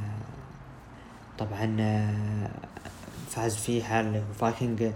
طبعا 1.40 1.78
آه 1.80 2.50
فاز 3.36 3.56
فيها 3.56 4.02
اللي 4.02 4.18
هو 4.18 4.34
فايكنج 4.40 4.92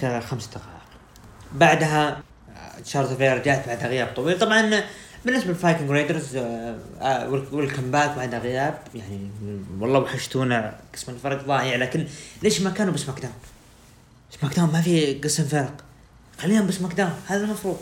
خلال 0.00 0.22
خمس 0.22 0.46
دقائق. 0.46 0.64
بعدها 1.54 2.22
آه، 2.56 2.82
شارلوت 2.84 3.12
فلير 3.12 3.36
رجعت 3.36 3.66
بعد 3.68 3.84
غياب 3.84 4.06
طويل. 4.16 4.38
طبعا 4.38 4.84
بالنسبة 5.24 5.48
للفايكنج 5.48 5.90
رايدرز 5.90 6.36
welcome 7.52 7.90
back 7.90 8.16
بعد 8.16 8.34
غياب 8.34 8.78
يعني 8.94 9.30
والله 9.80 9.98
وحشتونا 9.98 10.78
قسم 10.94 11.12
الفرق 11.12 11.46
ضايع. 11.46 11.76
لكن 11.76 12.06
ليش 12.42 12.60
ما 12.60 12.70
كانوا 12.70 12.92
بسماك 12.92 13.20
داون؟ 13.20 13.34
سماك 14.40 14.56
داون 14.56 14.72
ما 14.72 14.80
في 14.80 15.14
قسم 15.14 15.44
فرق 15.44 15.74
خليهم 16.38 16.66
بسماك 16.66 16.92
داون 16.92 17.14
هذا 17.26 17.44
المفروض. 17.44 17.78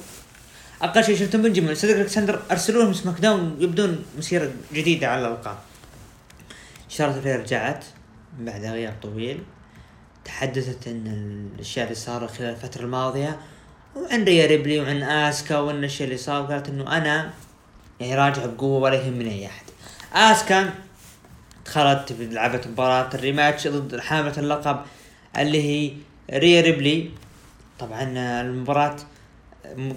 أقل 0.83 1.05
شيء 1.05 1.17
شيلتون 1.17 1.43
بنجامين 1.43 1.75
سيدريك 1.75 2.01
ألكسندر 2.01 2.43
ارسلوا 2.51 2.83
لهم 2.83 2.93
سماك 2.93 3.21
داون 3.21 3.57
يبدون 3.61 4.05
مسيرة 4.19 4.51
جديدة 4.73 5.09
على 5.09 5.21
الألقاب. 5.21 5.59
شارلوت 6.89 7.19
فلير 7.19 7.41
رجعت 7.41 7.85
بعد 8.39 8.65
غياب 8.65 8.95
طويل. 9.03 9.43
تحدثت 10.25 10.89
إن 10.89 11.07
الأشياء 11.55 11.85
اللي 11.85 11.95
صارت 11.95 12.31
خلال 12.31 12.51
الفترة 12.51 12.83
الماضية 12.83 13.39
وعن 13.97 14.25
ريا 14.25 14.47
ريبلي 14.47 14.81
وعن 14.81 15.03
آسكا 15.03 15.59
وإن 15.59 15.85
الشيء 15.85 16.07
اللي 16.07 16.17
صار 16.19 16.43
قالت 16.43 16.69
إنه 16.69 16.97
أنا 16.97 17.31
يعني 18.01 18.15
راجع 18.15 18.47
بقوة 18.47 18.79
ولا 18.81 18.95
يهمني 18.95 19.31
أي 19.31 19.47
أحد. 19.47 19.65
آسكا 20.13 20.75
دخلت 21.67 22.13
لعبت 22.13 22.67
مباراة 22.67 23.11
ال 23.15 23.22
rematch 23.22 23.69
ضد 23.69 24.01
حاملة 24.01 24.39
اللقب 24.39 24.81
اللي 25.39 25.63
هي 25.63 25.93
ريا 26.39 26.61
ريبلي. 26.61 27.11
طبعا 27.79 28.03
المباراة 28.41 28.97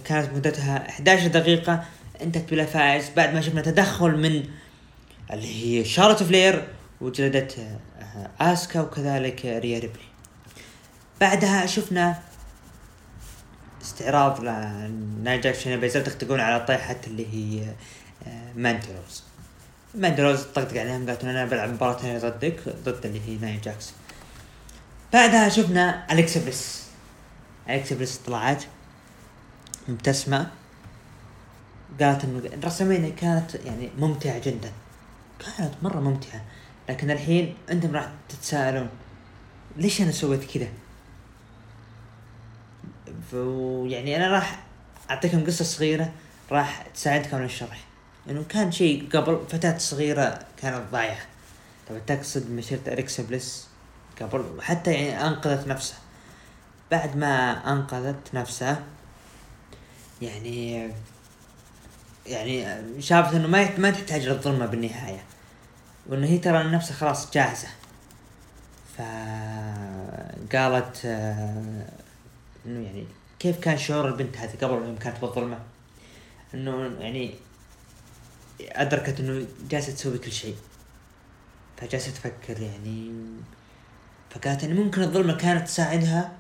كانت 0.05 0.34
مدتها 0.34 0.89
11 0.89 1.27
دقيقة 1.27 1.84
انتهت 2.21 2.51
بلا 2.51 2.65
فائز 2.65 3.09
بعد 3.17 3.34
ما 3.34 3.41
شفنا 3.41 3.61
تدخل 3.61 4.11
من 4.17 4.43
اللي 5.34 5.79
هي 5.79 5.86
شارلوت 5.86 6.23
فلير 6.23 6.67
وجلدت 7.01 7.57
آسكا 8.39 8.82
وكذلك 8.82 9.45
ريا 9.45 9.80
ريبلي 9.80 10.11
بعدها 11.22 11.65
شفنا 11.65 12.19
استعراض 13.82 14.41
لنايا 14.41 15.41
جاكس 15.41 15.55
وشاينا 15.55 15.78
بيزلر 15.78 16.03
تختقون 16.03 16.39
على 16.39 16.65
طيحة 16.65 16.95
اللي 17.07 17.28
هي 17.34 17.74
آه، 18.28 18.53
ماندي 18.55 18.89
روز. 18.89 19.24
ماندي 19.95 20.22
روز 20.22 20.41
طقطق 20.41 20.80
عليهم 20.82 21.07
قالت 21.07 21.24
أنا 21.24 21.45
بلعب 21.45 21.69
مباراة 21.69 21.97
ثانية 21.97 22.19
ضدك 22.19 22.59
ضد 22.86 23.05
اللي 23.05 23.22
هي 23.28 23.38
نايا 23.38 23.62
جاكس 23.62 23.93
بعدها 25.13 25.49
شفنا 25.49 26.13
أليكسا 26.13 26.39
بليس. 26.39 26.84
أليكسا 27.69 27.95
بليس 27.95 28.17
طلعت 28.17 28.63
مبتسمة. 29.88 30.47
قالت 32.01 32.24
إنه 32.24 32.41
الرسمينيا 32.53 33.09
كانت 33.09 33.55
يعني 33.55 33.89
ممتعة 33.97 34.39
جدا. 34.39 34.72
كانت 35.57 35.74
مرة 35.82 35.99
ممتعة. 35.99 36.41
لكن 36.92 37.12
الحين 37.12 37.56
أنتم 37.72 37.96
راح 37.96 38.10
تتساءلون 38.30 38.89
ليش 39.78 40.02
أنا 40.02 40.12
سويت 40.12 40.52
كذا؟ 40.58 40.68
ف- 43.32 43.36
يعني 43.92 44.16
أنا 44.16 44.28
راح 44.28 44.64
أعطيكم 45.10 45.46
قصة 45.46 45.66
صغيرة 45.66 46.12
راح 46.52 46.82
تساعدكم 46.94 47.38
على 47.38 47.46
الشرح. 47.46 47.84
إنه 48.30 48.44
كان 48.50 48.72
شيء 48.72 49.10
قبل 49.14 49.39
فتاة 49.50 49.78
صغيرة 49.78 50.39
كانت 50.58 50.84
ضايعة 50.92 51.26
طبعا 51.89 52.00
تقصد 52.08 52.52
مسيرة 52.52 52.82
اريكسا 52.88 53.24
بليس 53.24 53.68
قبل؟ 54.22 54.62
حتى 54.62 54.94
يعني 54.94 55.28
أنقذت 55.28 55.68
نفسها. 55.68 55.98
بعد 56.92 57.18
ما 57.18 57.52
أنقذت 57.74 58.34
نفسها 58.34 58.84
يعني 60.22 60.89
يعني 62.28 62.66
شافت 63.02 63.34
إنه 63.36 63.48
ما 63.48 63.78
ما 63.78 63.92
تحتاج 63.92 64.28
للظلمة 64.28 64.66
بالنهاية. 64.66 65.24
وإنه 66.08 66.28
هي 66.28 66.38
ترى 66.38 66.64
نفسها 66.64 66.95
خلاص 66.95 67.32
جاهزة. 67.32 67.68
فقالت 68.97 71.02
آه، 71.06 71.86
إنه 72.66 72.86
يعني 72.86 73.06
كيف 73.39 73.60
كان 73.60 73.78
شعور 73.78 74.08
البنت 74.08 74.38
هذه 74.38 74.56
قبل 74.62 74.74
يوم 74.74 74.95
كانت 74.95 75.22
بالظلمة؟ 75.22 75.60
إنه 76.54 76.91
يعني 76.99 77.34
أدركت 78.62 79.20
إنه 79.20 79.45
جالسة 79.70 79.93
تسوي 79.93 80.18
كل 80.18 80.32
شيء. 80.32 80.56
فجالسة 81.78 82.12
تفكر 82.12 82.62
يعني 82.62 83.12
فقالت 84.30 84.64
ان 84.64 84.76
ممكن 84.76 85.02
الظلمة 85.02 85.38
كانت 85.38 85.68
تساعدها 85.68 86.32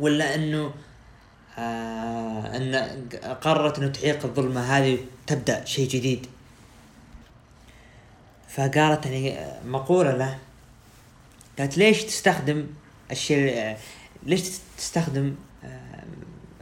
ولا 0.00 0.34
إنه 0.34 0.74
آه 1.58 2.56
إن 2.56 2.74
قررت 3.40 3.78
إنه 3.78 3.88
تعيق 3.88 4.24
الظلمة 4.24 4.60
هذه 4.60 4.98
وتبدأ 5.24 5.64
شيء 5.64 5.88
جديد. 5.88 6.26
فقالت 8.54 9.06
يعني 9.06 9.38
مقولة 9.64 10.16
له 10.16 10.38
قالت 11.58 11.78
ليش 11.78 12.04
تستخدم 12.04 12.66
الشيء 13.10 13.76
ليش 14.22 14.42
تستخدم 14.78 15.34
آه، 15.64 16.04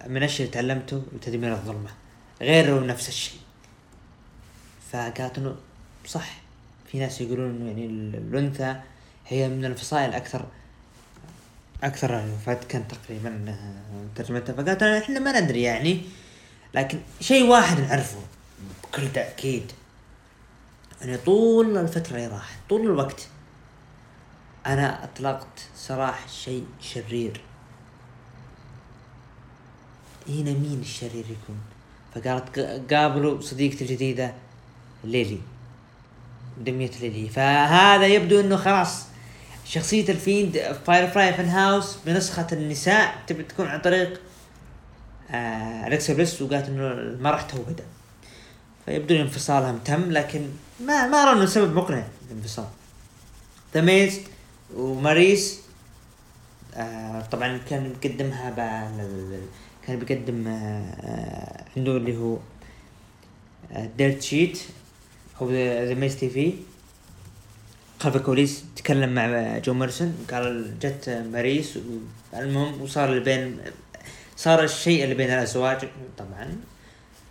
من 0.06 0.22
الشيء 0.22 0.46
اللي 0.46 0.54
تعلمته 0.54 1.02
لتدمير 1.12 1.52
الظلمة 1.52 1.90
غيره 2.40 2.80
نفس 2.80 3.08
الشيء. 3.08 3.40
فقالت 4.92 5.38
إنه 5.38 5.56
صح. 6.06 6.40
في 6.92 6.98
ناس 6.98 7.20
يقولون 7.20 7.50
إنه 7.50 7.66
يعني 7.66 7.86
الأنثى 7.86 8.76
هي 9.26 9.48
من 9.48 9.64
الفصائل 9.64 10.14
أكثر 10.14 10.46
أكثر 11.82 12.28
فتكا 12.46 12.78
تقريبا 12.78 13.44
آه، 13.48 14.16
ترجمتها. 14.16 14.52
فقالت 14.52 14.82
إحنا 14.82 15.20
ما 15.20 15.40
ندري 15.40 15.62
يعني 15.62 16.00
لكن 16.74 16.98
شيء 17.20 17.44
واحد 17.44 17.80
نعرفه 17.80 18.18
بكل 18.82 19.12
تأكيد. 19.12 19.72
يعني 21.00 21.16
طول 21.16 21.78
الفترة 21.78 22.16
اللي 22.16 22.26
راحت 22.26 22.58
طول 22.68 22.80
الوقت 22.80 23.28
أنا 24.66 25.04
أطلقت 25.04 25.68
سراح 25.76 26.28
شيء 26.28 26.66
شرير. 26.80 27.40
هنا 30.28 30.50
مين 30.50 30.78
الشرير 30.80 31.24
يكون؟ 31.24 31.58
فقالت 32.14 32.58
قابلوا 32.92 33.40
صديقتي 33.40 33.84
الجديدة 33.84 34.34
ليلي 35.04 35.38
دمية 36.60 36.90
ليلي. 37.00 37.28
فهذا 37.28 38.06
يبدو 38.06 38.40
إنه 38.40 38.56
خلاص 38.56 39.04
شخصية 39.64 40.08
الفيند 40.08 40.76
فايرفلاي 40.86 41.32
فن 41.34 41.48
هاوس 41.48 41.96
بنسخة 42.06 42.46
النساء 42.52 43.22
تبي 43.26 43.42
تكون 43.42 43.66
عن 43.66 43.80
طريق 43.80 44.20
آه 45.30 45.86
الكسا 45.86 46.14
بليس 46.14 46.42
وقالت 46.42 46.68
إنه 46.68 46.92
المرح 46.92 47.42
تو 47.42 47.62
بدا 47.62 47.84
فيبدو 48.86 49.14
إن 49.14 49.20
انفصالهم 49.20 49.78
تم 49.78 50.10
لكن 50.10 50.48
ما 50.80 51.06
ما 51.06 51.22
ارى 51.22 51.32
إنه 51.32 51.46
سبب 51.46 51.74
مقنع 51.74 52.04
الانفصال 52.30 52.66
ذا 53.74 53.80
ميز 53.80 54.20
وماريس 54.74 55.60
آه 56.74 57.20
طبعا 57.20 57.58
كان 57.70 57.92
ل- 58.02 59.46
كان 59.86 59.98
بيقدم 59.98 60.46
آه 60.48 60.52
آه 61.00 61.64
عنده 61.76 61.96
اللي 61.96 62.16
هو 62.16 62.36
ديرت 63.98 64.22
شيت 64.22 64.58
أو 65.40 65.50
ذا 65.50 65.94
ميز 65.94 66.16
تي 66.16 66.30
في. 66.30 66.52
خلف 68.00 68.16
الكواليس 68.16 68.64
تكلم 68.76 69.14
مع 69.14 69.58
جون 69.58 69.74
موريسون 69.74 70.26
قال 70.30 70.78
جت 70.80 71.08
ماريس 71.32 71.78
المهم 72.34 72.82
وصار 72.82 73.08
اللي 73.08 73.20
بين 73.20 73.60
صار 74.36 74.64
الشيء 74.64 75.04
اللي 75.04 75.14
بين 75.14 75.30
الأزواج. 75.30 75.78
طبعا 76.18 76.56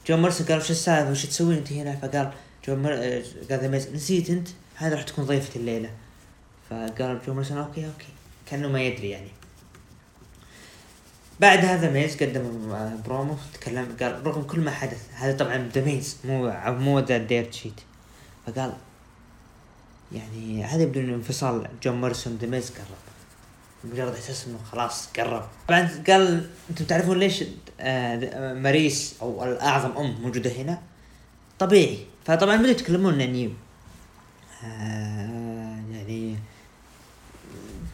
جون 0.07 0.17
موريسون 0.17 0.47
قال 0.47 0.57
وش 0.57 0.71
السالفة؟ 0.71 1.11
وش 1.11 1.25
تسوين 1.25 1.57
أنت 1.57 1.73
هنا؟ 1.73 1.95
فقال 1.95 2.31
جو 2.67 2.75
مر... 2.75 2.93
آه، 2.93 3.23
قال 3.49 3.59
ذا 3.59 3.67
نسيت 3.67 4.29
أنت؟ 4.29 4.47
هذا 4.75 4.95
راح 4.95 5.03
تكون 5.03 5.25
ضيفة 5.25 5.59
الليلة. 5.59 5.89
فقال 6.69 7.19
جون 7.27 7.33
موريسون 7.33 7.57
okay 7.57 7.85
okay. 7.85 8.07
كأنه 8.45 8.67
ما 8.67 8.81
يدري 8.81 9.09
يعني. 9.09 9.29
بعد 11.39 11.65
هذا 11.65 11.91
ميز 11.91 12.23
قدم 12.23 12.71
آه، 12.71 12.95
برومو 13.05 13.35
تكلم 13.53 13.95
قال 13.99 14.27
رغم 14.27 14.43
كل 14.43 14.59
ما 14.59 14.71
حدث 14.71 15.09
هذا 15.13 15.37
طبعا 15.37 15.69
ذا 15.73 15.85
ميز 15.85 16.17
مو 16.25 16.53
مو 16.67 16.99
ذا 16.99 17.17
ديرت 17.17 17.53
شيت 17.53 17.81
فقال 18.47 18.73
يعني 20.11 20.63
هذا 20.63 20.83
يبدو 20.83 20.99
انه 20.99 21.15
انفصال 21.15 21.67
جون 21.83 22.01
موريسون 22.01 22.37
ذا 22.41 22.47
ميز 22.47 22.69
قرب. 22.69 23.93
مجرد 23.93 24.13
إحساس 24.13 24.47
إنه 24.47 24.57
خلاص 24.71 25.07
قرب. 25.07 25.45
طبعا 25.67 26.03
قال 26.07 26.49
أنتم 26.69 26.85
تعرفون 26.85 27.19
ليش 27.19 27.43
آه 27.79 28.53
ماريس 28.53 29.15
أو 29.21 29.43
الأعظم 29.43 29.97
أم 29.97 30.21
موجودة 30.21 30.51
هنا؟ 30.51 30.81
طبيعي. 31.59 31.99
فطبعا 32.27 32.55
بدأوا 32.55 32.71
يتكلمون 32.71 33.21
عن 33.21 33.31
نيو 33.31 33.51
آه 34.63 35.79
يعني 35.91 36.35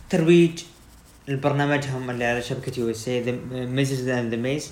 ترويج 0.10 0.64
لبرنامجهم 1.28 2.10
اللي 2.10 2.26
على 2.26 2.42
شبكة 2.42 2.80
يو 2.80 2.90
اس 2.90 3.08
اي 3.08 3.32
Mrs 3.52 4.08
and 4.08 4.34
the 4.34 4.41
Miz 4.41 4.72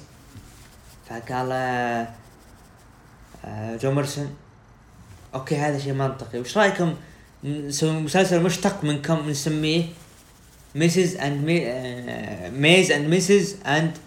فقال 1.09 1.49
آه، 1.51 2.07
آه، 3.45 3.77
جو 3.77 3.91
مورسون 3.91 4.35
أوكي 5.33 5.57
هذا 5.57 5.79
شيء 5.79 5.93
منطقي. 5.93 6.39
وش 6.39 6.57
رأيكم؟ 6.57 6.95
نسوي 7.43 7.91
مسلسل 7.91 8.43
مشتق 8.43 8.83
منكم 8.83 9.29
نسميه؟ 9.29 9.85
ميسز 10.75 11.15
اند 11.15 11.45
ميز 12.53 12.91
اند 12.91 13.07
ميسز 13.07 13.55
اند 13.65 13.97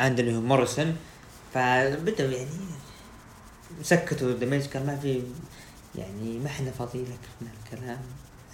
اند 0.00 0.18
اللي 0.20 0.36
هو 0.36 0.40
موريسون 0.40 0.96
فبدأوا 1.54 2.30
يعني 2.30 2.77
سكتوا 3.82 4.34
قال 4.74 4.86
ما 4.86 4.96
في 5.02 5.22
يعني 5.98 6.38
ما 6.38 6.46
إحنا 6.46 6.70
فاضيين 6.70 7.04
لك 7.04 7.18
من 7.40 7.48
الكلام. 7.64 7.98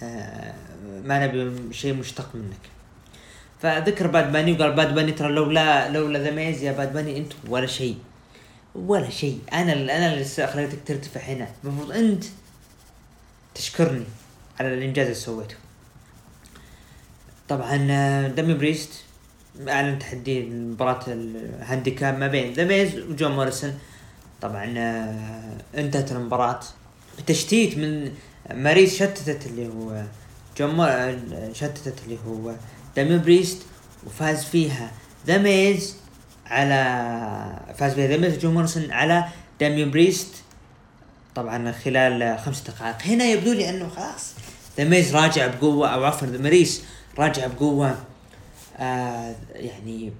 آه 0.03 0.53
ما 1.03 1.27
نبي 1.27 1.73
شيء 1.73 1.93
مشتق 1.93 2.35
منك. 2.35 2.69
فذكر 3.61 4.07
باد 4.07 4.31
باني 4.31 4.51
وقال 4.51 4.73
باد 4.73 4.95
باني 4.95 5.11
ترى 5.11 5.31
لولا 5.31 5.89
لولا 5.89 6.19
ذا 6.19 6.31
ميز 6.31 6.63
يا 6.63 6.71
باد 6.71 6.93
باني 6.93 7.17
انت 7.17 7.33
ولا 7.47 7.67
شيء. 7.67 7.97
ولا 8.75 9.09
شيء. 9.09 9.39
أنا 9.53 9.73
أنا 9.73 10.13
اللي 10.13 10.47
خليتك 10.47 10.79
ترتفع 10.85 11.21
هنا. 11.21 11.47
المفروض 11.63 11.91
أنت 11.91 12.23
تشكرني 13.55 14.05
على 14.59 14.73
الإنجاز 14.73 15.05
اللي 15.05 15.19
سويته. 15.19 15.55
طبعا 17.47 17.87
آه، 17.91 18.27
داميان 18.27 18.53
بريست 18.53 18.89
أعلن 19.67 19.99
تحدي 19.99 20.45
مباراة 20.45 21.03
ال 21.07 21.19
handicap 21.19 22.19
ما 22.19 22.27
بين 22.27 22.53
ذا 22.53 22.63
ميز 22.63 22.99
وجون 22.99 23.31
موريسون. 23.31 23.79
طبعا 24.47 24.73
آه، 24.77 25.79
انتهت 25.79 26.11
المباراة. 26.11 26.59
بتشتيت 27.19 27.77
من 27.77 28.11
ماريس 28.53 28.95
شتتت 28.95 29.45
اللي 29.45 29.67
هو 29.67 30.03
جون 30.57 30.75
مور- 30.75 30.87
آه، 30.89 31.53
شتتت 31.53 31.93
اللي 32.05 32.17
هو 32.27 32.51
داميان 32.95 33.17
بريست 33.17 33.61
وفاز 34.07 34.43
فيها. 34.43 34.91
ذا 35.27 35.37
ميز 35.37 35.95
على 36.45 36.75
فاز 37.77 37.93
فيها 37.93 38.07
ذا 38.07 38.17
ميز 38.17 38.45
موريسون 38.45 38.91
على 38.91 39.25
داميان 39.59 39.85
بريست. 39.85 40.35
طبعا 41.35 41.71
خلال 41.71 42.39
خمس 42.39 42.61
دقائق. 42.61 43.01
هنا 43.01 43.25
يبدو 43.25 43.53
لي 43.53 43.69
إنه 43.69 43.89
خلاص 43.89 44.33
ذا 44.77 44.83
ميز 44.83 45.15
راجع 45.15 45.47
بقوة 45.47 45.87
أو 45.89 46.03
عفوا 46.05 46.27
ذا 46.27 46.37
ماريس 46.37 46.83
راجع 47.17 47.47
بقوة. 47.47 47.95
آه 48.77 49.35
يعني 49.55 50.13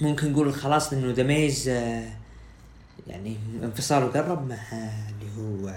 ممكن 0.00 0.32
نقول 0.32 0.54
خلاص 0.54 0.92
إنه 0.92 1.12
ذا 1.12 1.22
ميز 1.22 1.68
آه 1.68 2.04
يعني 3.06 3.36
انفصاله 3.62 4.06
قرب 4.06 4.48
مع 4.48 4.56
اللي 5.10 5.30
هو 5.38 5.68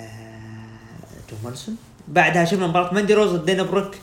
آه، 0.00 1.30
جون 1.30 1.36
موريسون 1.44 1.76
بعدها 2.08 2.44
شفنا 2.44 2.66
مباراة 2.66 2.94
ماندي 2.94 3.14
روز 3.14 3.30
ضد 3.30 3.44
دانا 3.44 3.62
بروك. 3.62 3.94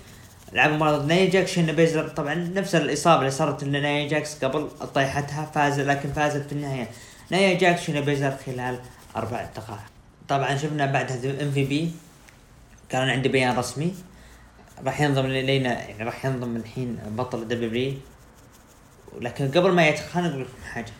لعب 0.53 0.71
مباراة 0.71 0.97
ضد 0.97 1.07
نايا 1.07 1.29
جاكس. 1.29 1.51
شينا 1.51 1.71
بيزلر 1.71 2.07
طبعا 2.07 2.33
نفس 2.33 2.75
الإصابة 2.75 3.19
اللي 3.19 3.31
صارت 3.31 3.63
لنايا 3.63 4.07
جاكس 4.07 4.45
قبل 4.45 4.69
طيحتها 4.93 5.45
فاز 5.45 5.79
لكن 5.79 6.13
فازت 6.13 6.45
في 6.45 6.51
النهاية. 6.51 6.89
نايا 7.29 7.57
جاكس 7.57 7.81
شينا 7.81 7.99
بيزلر 7.99 8.37
خلال 8.45 8.79
أربع 9.15 9.45
دقائق. 9.55 9.81
طبعا 10.27 10.57
شفنا 10.57 10.85
بعدها 10.85 11.41
إم 11.41 11.51
في 11.51 11.65
بي. 11.65 11.91
كان 12.89 13.09
عندي 13.09 13.29
بيان 13.29 13.57
رسمي. 13.57 13.95
راح 14.85 15.01
ينضم 15.01 15.25
الينا 15.25 15.73
يعني 15.73 16.03
راح 16.03 16.25
ينضم 16.25 16.55
الحين 16.55 16.99
بطل 17.07 17.47
دبليو 17.47 17.93
لكن 19.21 19.51
قبل 19.51 19.71
ما 19.71 19.89
أقول 19.89 20.41
لكم 20.41 20.63
حاجة. 20.73 20.91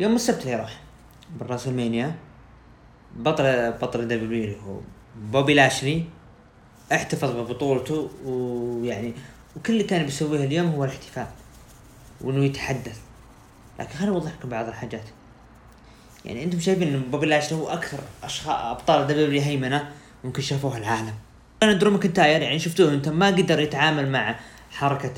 يوم 0.00 0.14
السبت 0.14 0.42
اللي 0.42 0.56
راح 0.56 0.80
بالراسلمانيا 1.38 2.14
بطل 3.16 3.72
بطل 3.72 4.08
دبليو 4.08 4.44
اللي 4.44 4.56
هو 4.66 4.80
بوبي 5.32 5.54
لاشلي. 5.54 6.04
احتفظ 6.92 7.30
ببطولته 7.30 8.10
ويعني 8.24 9.14
وكل 9.56 9.72
اللي 9.72 9.84
كان 9.84 10.02
بيسويه 10.04 10.44
اليوم 10.44 10.66
هو 10.66 10.84
الاحتفال 10.84 11.26
وإنه 12.20 12.44
يتحدث. 12.44 13.00
لكن 13.80 13.98
خليني 13.98 14.14
أوضح 14.14 14.32
لكم 14.32 14.48
بعض 14.48 14.68
الحاجات. 14.68 15.04
يعني 16.24 16.44
أنتم 16.44 16.60
شايفين 16.60 16.94
إن 16.94 17.00
بوبي 17.00 17.26
لاشلي 17.26 17.58
هو 17.58 17.68
أكثر 17.68 17.98
اشخاص 18.22 18.64
أبطال 18.64 19.06
دبليو 19.06 19.42
هيمنة 19.42 19.90
ممكن 20.24 20.42
شافوها 20.42 20.78
العالم. 20.78 21.14
أنا 21.62 21.72
درو 21.72 21.90
ماكنتاير 21.90 22.42
يعني 22.42 22.58
شفتوه 22.58 22.94
أنتم 22.94 23.18
ما 23.18 23.26
قدر 23.26 23.60
يتعامل 23.60 24.08
مع 24.08 24.36
حركة 24.70 25.12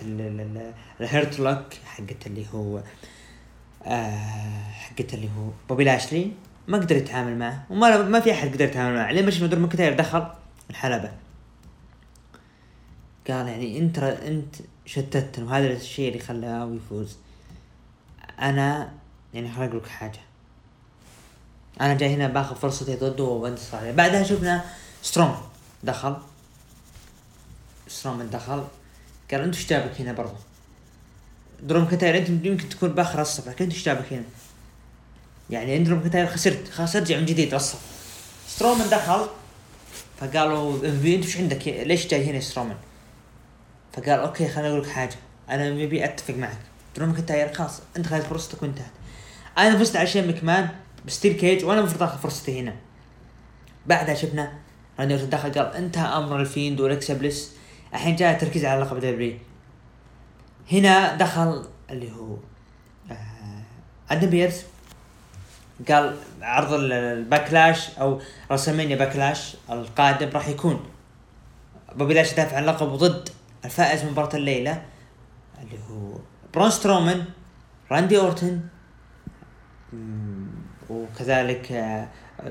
الهيرت 1.01 1.41
لوك 1.41 1.74
حقت 1.85 2.26
اللي 2.26 2.47
هو 2.55 2.83
آه 3.85 4.70
حقت 4.70 5.14
اللي 5.14 5.28
هو 5.39 5.51
بوبي 5.68 5.85
لاشلي 5.85 6.33
ما 6.68 6.78
قدر 6.78 6.97
يتعامل 6.97 7.39
معه 7.39 7.64
وما 7.70 8.03
ما 8.03 8.20
في 8.20 8.33
أحد 8.33 8.53
قدر 8.55 8.64
يتعامل 8.64 8.97
معه. 8.97 9.12
لين 9.12 9.30
شفنا 9.30 9.47
درو 9.47 9.61
ماكنتاير 9.61 9.97
دخل؟ 9.97 10.26
الحلبه 10.70 11.12
قال 13.28 13.49
يعني 13.49 13.78
أنت 13.78 13.99
أنت 13.99 14.57
شتتنا 14.87 15.45
وهذا 15.45 15.72
الشيء 15.72 16.09
اللي 16.09 16.18
خلاه 16.18 16.74
يفوز. 16.74 17.16
أنا 18.41 18.93
يعني 19.35 19.51
أقول 19.57 19.76
لك 19.76 19.87
حاجة. 19.87 20.20
أنا 21.80 21.95
جاي 21.95 22.14
هنا 22.14 22.28
باخذ 22.28 22.57
فرصتي 22.57 22.97
ضده 22.97 23.24
وانتصر 23.24 23.76
عليه 23.76 23.93
بعدها 23.93 24.22
شفنا 24.22 24.64
ستروم 25.03 25.37
دخل. 25.83 26.16
ستروم 27.89 28.22
دخل. 28.22 28.64
قال 29.30 29.41
أنت 29.41 29.55
إيش 29.55 29.68
جابك 29.68 30.01
هنا 30.01 30.12
برضه؟ 30.12 30.51
درو 31.62 31.86
ماكنتاير. 31.86 32.18
أنت 32.18 32.28
يمكن 32.28 32.68
تكون 32.68 32.88
باخر 32.88 33.20
الصف 33.20 33.48
لكن 33.48 33.64
انت 33.64 33.72
إيش 33.74 33.84
جابك 33.84 34.12
هنا؟ 34.12 34.24
يعني 35.50 35.76
أنت 35.76 35.86
درو 35.86 36.09
ماكنتاير 36.09 36.26
خسرت. 36.26 36.68
خلاص 36.68 36.96
أرجع 36.96 37.16
من 37.16 37.26
جديد 37.26 37.54
للصف 37.54 37.78
سترومان 38.48 38.88
دخل. 38.88 39.26
فقالوا 40.20 40.86
أنت 40.86 41.04
إيش 41.04 41.36
عندك؟ 41.36 41.68
ليش 41.68 42.06
جاي 42.06 42.30
هنا 42.30 42.40
سترومان 42.40 42.76
فقال 43.92 44.20
okay 44.20 44.49
خليني 44.48 44.70
أقول 44.70 44.82
لك 44.82 44.88
حاجة. 44.88 45.16
أنا 45.50 45.70
مبي 45.70 46.04
أتفق 46.04 46.34
معك. 46.34 46.58
درو 46.97 47.14
ماكنتاير 47.14 47.53
خلاص. 47.52 47.80
أنت 47.96 48.06
خذت 48.06 48.26
فرصتك 48.26 48.62
وانتهت. 48.62 48.92
أنا 49.58 49.78
فزت 49.78 49.96
على 49.96 50.06
شين 50.07 50.28
مكمان. 50.28 50.68
ب 51.07 51.11
steel 51.11 51.32
cage. 51.32 51.64
وأنا 51.64 51.80
المفروض 51.80 52.02
آخذ 52.02 52.18
فرصتي 52.18 52.60
هنا. 52.60 52.74
بعدها 53.86 54.14
شفنا 54.14 54.52
راندي 55.00 55.16
دخل 55.16 55.52
قال 55.52 55.74
انتهى 55.74 56.16
أمر 56.16 56.40
الفيند 56.40 56.80
والكسا 56.80 57.14
بليس 57.14 57.50
الحين 57.94 58.16
جاء 58.16 58.34
التركيز 58.34 58.64
على 58.64 58.80
لقب 58.80 59.00
دبليو. 59.00 59.34
هنا 60.72 61.16
دخل 61.16 61.64
اللي 61.90 62.12
هو 62.12 62.36
آه 63.10 63.62
آدم 64.10 64.30
بيرس 64.30 64.66
قال 65.88 66.16
عرض 66.42 66.72
الباكلاش 66.72 67.98
أو 67.98 68.20
رسمينيا 68.52 68.96
باكلاش 68.96 69.56
القادم 69.70 70.30
راح 70.34 70.48
يكون. 70.48 70.80
بوبي 71.94 72.14
لاشلي 72.14 72.32
يدافع 72.32 72.56
عن 72.56 72.62
اللقب 72.62 72.86
ضد 72.86 73.28
الفائز 73.64 74.04
من 74.04 74.10
مباراة 74.10 74.36
الليلة 74.36 74.82
اللي 75.62 75.78
هو 75.90 76.18
برون 76.54 76.70
سترومان 76.70 77.24
راندي 77.90 78.18
أورتن 78.18 78.60
وكذلك 80.90 81.72
آه، 81.72 82.08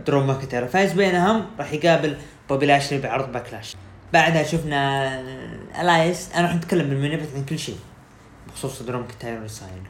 درو 0.07 0.23
ماكنتاير. 0.23 0.63
الفائز 0.63 0.93
بينهم 0.93 1.45
راح 1.59 1.73
يقابل 1.73 2.17
بوبي 2.49 2.65
لاشلي 2.65 2.99
بعرض 3.01 3.31
باكلاش. 3.31 3.75
بعدها 4.13 4.43
شفنا 4.43 5.21
الـ 5.81 5.91
Miz. 5.91 6.31
أنا 6.35 6.47
راح 6.47 6.55
نتكلم 6.55 6.89
بالميني 6.89 7.15
عن 7.35 7.45
كل 7.45 7.59
شيء. 7.59 7.77
بخصوص 8.51 8.81
درو 8.81 8.99
ماكنتاير 8.99 9.37
اللي 9.37 9.47
صاير 9.47 9.83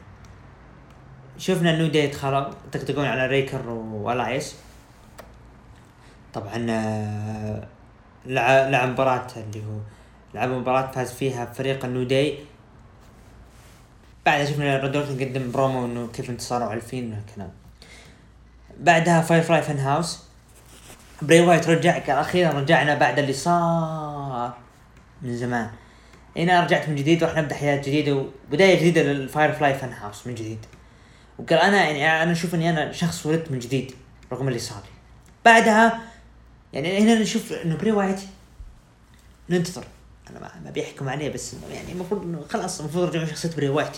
شفنا 1.38 1.70
الـ 1.70 1.74
New 1.74 1.86
Day 1.86 2.06
دخلوا 2.06 2.50
يطقطقون 2.66 3.04
على 3.04 3.26
رايكر 3.26 3.68
والـ 3.68 4.03
Miz 4.03 4.56
طبعا 6.34 6.66
آه، 6.70 7.66
لعب 8.26 8.70
لعب 8.70 8.88
مباراة 8.88 9.26
اللي 9.36 9.58
هو 9.58 9.78
لعب 10.34 10.48
مباراة 10.48 10.90
فاز 10.90 11.12
فيها 11.12 11.44
فريق 11.44 11.84
الـ 11.84 11.89
New 11.89 12.02
Day. 12.02 12.38
بعدها 14.26 14.46
شفنا 14.46 14.76
راندي 14.76 14.96
أورتن 14.96 15.20
قدم 15.20 15.52
برومو 15.52 15.84
إنه 15.86 16.08
كيف 16.12 16.30
انتصاروا 16.30 16.66
على 16.66 16.76
الـ 16.76 16.82
Fiend 16.82 17.12
والكلام 17.12 17.50
بعدها 18.78 19.20
Firefly 19.20 19.62
Fun 19.62 19.78
House 19.78 20.22
بري 21.22 21.40
وايت 21.40 21.68
رجع 21.68 22.20
أخيرا 22.20 22.50
رجعنا 22.50 22.94
بعد 22.94 23.18
اللي 23.18 23.32
صار 23.32 24.54
من 25.22 25.36
زمان. 25.36 25.70
هنا 26.36 26.64
رجعت 26.64 26.88
من 26.88 26.96
جديد 26.96 27.22
وراح 27.22 27.36
نبدأ 27.36 27.54
حياة 27.54 27.76
جديدة 27.76 28.14
وبداية 28.48 28.78
جديدة 28.80 29.02
للـ 29.02 29.52
Firefly 29.52 29.74
Fun 29.74 29.92
House 29.92 30.26
من 30.26 30.34
جديد. 30.34 30.58
وقال 31.38 31.58
أنا 31.58 31.84
يعني 31.84 32.22
أنا 32.22 32.32
أشوف 32.32 32.54
إني 32.54 32.70
أنا 32.70 32.92
شخص 32.92 33.26
ولدت 33.26 33.50
من 33.50 33.58
جديد 33.58 33.94
رغم 34.32 34.48
اللي 34.48 34.58
صار 34.58 34.78
لي. 34.78 34.90
بعدها 35.44 36.00
يعني 36.72 36.98
هنا 36.98 37.14
نشوف 37.14 37.52
إنه 37.52 37.76
بري 37.76 37.92
وايت 37.92 38.20
ننتظر. 39.50 39.84
أنا 40.30 40.50
ما, 40.64 40.70
بيحكم 40.70 41.08
عليه 41.08 41.32
بس 41.32 41.56
يعني 41.72 41.92
المفروض 41.92 42.22
إنه 42.22 42.44
خلاص 42.50 42.80
المفروض 42.80 43.04
يرجعون 43.04 43.26
شخصية 43.26 43.56
بري 43.56 43.68
وايت 43.68 43.96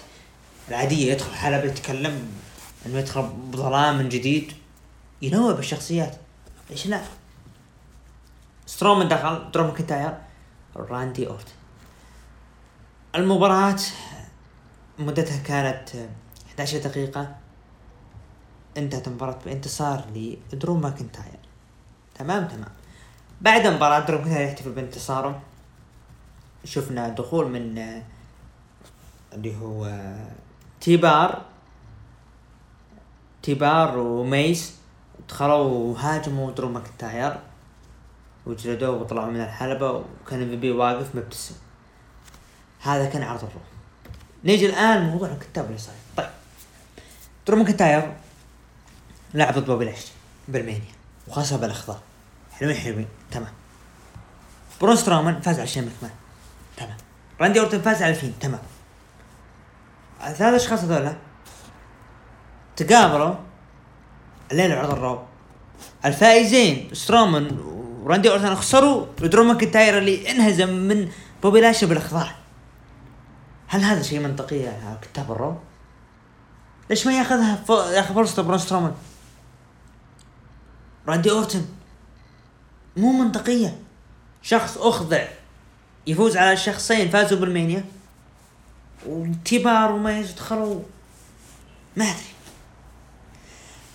العادية 0.69 1.13
يدخل 1.13 1.35
حلبة 1.35 1.65
يتكلم 1.65 2.29
إنه 2.87 2.99
يدخل 2.99 3.23
بظلام 3.23 3.99
من 3.99 4.09
جديد. 4.09 4.53
ينوع 5.23 5.53
بالشخصيات 5.53 6.17
ليش 6.71 6.87
لا؟ 6.87 7.01
سترومان 8.67 9.09
دخل 9.09 9.51
درو 9.53 9.65
ماكنتاير 9.65 10.15
راندي 10.77 11.27
اورتن 11.27 11.53
المباراة 13.15 13.77
مدتها 14.99 15.43
كانت 15.43 15.89
11 16.49 16.79
دقيقة. 16.79 17.37
انتهت 18.77 19.09
المباراة 19.09 19.39
بانتصار 19.45 20.05
لدرو 20.53 20.75
ماكنتاير. 20.75 21.39
تمام 22.15 22.49
تمام. 22.49 22.73
بعد 23.41 23.67
المباراة 23.67 24.01
درو 24.01 24.19
ماكنتاير 24.19 24.49
يحتفل 24.49 24.71
بانتصاره. 24.73 25.43
شفنا 26.65 27.09
دخول 27.09 27.51
من 27.51 28.03
اللي 29.33 29.57
هو 29.57 30.15
تيبار. 30.81 31.43
تيبار 33.43 33.99
وميس 33.99 34.75
دخلوا 35.29 35.93
وهاجموا 35.93 36.51
درو 36.51 36.69
ماكنتاير. 36.69 37.41
وجلدوه 38.47 38.91
وطلعوا 38.91 39.31
من 39.31 39.41
الحلبة. 39.41 39.91
وكان 39.93 40.49
MVP 40.49 40.71
واقف 40.71 41.15
مبتسم. 41.15 41.55
هذا 42.85 43.07
كان 43.09 43.23
عرض 43.23 43.45
الرو 43.45 43.61
نيجي 44.45 44.67
الآن 44.67 45.03
موضوع 45.03 45.29
الكتاب 45.29 45.67
اللي 45.67 45.79
صاير 45.79 45.99
طيب 46.17 46.31
درو 47.47 47.57
ماكنتاير 47.57 48.13
لعب 49.35 49.59
ضد 49.59 49.67
بوبي 49.67 49.85
لاشلي 49.85 50.07
بريسلمانيا 50.49 50.81
وخسر 51.29 51.57
بالإخضاع. 51.57 51.99
حلوين 52.53 52.77
حلوين. 52.77 53.09
تمام. 53.31 53.53
برون 54.81 54.97
سترومان 54.97 55.41
فاز 55.41 55.59
على 55.59 55.69
شين 55.69 55.91
مكمان 55.97 56.11
تمام. 56.77 56.97
راندي 57.41 57.61
أورتن 57.61 57.81
فاز 57.81 58.03
على 58.03 58.11
الـ 58.11 58.15
Fiend 58.15 58.35
تمام. 58.41 58.61
الثلاث 60.27 60.63
أشخاص 60.63 60.81
هذولا 60.81 61.17
تقابلوا 62.77 63.35
الليلة 64.53 64.75
عرض 64.75 64.91
الرو. 64.91 65.23
الفائزين 66.05 66.91
سترومان 66.93 67.59
وراندي 68.03 68.31
أورتن 68.31 68.55
خسروا 68.55 69.07
ودرو 69.23 69.45
ماكنتاير 69.45 69.99
اللي 69.99 70.31
انهزم 70.31 70.69
من 70.69 71.09
بوبي 71.43 71.61
لاشلي 71.61 71.87
بالاخضاع 71.87 72.35
هل 73.69 73.81
هذا 73.81 74.03
شيء 74.03 74.21
منطقي 74.21 74.57
يا 74.57 74.99
كتاب 75.03 75.33
الرو؟ 75.33 75.57
ليش 76.91 77.07
ما 77.07 77.19
ياخذها. 77.19 77.65
ياخذ 77.93 78.15
فرصته 78.15 78.43
برون 78.43 78.59
سترومان؟ 78.59 78.95
راندي 81.09 81.31
أورتن 81.31 81.67
مو 82.97 83.13
منطقية 83.13 83.79
شخص 84.43 84.79
أخضع 84.79 85.25
يفوز 86.07 86.37
على 86.37 86.57
شخصين 86.57 87.11
فازوا 87.11 87.39
بريسلمانيا 87.39 87.85
وتيبار 89.07 89.93
وميس 89.93 90.19
يدخلوا 90.19 90.81
ما 91.97 92.05
أدري 92.05 92.35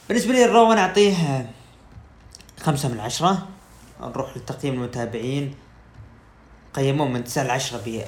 بالنسبة 0.09 0.33
لي 0.33 0.45
الرو 0.45 0.73
أنا 0.73 0.81
أعطيه 0.81 1.49
خمسة 2.59 2.89
من 2.89 2.99
عشرة 2.99 3.47
نروح 4.01 4.37
لتقييم 4.37 4.73
المتابعين 4.73 5.55
قيموه 6.73 7.07
من 7.07 7.23
تسعة 7.23 7.43
لعشرة 7.43 7.77
ب 7.85 8.01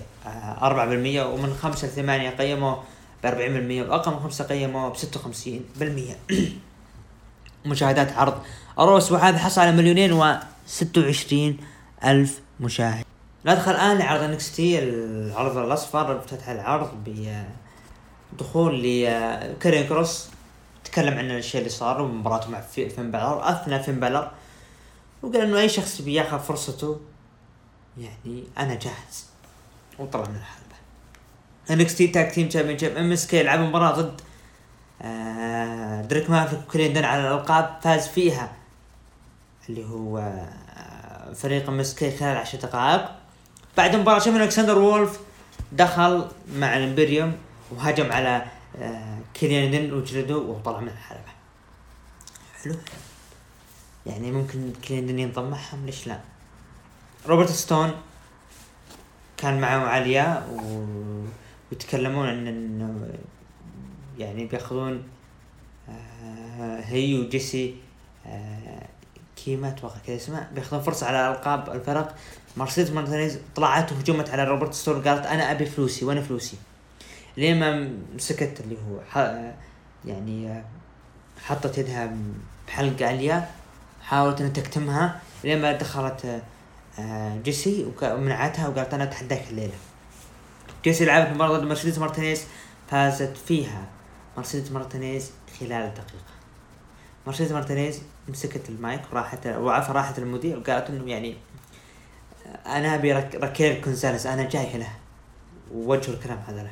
أربعة 0.62 0.86
بالمية 0.86 1.24
ومن 1.24 1.54
خمسة 1.62 1.88
لثمانية 1.88 2.30
قيموه 2.30 2.84
ب 3.24 3.28
40% 3.28 3.90
وأقل 3.90 4.12
من 4.12 4.20
خمسة 4.20 4.46
قيموه 4.46 4.90
ب 4.90 4.96
56% 4.96 5.00
مشاهدات 7.66 8.12
عرض 8.18 8.42
الرو 8.80 9.12
وهذا 9.12 9.38
حصل 9.38 9.62
على 9.62 9.72
مليونين 9.72 10.14
و 10.14 10.36
26 10.68 11.58
ألف 12.06 12.40
مشاهد. 12.60 13.06
ندخل 13.46 13.72
الآن 13.72 13.98
لعرض 13.98 14.22
NXT 14.24 14.80
العرض 14.80 15.58
الأصفر 15.58 16.18
افتتح 16.20 16.50
العرض 16.50 16.90
بدخول 18.34 18.84
لكاريون 18.84 19.88
كروس. 19.88 20.28
تكلم 20.84 21.18
عن 21.18 21.32
الشيء 21.32 21.60
اللي 21.60 21.70
صار 21.70 22.02
ومباراته 22.02 22.50
مع 22.50 22.62
في- 22.62 22.90
فين 22.90 23.12
بالر 23.12 23.50
اثنى 23.52 23.84
فين 23.84 24.00
بالر 24.00 24.32
وقال 25.24 25.42
إنه 25.42 25.60
أي 25.60 25.70
شخص 25.70 26.02
بياخذ 26.02 26.40
فرصته 26.40 27.00
يعني 27.98 28.44
أنا 28.58 28.76
جاهز. 28.76 29.26
وطلع. 30.00 30.22
من 30.30 30.36
الحلبة 30.36 30.76
انكس 31.72 31.96
تي 31.96 32.08
تاك 32.08 32.32
تيم 32.32 32.50
تشامبيون 32.50 32.80
شيب 32.80 32.98
MSK 32.98 33.38
يلعب 33.38 33.60
مباراة 33.60 33.92
ضد 33.92 34.22
آه، 35.02 36.02
دريك 36.02 36.30
مافريك 36.30 36.62
وكليندن 36.68 37.04
على 37.04 37.28
الألقاب 37.28 37.80
فاز 37.84 38.08
فيها 38.08 38.54
اللي 39.70 39.86
هو 39.86 40.18
آه، 40.18 41.34
فريق 41.34 41.70
ام 41.70 41.80
اس 41.80 41.96
كي 41.96 42.18
خلال 42.18 42.38
عشر 42.38 42.58
دقائق. 42.58 43.10
بعد 43.78 43.96
المباراة 43.96 44.20
شفنا 44.20 44.44
ألكسندر 44.44 44.78
وولف 44.78 45.20
دخل 45.72 46.28
مع 46.56 46.78
الامبريوم 46.78 47.34
وهجم 47.72 48.12
على 48.12 48.46
آه، 48.80 49.18
كليندن 49.42 49.94
وجلده 49.94 50.38
وطلع 50.38 50.80
من 50.80 50.88
الحلبة. 50.88 51.32
حلو. 52.64 52.76
يعني 54.06 54.32
ممكن 54.32 54.74
كليندن 54.88 55.20
ينضم 55.20 55.50
معهم 55.50 55.86
ليش 55.86 56.08
لا؟ 56.08 56.20
روبرت 57.26 57.50
ستون 57.50 57.92
كان 59.38 59.62
معه 59.62 59.80
عليا 59.80 60.48
و... 60.52 60.86
ويتكلمون 61.72 62.28
عن 62.28 62.48
إنه 62.48 63.10
يعني 64.18 64.46
بياخذون 64.46 65.04
آه 65.90 66.80
هي 66.80 67.20
وجيسي 67.20 67.76
آه 68.28 68.88
كاميا 69.36 69.68
أتوقع 69.68 69.96
كذا 70.08 70.16
اسمه 70.16 70.48
بياخذون 70.56 70.82
فرصة 70.82 71.08
على 71.08 71.32
ألقاب 71.32 71.70
الفرق. 71.70 72.16
مرسيدس 72.58 72.90
مارتينيز 72.90 73.40
طلعت 73.56 73.92
وهجمت 73.92 74.30
على 74.30 74.44
روبرت 74.44 74.74
ستون 74.74 75.02
قالت 75.02 75.26
أنا 75.26 75.52
أبي 75.52 75.66
فلوسي 75.66 76.06
وأنا 76.06 76.22
فلوسي. 76.22 76.58
لين 77.38 77.60
ما 77.60 77.92
مسكت 78.16 78.62
اللي 78.62 78.76
هو 78.76 79.00
ح... 79.10 79.18
يعني 80.06 80.52
آه، 80.52 80.64
حطت 81.46 81.78
يدها 81.78 82.16
بحلق 82.68 83.02
عليا 83.02 83.50
حاولت 84.02 84.42
ان 84.42 84.54
تكتمها. 84.54 85.22
لين 85.44 85.62
ما 85.62 85.72
دخلت 85.72 86.26
آه، 86.26 86.30
آه، 86.30 86.42
جيسي 87.44 87.86
وك- 87.86 88.04
ومنعتها 88.04 88.68
وقالت 88.68 88.94
أنا 88.94 89.04
أتحداك 89.04 89.44
الليلة. 89.50 89.74
جيسي 90.84 91.06
لعبت 91.06 91.36
مباراة 91.36 91.58
ضد 91.58 91.64
مرسيدس 91.64 91.98
مارتينيز 91.98 92.44
فازت 92.90 93.38
فيها 93.38 93.86
مرسيدس 94.38 94.72
مارتينيز 94.72 95.32
خلال 95.60 95.94
دقيقة 95.94 96.32
مرسيدس 97.28 97.52
مارتينيز 97.52 98.02
مسكت 98.28 98.70
المايك 98.70 99.02
وراحت 99.12 99.48
وعفوا 99.48 99.94
راحت 99.94 100.20
المذيع 100.20 100.58
وقالت 100.58 100.90
إنه 100.90 101.12
يعني 101.12 101.36
أنا 102.66 102.96
أبي 102.96 103.12
راكيل 103.14 103.82
كونزاليس 103.82 104.26
أنا 104.26 104.50
جاي 104.50 104.68
هنا 104.68 104.88
ووجهوا 105.74 106.16
الكلام 106.16 106.40
هذا 106.48 106.64
له. 106.64 106.72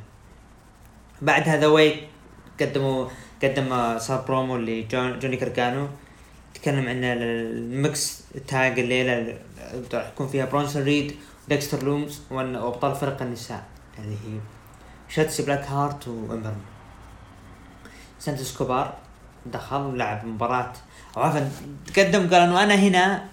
بعد 1.21 1.49
هذا 1.49 1.67
ويت 1.67 1.99
قدموا 2.61 3.07
قدم 3.43 3.97
صار 3.99 4.21
برومو 4.21 4.57
لجوني 4.57 5.37
قارقانو. 5.37 5.87
تكلم 6.53 6.87
عن 6.89 7.03
الـ 7.03 7.23
mixed 7.23 8.21
tag 8.47 8.79
الليلة 8.79 9.37
راح 9.93 10.07
يكون 10.07 10.27
فيها 10.27 10.45
برونسون 10.45 10.83
ريد 10.83 11.15
وديكستر 11.45 11.83
لومز 11.83 12.21
وابطال 12.31 12.95
فرق 12.95 13.21
النساء. 13.21 13.63
اللي 13.99 14.15
هي. 14.15 14.39
شاتسي 15.09 15.43
بلاك 15.43 15.65
هارت 15.67 16.07
وإمبر. 16.07 16.53
سانتوس 18.19 18.57
إسكوبار 18.57 18.97
دخل 19.45 19.81
ولعب 19.81 20.25
مباراة. 20.25 20.73
أو 21.17 21.21
عفوا 21.21 21.49
تقدم 21.93 22.19
قال 22.19 22.41
إنه 22.41 22.63
أنا 22.63 22.75
هنا 22.75 23.25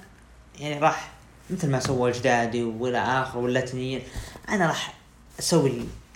يعني 0.59 0.79
راح 0.79 1.11
مثل 1.51 1.71
ما 1.71 1.81
سوى 1.81 2.11
اجدادي 2.11 2.63
وإلى 2.63 2.99
آخر 2.99 3.39
واللاتينيين 3.39 4.03
أنا 4.49 4.67
راح 4.67 4.95
أسوي 5.39 5.73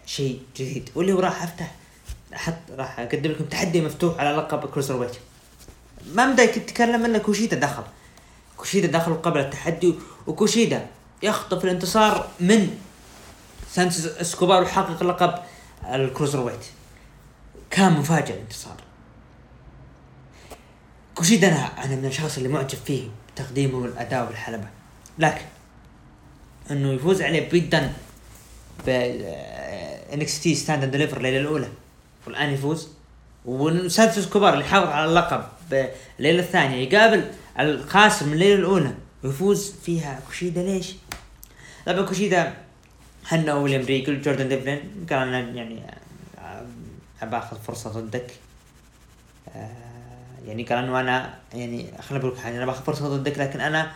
شيء 0.07 0.43
جديد. 0.57 0.91
واللي 0.95 1.13
هو 1.13 1.21
راح 1.21 1.43
أفتح 1.43 1.75
أحط 2.35 2.55
راح 2.71 3.01
أقدم 3.01 3.31
لكم 3.31 3.45
تحدي 3.45 3.81
مفتوح 3.81 4.21
على 4.21 4.37
لقب 4.37 4.71
Cruiserweight 4.71 5.17
ما 6.15 6.33
بدا 6.33 6.43
يتكلم 6.43 7.05
إلا 7.07 7.19
كوشيدا 7.19 7.57
دخل. 7.57 7.83
كوشيدا 8.57 8.99
دخل 8.99 9.15
قبل 9.15 9.41
التحدي 9.41 9.95
وكوشيدا 10.27 10.87
يخطف 11.23 11.65
الانتصار 11.65 12.29
من 12.41 12.79
سانتوس 13.73 14.07
إسكوبار 14.07 14.63
ويحقق 14.63 15.03
لقب 15.03 15.35
الـ 15.85 16.41
Cruiserweight 16.41 16.65
كان 17.71 17.93
مفاجئ 17.93 18.35
الانتصار. 18.35 18.77
كوشيدا 21.15 21.49
أنا 21.49 21.85
أنا 21.85 21.97
من 21.97 22.05
الاشخاص 22.05 22.37
اللي 22.37 22.49
معجب 22.49 22.79
فيه 22.87 23.09
بتقديمه 23.35 23.79
والأداء 23.79 24.27
والحلبة. 24.27 24.69
لكن 25.19 25.45
إنه 26.71 26.93
يفوز 26.93 27.23
عليه 27.23 27.51
بيت 27.51 27.76
دن 27.76 27.93
ب 28.87 28.89
NXT 30.13 30.55
Stand 30.55 30.83
and 30.83 30.93
Deliver 30.93 31.17
الليلة 31.17 31.41
الأولى 31.41 31.69
والآن 32.27 32.51
يفوز. 32.51 32.89
وسانتوس 33.45 34.27
إسكوبار 34.27 34.55
اللي 34.55 34.65
حافظ 34.65 34.89
على 34.89 35.05
اللقب 35.05 35.45
بالليلة 35.71 36.43
الثانية 36.43 36.89
يقابل 36.89 37.25
الخاسر 37.61 38.27
من 38.27 38.33
الليلة 38.33 38.55
الأولى 38.55 38.95
ويفوز 39.25 39.75
فيها 39.83 40.21
كوشيدا. 40.27 40.63
ليش؟ 40.63 40.95
طبعا 41.87 42.03
كوشيدا 42.03 42.55
هنأ 43.29 43.55
ويليام 43.55 43.85
ريجل 43.85 44.23
جوردن 44.23 44.49
ديفلين 44.49 45.07
قال 45.11 45.19
أنا 45.19 45.39
يعني 45.39 45.81
آه، 46.39 46.67
أبى 47.23 47.37
أخذ 47.37 47.57
فرصة 47.67 47.91
ضدك. 47.91 48.31
آه، 49.57 49.69
يعني 50.47 50.63
قال 50.63 50.79
أنه 50.79 51.01
أنا 51.01 51.35
يعني 51.55 51.87
خليني 52.09 52.25
بقول 52.25 52.37
لك 52.37 52.43
حاجة 52.43 52.57
أنا 52.57 52.67
باخذ 52.67 52.85
فرصة 52.85 53.17
ضدك 53.17 53.39
لكن 53.39 53.61
أنا 53.61 53.93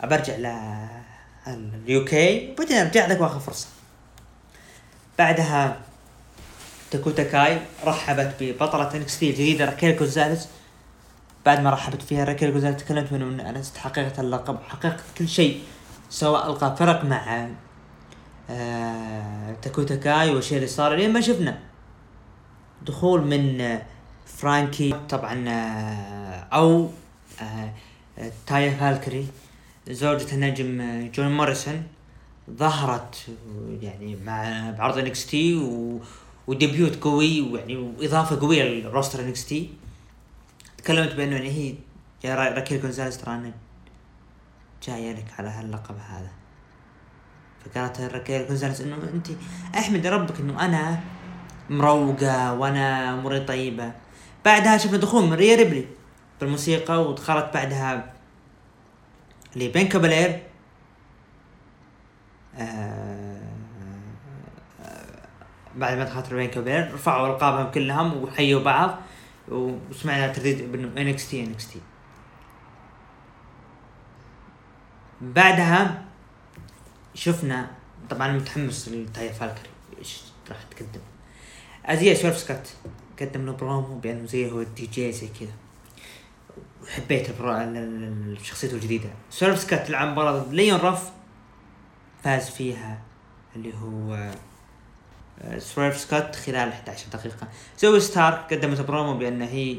ابى 0.00 0.14
ارجع 0.14 0.36
ل 0.36 0.46
ال 1.46 2.04
UK 2.04 2.50
وبعدين 2.52 2.76
أرجع 2.76 3.06
لك 3.06 3.20
وأخذ 3.20 3.40
فرصة. 3.40 3.66
بعدها 5.18 5.80
داكوتا 6.90 7.22
كاي 7.22 7.60
رحبت 7.84 8.34
ببطلة 8.40 8.94
NXT 8.94 9.30
الجديدة 9.30 9.64
راكيل 9.64 9.96
جونزاليز 9.96 10.48
بعد 11.46 11.60
ما 11.60 11.70
رحبت 11.70 12.02
فيها 12.02 12.24
راكيل 12.24 12.52
جونزاليز 12.52 12.76
تكلمت 12.76 13.12
منه 13.12 13.24
إن 13.24 13.40
أنا 13.40 13.62
حققت 13.76 14.20
اللقب 14.20 14.58
حققت 14.68 15.04
كل 15.18 15.28
شيء 15.28 15.62
سواء 16.10 16.50
ألقى 16.50 16.76
فرق 16.76 17.04
مع 17.04 17.48
آه 18.50 19.56
داكوتا 19.62 19.96
كاي 19.96 20.30
والشيء 20.30 20.56
اللي 20.56 20.68
صار 20.68 20.94
لين 20.94 21.12
ما 21.12 21.20
شفنا 21.20 21.58
دخول 22.86 23.26
من 23.26 23.60
آه 23.60 23.82
فرانكي 24.26 24.94
طبعا 25.08 25.48
آه 25.48 26.46
أو 26.52 26.90
آه، 27.42 27.72
تايا 28.46 28.70
فالكيري 28.70 29.26
زوجة 29.88 30.34
النجم 30.34 30.80
آه، 30.80 31.08
جون 31.08 31.36
موريسون 31.36 31.82
ظهرت 32.50 33.16
يعني 33.82 34.16
مع 34.16 34.70
بعرض 34.70 34.98
NXT 34.98 35.56
و... 35.56 36.00
و 36.50 36.58
debut 36.58 36.96
قوي 37.02 37.40
ويعني 37.40 37.76
وإضافة 37.76 38.40
قوية 38.40 38.62
لل 38.62 39.20
roster 39.20 39.46
NXT 39.46 39.70
تكلمت 40.78 41.14
بأنه 41.14 41.36
يعني 41.36 41.48
هي 41.50 41.74
يا 42.24 42.34
را- 42.34 42.54
راكيل 42.54 42.82
جونزاليز 42.82 43.18
ترى 43.18 43.52
جاية 44.86 45.12
لك 45.12 45.24
على 45.38 45.48
هاللقب 45.48 45.94
هذا. 46.08 46.30
فقالت 47.64 48.00
راكيل 48.00 48.48
جونزاليز 48.48 48.80
إنه 48.82 48.96
أنت 49.14 49.26
أحمد 49.78 50.06
ربك 50.06 50.40
إنه 50.40 50.64
أنا 50.64 51.00
مروقة 51.70 52.52
وأنا 52.54 53.14
أموري 53.14 53.40
طيبة. 53.40 53.92
بعدها 54.44 54.76
شفنا 54.78 54.96
دخول 54.98 55.24
من 55.26 55.32
ريا 55.32 55.56
ريبلي 55.56 55.84
بالموسيقى 56.40 57.04
ودخلت 57.08 57.50
بعدها 57.54 58.12
لبيانكا 59.56 59.88
بلير 59.88 60.42
آه 62.58 63.29
بعد 65.76 65.98
ما 65.98 66.04
دخلت 66.04 66.32
بيانكا 66.32 66.50
بلير 66.50 66.94
رفعوا 66.94 67.26
القابهم 67.26 67.70
كلهم 67.70 68.22
وحيوا 68.22 68.62
بعض 68.62 68.98
وسمعنا 69.48 70.32
ترديد 70.32 70.74
NXT 70.98 71.44
NXT. 71.44 71.80
بعدها 75.20 76.04
شفنا 77.14 77.70
طبعا 78.10 78.32
متحمس 78.32 78.88
لتايا 78.88 79.32
فالكيري 79.32 79.70
إيش 79.98 80.20
راح 80.48 80.62
تقدم. 80.62 81.00
ازايا 81.86 82.14
سويرف 82.14 82.38
سكوت 82.38 82.74
قدم 83.20 83.46
له 83.46 83.52
برومو 83.52 83.98
بانه 83.98 84.26
زي 84.26 84.50
هو 84.50 84.60
الدي 84.60 84.86
جي 84.86 85.12
زي 85.12 85.28
كذا. 85.40 85.52
وحبيت 86.82 87.26
شخصيته 88.42 88.74
الجديدة 88.74 89.10
سويرف 89.30 89.58
سكوت 89.58 89.90
لعب 89.90 90.08
مباراة 90.08 90.32
ضد 90.32 90.52
ليون 90.52 90.80
راف 90.80 91.10
فاز 92.24 92.50
فيها 92.50 93.02
اللي 93.56 93.74
هو 93.74 94.30
سويرف 95.58 95.98
سكوت 95.98 96.36
خلال 96.36 96.68
11 96.72 97.06
دقيقة. 97.12 97.48
زوي 97.78 98.00
ستارك 98.00 98.54
قدمت 98.54 98.80
برومو 98.80 99.18
بأن 99.18 99.42
هي 99.42 99.78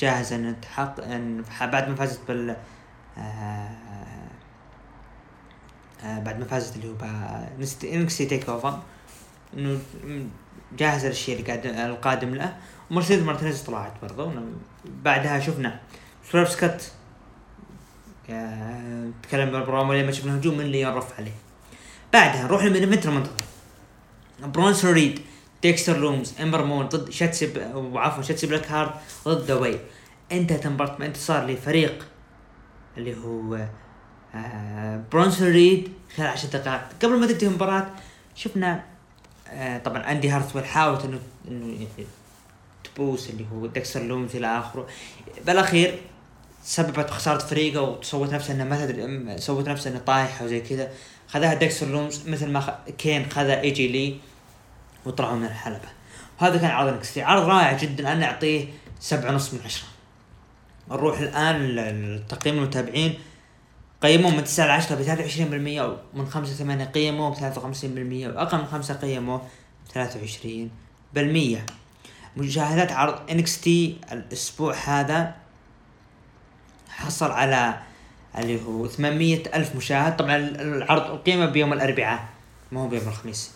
جاهزة 0.00 0.36
أن 0.36 0.56
تحقق 0.62 1.04
أن 1.04 1.44
بعد 1.60 1.88
ما 1.88 1.94
فازت 1.94 2.20
بال 2.28 2.56
آه، 3.18 3.70
آه، 6.04 6.18
بعد 6.18 6.38
ما 6.38 6.44
فازت 6.44 6.76
اللي 6.76 6.88
هو 6.90 6.94
انكسي 7.94 8.26
تيك 8.26 8.48
اوفر 8.48 8.78
إنه 9.56 9.78
م- 10.04 10.28
جاهز 10.78 11.04
الاشياء 11.04 11.40
اللي 11.40 11.46
قاعد 11.52 11.66
القادم 11.90 12.34
له. 12.34 12.56
ومرسيدس 12.90 13.22
مارتينيز 13.22 13.62
طلعت 13.62 13.92
برضو. 14.02 14.30
بعدها 14.84 15.40
شفنا 15.40 15.80
سويرف 16.32 16.50
سكوت 16.50 16.92
آه، 18.30 19.10
تكلم 19.22 19.50
بالبرومو 19.50 19.92
لما 19.92 20.12
شفنا 20.12 20.36
هجوم 20.36 20.54
من 20.54 20.60
اللي 20.64 20.80
ينرف 20.80 21.18
عليه. 21.20 21.32
بعدها 22.12 22.42
نروح 22.44 22.64
للمينيمنت 22.64 23.06
المنتظر 23.06 23.34
برونسون 24.44 24.92
ريد 24.92 25.20
ديكستر 25.62 25.96
لوميس 25.96 26.34
امبر 26.40 26.64
مون 26.64 26.88
ضد 26.88 27.10
شاتسي 27.10 27.72
وعفوا 27.74 28.22
شاتسي 28.22 28.46
بلاك 28.46 28.70
هارد 28.70 28.90
ضد 29.28 29.50
Way 29.50 29.80
انتهت 30.32 30.66
المباراة 30.66 30.96
بانتصار 30.96 31.46
لفريق 31.46 32.06
اللي 32.96 33.16
هو 33.16 33.66
آه 34.34 35.04
برونسون 35.12 35.48
ريد 35.48 35.92
خلال 36.16 36.28
عشر 36.28 36.48
دقائق. 36.48 36.82
قبل 37.02 37.20
ما 37.20 37.26
تنتهي 37.26 37.48
المباراة 37.48 37.90
شفنا 38.34 38.84
آه 39.48 39.78
طبعا 39.78 40.12
اندي 40.12 40.28
هارثويل 40.28 40.64
حاولت 40.64 41.04
انه 41.04 41.18
إنه 41.48 41.86
تبوس 42.84 43.30
اللي 43.30 43.46
هو 43.52 43.66
ديكستر 43.66 44.02
لوميس 44.02 44.36
إلى 44.36 44.58
آخره. 44.58 44.86
بالأخير 45.46 45.98
سببت 46.64 47.10
خسارة 47.10 47.38
فريقه 47.38 47.82
وسوت 47.82 48.32
نفسها 48.32 48.54
انها 48.54 48.64
ما 48.64 48.86
تدري 48.86 49.38
سوت 49.38 49.68
نفسها 49.68 49.92
انها 49.92 50.00
طايحة 50.00 50.44
وزي 50.44 50.60
كذا. 50.60 50.90
خذاها 51.28 51.54
ديكستر 51.54 51.86
لوميس 51.86 52.28
مثل 52.28 52.50
ما. 52.50 52.78
كين 52.98 53.26
خذا 53.30 53.60
AJ 53.60 53.88
Lee 53.88 54.16
وطلعوا 55.06 55.36
من 55.36 55.44
الحلبة. 55.44 55.88
وهذا 56.40 56.58
كان 56.58 56.70
عرض 56.70 56.94
NXT 56.94 57.22
عرض 57.22 57.48
رائع 57.48 57.72
جدا. 57.72 58.12
أنا 58.12 58.26
أعطيه 58.26 58.68
سبعة 59.00 59.30
ونص 59.30 59.54
من 59.54 59.60
عشرة. 59.64 59.88
نروح 60.90 61.18
الآن 61.18 61.76
لتقييم 61.76 62.58
المتابعين. 62.58 63.18
قيموه 64.02 64.30
من 64.30 64.44
9 64.44 64.66
ل 64.66 64.70
10 64.70 64.96
ب 64.96 65.02
23% 65.02 66.14
ومن 66.14 66.28
5 66.28 66.52
ل 66.52 66.56
8 66.56 66.84
قيموه 66.84 67.30
ب 67.30 67.34
53% 67.34 68.26
واقل 68.36 68.58
من 68.58 68.66
5 68.66 68.94
قيموه 68.94 69.42
ب 69.94 70.08
23% 71.16 71.58
مشاهدات 72.36 72.92
عرض 72.92 73.42
NXT 73.62 73.96
الأسبوع 74.12 74.74
هذا 74.74 75.34
حصل 76.88 77.30
على 77.30 77.80
اللي 78.38 78.62
هو 78.62 78.86
800 78.86 79.42
ألف 79.54 79.76
مشاهد. 79.76 80.16
طبعا 80.16 80.36
العرض 80.36 81.02
أقيم 81.02 81.46
بيوم 81.46 81.72
الأربعاء 81.72 82.28
ما 82.72 82.80
هو 82.80 82.88
بيوم 82.88 83.08
الخميس. 83.08 83.50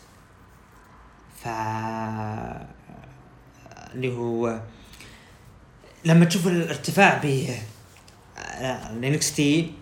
اللي 3.95 4.17
هو 4.17 4.61
لما 6.05 6.25
تشوف 6.25 6.47
الارتفاع 6.47 7.21
ب 7.25 7.49
NXT 9.01 9.73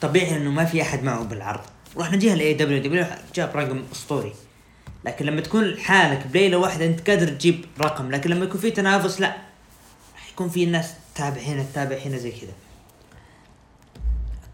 طبيعي 0.00 0.36
إنه 0.36 0.50
ما 0.50 0.64
في 0.64 0.82
أحد 0.82 1.02
معه 1.02 1.22
بالعرض. 1.24 1.60
رحنا 1.96 2.16
جهة 2.16 2.34
ال 2.34 2.54
AEW 2.54 3.06
جاب 3.34 3.56
رقم 3.56 3.84
أسطوري. 3.92 4.32
لكن 5.04 5.26
لما 5.26 5.40
تكون 5.40 5.78
حالك 5.78 6.26
بليلة 6.26 6.56
واحدة 6.56 6.86
أنت 6.86 7.10
قادر 7.10 7.28
تجيب 7.28 7.64
رقم 7.80 8.10
لكن 8.10 8.30
لما 8.30 8.44
يكون 8.44 8.60
في 8.60 8.70
تنافس 8.70 9.20
لا. 9.20 9.36
راح 10.14 10.28
يكون 10.32 10.48
في 10.48 10.64
الناس 10.64 10.92
تتابع 11.14 11.40
هنا 11.40 11.62
تتابع 11.62 11.96
هنا 11.96 12.16
زي 12.18 12.30
كذا 12.30 12.52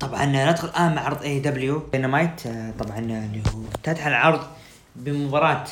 طبعا 0.01 0.24
ندخل 0.24 0.68
الآن 0.68 0.95
مع 0.95 1.03
عرض 1.03 1.22
AEW 1.23 1.41
Dynamite 1.41 2.47
آه، 2.47 2.72
طبعا 2.78 2.99
اللي 2.99 3.43
هو 3.55 3.62
افتتح 3.74 4.07
العرض 4.07 4.47
بمباراة 4.97 5.64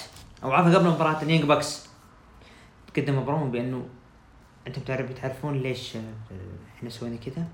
أو 0.45 0.53
عفوا 0.53 0.78
قبل 0.78 0.88
مباراة 0.88 1.22
ال 1.22 1.26
Young 1.26 1.44
Bucks. 1.44 1.86
قدم 2.97 3.24
برومو 3.24 3.51
بأنه 3.51 3.88
أنتم 4.66 4.82
تعرف 4.82 5.12
تعرفون 5.12 5.59
ليش 5.59 5.97
آه، 5.97 6.03
إحنا 6.76 6.91
سوينا 6.91 7.16
كذا؟ 7.16 7.47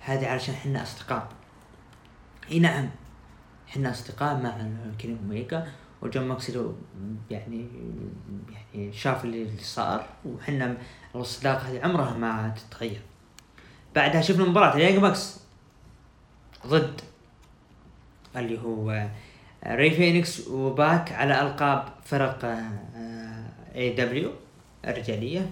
هذه 0.00 0.26
علشان 0.26 0.54
إحنا 0.54 0.82
أصدقاء. 0.82 1.28
إي 2.50 2.58
نعم 2.58 2.90
إحنا 3.68 3.90
أصدقاء 3.90 4.40
مع 4.42 4.68
كيني 4.98 5.16
اوميجا 5.22 5.68
وجون 6.02 6.28
موكسلي 6.28 6.74
يعني 7.30 7.68
يعني 8.52 8.92
شاف 8.92 9.24
اللي 9.24 9.48
صار 9.60 10.06
وحنا 10.24 10.76
الصداقه 11.14 11.70
هذه 11.70 11.84
عمرها 11.84 12.14
ما 12.14 12.48
تتغير. 12.48 13.00
بعدها 13.94 14.20
شفنا 14.20 14.44
مباراة 14.44 14.74
ال 14.74 14.78
Young 14.78 14.98
Bucks. 14.98 15.40
ضد 16.66 17.00
اللي 18.36 18.58
هو 18.62 19.08
ري 19.66 19.90
فينيكس 19.90 20.48
وباك 20.48 21.12
على 21.12 21.42
ألقاب 21.42 21.84
فرق 22.04 22.44
AEW 23.74 24.32
الرجالية. 24.84 25.50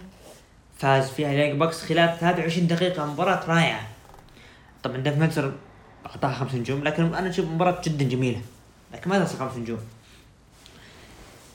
فاز 0.79 1.11
فيها 1.11 1.33
ال 1.33 1.37
Young 1.37 1.59
Bucks 1.61 1.83
خلال 1.83 2.19
23 2.19 2.67
دقيقة 2.67 3.07
مباراة 3.07 3.47
رائعة. 3.49 3.89
طبعا 4.83 4.97
ديف 4.97 5.19
ميلتزر 5.19 5.53
اعطاها 6.07 6.35
خمس 6.35 6.55
نجوم 6.55 6.85
لكن 6.85 7.15
أنا 7.15 7.29
أشوف 7.29 7.47
مباراة 7.47 7.81
جدا 7.85 8.05
جميلة. 8.05 8.41
لكن 8.95 9.11
ما 9.11 9.25
تصل 9.25 9.39
خمس 9.39 9.57
نجوم. 9.57 9.81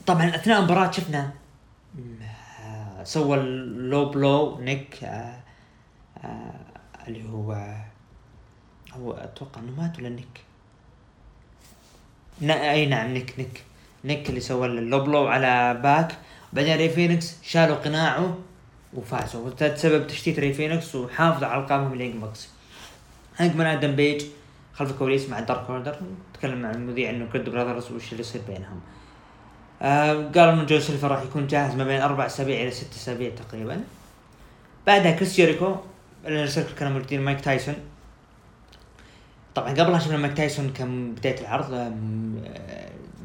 طبعا 0.07 0.35
أثناء 0.35 0.59
المباراة 0.59 0.91
شفنا 0.91 1.31
آه، 2.63 3.03
سوى 3.03 3.37
ال 3.37 3.55
low 3.55 4.09
blow 4.09 4.59
نيك 4.59 5.03
آه، 5.03 5.39
آه، 6.23 6.53
اللي 7.07 7.29
هو 7.29 7.75
هو 8.93 9.11
أتوقع 9.11 9.61
إنه 9.61 9.71
مات 9.71 9.99
ولا 9.99 10.09
نيك؟ 10.09 10.43
أي 12.49 12.85
نعم 12.85 13.13
نيك 13.13 13.33
نيك 13.37 13.63
نيك 14.05 14.29
اللي 14.29 14.39
سوى 14.39 14.67
ال 14.67 14.75
low 14.75 14.99
blow 14.99 15.27
على 15.27 15.79
باك. 15.83 16.15
بعدين 16.53 16.77
ري 16.77 16.89
فينيكس 16.89 17.35
شالوا 17.43 17.75
قناعه 17.75 18.37
وفازوا. 18.93 19.75
سبب 19.75 20.07
تشتيت 20.07 20.39
ري 20.39 20.53
فينيكس 20.53 20.95
وحافظوا 20.95 21.47
على 21.47 21.61
القابهم 21.61 21.95
ال 21.95 21.99
Young 21.99 22.15
Bucks. 22.15 22.49
هانجمان 23.37 23.67
آدم 23.67 23.95
بيج 23.95 24.23
خلف 24.73 24.91
الكواليس 24.91 25.29
مع 25.29 25.39
Dark 25.39 25.69
Order 25.69 25.95
تكلم 26.33 26.61
مع 26.61 26.71
المذيع 26.71 27.09
إنه 27.09 27.25
كريد 27.25 27.49
براذرز 27.49 27.91
وش 27.91 28.11
اللي 28.11 28.21
يصير 28.21 28.41
بينهم. 28.47 28.81
آه 29.81 30.13
قال 30.13 30.49
إنه 30.49 30.63
جون 30.63 30.79
سيلفر 30.79 31.11
راح 31.11 31.21
يكون 31.21 31.47
جاهز 31.47 31.75
ما 31.75 31.83
بين 31.83 32.01
أربع 32.01 32.25
أسابيع 32.25 32.61
إلى 32.61 32.71
ست 32.71 32.93
أسابيع 32.93 33.31
تقريبا. 33.35 33.83
بعدها 34.87 35.11
كريس 35.11 35.35
جيريكو 35.35 35.75
ال 36.25 36.47
Inner 36.47 36.59
Circle 36.59 36.73
كانوا 36.75 36.93
موجودين 36.93 37.21
مايك 37.21 37.41
تايسون. 37.41 37.75
طبعا 39.55 39.69
قبلها 39.69 39.99
شفنا 39.99 40.17
مايك 40.17 40.37
تايسون 40.37 40.73
كان 40.73 41.11
بداية 41.15 41.41
العرض 41.41 41.73
آه، 41.73 41.91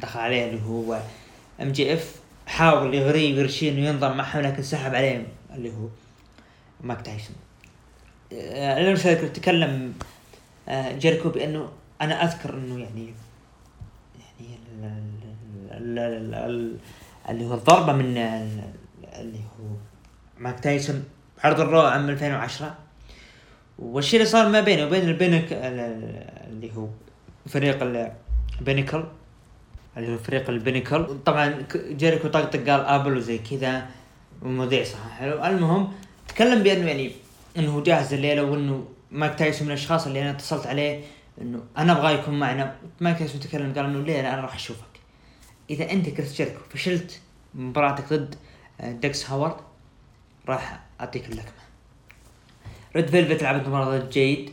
دخل 0.01 0.21
عليه 0.21 0.51
اللي 0.51 0.63
هو 0.67 1.01
MJF 1.63 2.15
حاول 2.47 2.95
يغريه 2.95 3.35
ويرشيه 3.37 3.71
إنه 3.73 3.81
ينضم 3.89 4.17
معهم 4.17 4.41
لكن 4.43 4.63
سحب 4.63 4.95
عليه 4.95 5.27
اللي 5.55 5.69
هو 5.71 5.89
مايك 6.81 7.01
تايسون. 7.01 7.37
آه، 8.33 8.79
الين 8.81 8.97
سيركل 8.97 9.33
تكلم 9.33 9.95
آه، 10.69 10.93
جيريكو 10.93 11.29
بأنه 11.29 11.69
أنا 12.03 12.25
أذكر 12.25 12.55
إنه 12.55 12.79
يعني 12.81 13.15
يعني 14.19 14.59
ال- 14.73 14.85
ال- 15.73 15.99
ال- 15.99 15.99
ال- 15.99 16.35
ال- 16.35 16.77
اللي 17.29 17.45
هو 17.47 17.55
الضربة 17.55 17.93
من 17.93 18.17
ال- 18.17 18.71
اللي 19.21 19.39
هو 19.39 19.67
مايك 20.39 20.61
تايسون 20.61 21.05
عرض 21.45 21.61
الرو 21.61 21.81
عام 21.81 22.09
2010 22.09 22.75
والشيء 23.79 24.21
اللي 24.21 24.31
صار 24.31 24.49
ما 24.49 24.61
بينه 24.61 24.87
وبين 24.87 25.09
البينك 25.09 25.53
ال- 25.53 25.57
ال- 25.81 26.29
اللي 26.53 26.77
هو 26.77 26.89
فريق 27.49 27.83
البينيكل 28.61 29.05
اللي 29.97 30.15
هو 30.15 30.19
فريق 30.19 30.51
البينيكل 30.51 31.19
طبعا 31.27 31.67
جيريكو 31.77 32.29
طقطق 32.29 32.59
قال 32.59 32.81
آبل 32.81 33.17
وزي 33.17 33.39
كذا 33.39 33.87
والمذيع 34.43 34.85
صح 34.85 35.09
حلو. 35.19 35.45
المهم 35.45 35.93
تكلم 36.29 36.63
بأنه 36.63 36.87
يعني 36.87 37.13
إنه 37.57 37.83
جاهز 37.83 38.15
الليلة 38.15 38.43
وإنه 38.43 38.85
مايك 39.11 39.35
تايسون 39.35 39.67
من 39.69 39.73
الأشخاص 39.75 40.07
اللي 40.07 40.23
أنا 40.23 40.31
اتصلت 40.31 40.67
عليه 40.67 41.01
إنه 41.41 41.63
أنا 41.79 41.93
أبغاه 41.93 42.11
يكون 42.11 42.39
معنا. 42.39 42.75
مايك 43.01 43.19
تايسون 43.19 43.41
تكلم 43.41 43.73
قال 43.75 43.85
إنه 43.85 44.03
ليه 44.03 44.21
أنا 44.21 44.41
راح 44.41 44.55
أشوفك. 44.55 44.81
إذا 45.71 45.91
أنت 45.93 46.09
كريس 46.09 46.35
جيريكو 46.37 46.59
فشلت 46.71 47.21
مباراتك 47.55 48.13
ضد 48.13 48.35
آه، 48.81 48.93
داكس 48.93 49.31
هاروود 49.31 49.57
راح 50.49 50.81
أعطيك 51.01 51.25
اللقمة. 51.27 51.66
Red 52.97 53.09
Velvet 53.11 53.43
لعبت 53.43 53.69
مباراة 53.69 53.99
ضد 53.99 54.11
جيد 54.11 54.51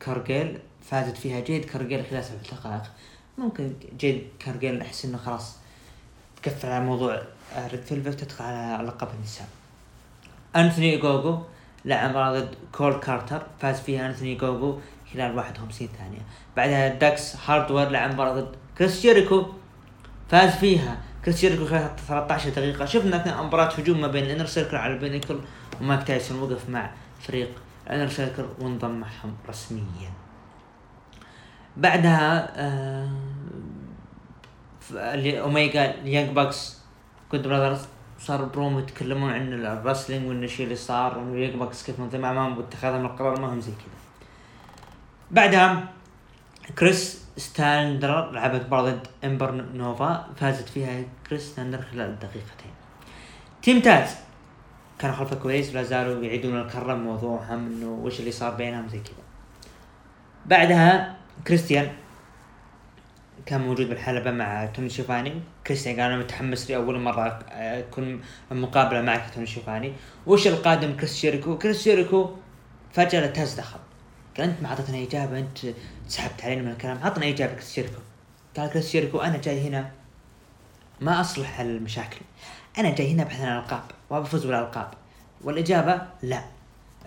كارجيل 0.00 0.58
فازت 0.90 1.16
فيها 1.16 1.40
جيد 1.40 1.64
كارجيل 1.64 2.04
خلال 2.10 2.24
سبع 2.24 2.36
دقائق. 2.52 2.82
ممكن 3.38 3.72
جيد 3.98 4.28
كارجيل 4.38 4.80
أحس 4.80 5.04
إنه 5.04 5.18
خلاص 5.18 5.56
تقفل 6.42 6.68
على 6.68 6.84
موضوع 6.84 7.22
Red 7.72 7.80
Velvet 7.80 8.20
تدخل 8.20 8.44
على 8.44 8.86
لقب 8.86 9.08
النساء. 9.18 9.48
انثوني 10.56 10.96
اوجوجو 10.96 11.38
لعب 11.84 12.10
مباراة 12.10 12.40
ضد 12.40 12.54
كول 12.72 12.94
كارتر 12.94 13.42
فاز 13.60 13.80
فيها 13.80 14.06
انثوني 14.06 14.34
اوجوجو 14.34 14.78
خلال 15.12 15.36
51 15.36 15.88
ثانية. 15.98 16.22
بعدها 16.56 16.88
داكس 16.88 17.36
هاروود 17.46 17.88
لعب 17.88 18.12
مباراة 18.12 18.32
ضد 18.32 18.56
كريس 18.78 19.00
جيريكو 19.00 19.46
فاز 20.28 20.50
فيها 20.50 21.00
كريس 21.24 21.40
جيريكو 21.40 21.66
خلال 21.66 21.96
13 22.08 22.50
دقيقة. 22.50 22.84
شفنا 22.84 23.16
أثناء 23.16 23.42
مباراة 23.42 23.74
هجوم 23.74 24.00
ما 24.00 24.06
بين 24.06 24.24
ال 24.24 24.28
Inner 24.28 24.46
Circle 24.46 24.76
على 24.76 24.94
ال 24.94 24.99
Pinnacle 24.99 25.38
ومايك 25.80 26.02
تايسون 26.02 26.42
وقف 26.42 26.68
مع 26.68 26.90
فريق 27.20 27.48
ال 27.94 27.96
Inner 27.96 28.08
Circle 28.08 28.44
وانضم 28.60 28.90
معهم 28.90 29.34
رسميا. 29.48 30.10
بعدها 31.76 32.52
آه 32.56 33.10
أوميجا 35.16 35.94
ال 35.94 36.01
Young 36.01 36.36
Bucks 36.36 36.78
Good 37.30 37.42
Brothers 37.48 37.86
صار 38.18 38.44
برومو 38.44 38.78
يتكلمون 38.78 39.32
عن 39.32 39.52
ال 39.52 39.60
wrestling 39.60 40.28
وإن 40.28 40.44
الشيء 40.44 40.64
اللي 40.64 40.76
صار 40.76 41.18
وإنه 41.18 41.32
ال 41.32 41.36
Young 41.36 41.54
Bucks 41.54 41.82
كيف 41.82 42.00
منظم 42.00 42.24
امام 42.24 42.58
واتخاذهم 42.58 43.06
القرار 43.06 43.40
ما 43.40 43.52
هم 43.52 43.60
زي 43.60 43.72
كذا. 43.72 44.00
بعدها 45.30 45.88
كريس 46.78 47.22
ستاتلاندر 47.36 48.30
لعبت 48.30 48.66
مباراة 48.66 48.90
ضد 48.90 49.06
امبر 49.24 49.52
نوفا 49.52 50.26
فازت 50.36 50.68
فيها 50.68 51.02
كريس 51.28 51.42
ستاتلاندر 51.52 51.82
خلال 51.82 52.18
دقيقتين 52.18 52.72
Team 53.62 53.80
Taz 53.80 54.16
كانوا 55.02 55.16
خلف 55.16 55.32
الكواليس 55.32 55.70
ولا 55.70 55.82
زالوا 55.82 56.24
يعيدون 56.24 56.60
الكرة 56.60 56.94
موضوعهم 56.94 57.66
إنه 57.66 57.90
وش 57.90 58.20
اللي 58.20 58.32
صار 58.32 58.54
بينهم 58.54 58.88
زي 58.88 58.98
كذا. 58.98 59.24
بعدها 60.46 61.16
كريستيان 61.46 61.92
كان 63.46 63.60
موجود 63.60 63.88
بالحلبة 63.88 64.30
مع 64.30 64.66
توني 64.66 64.90
شيفاني. 64.90 65.40
كريستيان 65.66 66.00
قال 66.00 66.10
أنا 66.12 66.22
متحمس 66.22 66.70
لاول 66.70 67.00
مرة 67.00 67.38
أكون 67.50 68.20
مقابلة 68.50 69.02
معك 69.02 69.34
توني 69.34 69.46
شيفاني. 69.46 69.92
وش 70.26 70.46
القادم؟ 70.46 70.96
كريس 70.96 71.16
شيريكو. 71.16 71.58
كريس 71.58 71.82
شيريكو 71.82 72.30
فجأة 72.92 73.26
تاز 73.26 73.54
دخل. 73.54 73.78
قال 74.36 74.48
أنت 74.48 74.62
ما 74.62 74.68
اعطيتنا 74.68 75.02
إجابة 75.02 75.38
أنت 75.38 75.58
سحبت 76.08 76.44
علينا 76.44 76.62
من 76.62 76.70
الكلام. 76.70 76.98
عطنا 77.02 77.28
إجابة 77.28 77.52
كريس 77.52 77.72
شيريكو. 77.72 78.00
قال 78.56 78.70
كريس 78.70 78.90
شيريكو 78.90 79.18
أنا 79.18 79.36
جاي 79.36 79.68
هنا 79.68 79.90
ما 81.00 81.20
أصلح 81.20 81.60
المشاكل. 81.60 82.20
أنا 82.78 82.94
جاي 82.94 83.12
هنا 83.12 83.22
ابحث 83.22 83.40
عن 83.40 83.52
الألقاب 83.52 83.82
وابى 84.10 84.26
أفوز 84.26 84.46
بالألقاب. 84.46 84.88
والإجابة 85.44 86.02
لا. 86.22 86.42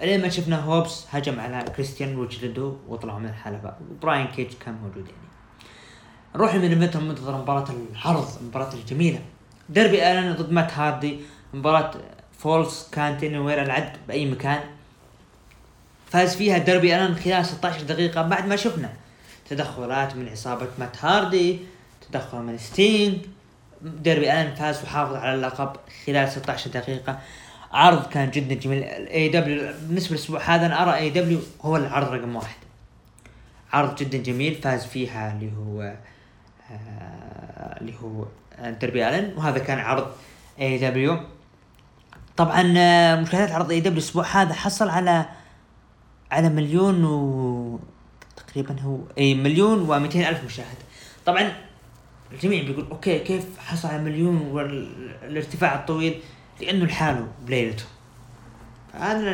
لين 0.01 0.21
ما 0.21 0.29
شفنا 0.29 0.59
هوبس 0.63 1.05
هجم 1.11 1.39
على 1.39 1.65
كريستيان 1.75 2.15
وجلده 2.15 2.73
وطلعوا 2.87 3.19
من 3.19 3.29
الحلبة. 3.29 3.73
وبراين 3.91 4.27
كيج 4.27 4.47
كان 4.65 4.73
موجود 4.73 5.05
يعني. 5.05 5.27
نروح 6.35 6.55
main 6.55 6.63
event 6.63 6.97
منتظر 6.97 7.37
مباراة 7.37 7.65
العرض 7.69 8.27
المباراة 8.41 8.73
الجميلة. 8.73 9.19
داربي 9.69 9.97
الن 10.11 10.33
ضد 10.33 10.51
مات 10.51 10.73
هاردي. 10.73 11.19
مباراة 11.53 11.91
falls 12.39 12.89
count 12.91 13.23
anywhere 13.23 13.61
العد 13.61 13.97
بأي 14.07 14.31
مكان. 14.31 14.63
فاز 16.09 16.35
فيها 16.35 16.57
داربي 16.57 16.95
الن 16.95 17.15
خلال 17.15 17.45
16 17.45 17.81
دقيقة 17.81 18.21
بعد 18.21 18.47
ما 18.47 18.55
شفنا 18.55 18.93
تدخلات 19.49 20.15
من 20.15 20.29
عصابة 20.29 20.67
مات 20.79 21.05
هاردي 21.05 21.59
تدخل 22.09 22.37
من 22.37 22.57
ستينج 22.57 23.17
داربي 23.85 24.25
الن 24.25 24.55
فاز 24.55 24.83
وحافظ 24.83 25.15
على 25.15 25.35
اللقب 25.35 25.75
خلال 26.05 26.29
16 26.29 26.69
دقيقة. 26.69 27.19
عرض 27.71 28.05
كان 28.07 28.31
جدا 28.31 28.55
جميل. 28.55 28.83
AEW 28.83 29.73
بالنسبة 29.81 30.15
للأسبوع 30.15 30.41
هذا 30.41 30.65
أنا 30.65 30.83
أرى 30.83 30.95
AEW 30.95 31.39
هو 31.61 31.77
العرض 31.77 32.13
رقم 32.13 32.35
واحد. 32.35 32.57
عرض 33.73 33.95
جدا 33.95 34.17
جميل. 34.17 34.55
فاز 34.55 34.85
فيها 34.85 35.33
اللي 35.33 35.51
هو 35.57 35.81
آه، 36.71 37.79
اللي 37.81 37.93
هو 38.03 38.25
داربي 38.79 39.09
الن 39.09 39.33
وهذا 39.37 39.59
كان 39.59 39.79
عرض 39.79 40.07
AEW 40.59 41.19
طبعا 42.37 42.73
آه، 42.77 43.15
مشاهدات 43.15 43.51
عرض 43.51 43.71
AEW 43.71 43.93
الأسبوع 43.93 44.25
هذا 44.25 44.53
حصل 44.53 44.89
على 44.89 45.25
على 46.31 46.49
مليون 46.49 47.05
و 47.05 47.79
تقريبا 48.35 48.81
هو 48.81 48.97
اي 49.17 49.35
مليون 49.35 49.87
و200 49.87 50.15
ألف 50.15 50.43
مشاهد. 50.43 50.77
طبعا 51.25 51.51
الجميع 52.31 52.63
بيقول 52.63 52.87
أوكي 52.91 53.19
كيف 53.19 53.43
حصل 53.59 53.87
على 53.87 54.03
مليون 54.03 54.37
والارتفاع 54.37 55.75
الطويل؟ 55.75 56.19
لأنه 56.61 56.85
لحاله 56.85 57.27
بليلته. 57.45 57.83
هذا 58.93 59.29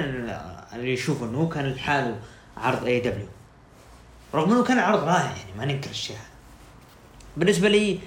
اللي 0.73 0.93
يشوفه 0.93 1.25
إنه 1.25 1.37
هو 1.37 1.49
كان 1.49 1.65
لحاله 1.65 2.19
عرض 2.57 2.85
AEW 2.85 3.27
رغم 4.35 4.51
إنه 4.51 4.63
كان 4.63 4.79
عرض 4.79 5.03
رائع 5.03 5.25
يعني 5.25 5.57
ما 5.57 5.65
ننكر 5.65 5.89
الشيء 5.89 6.15
هذا. 6.15 6.25
بالنسبة 7.37 7.69
لي 7.69 7.99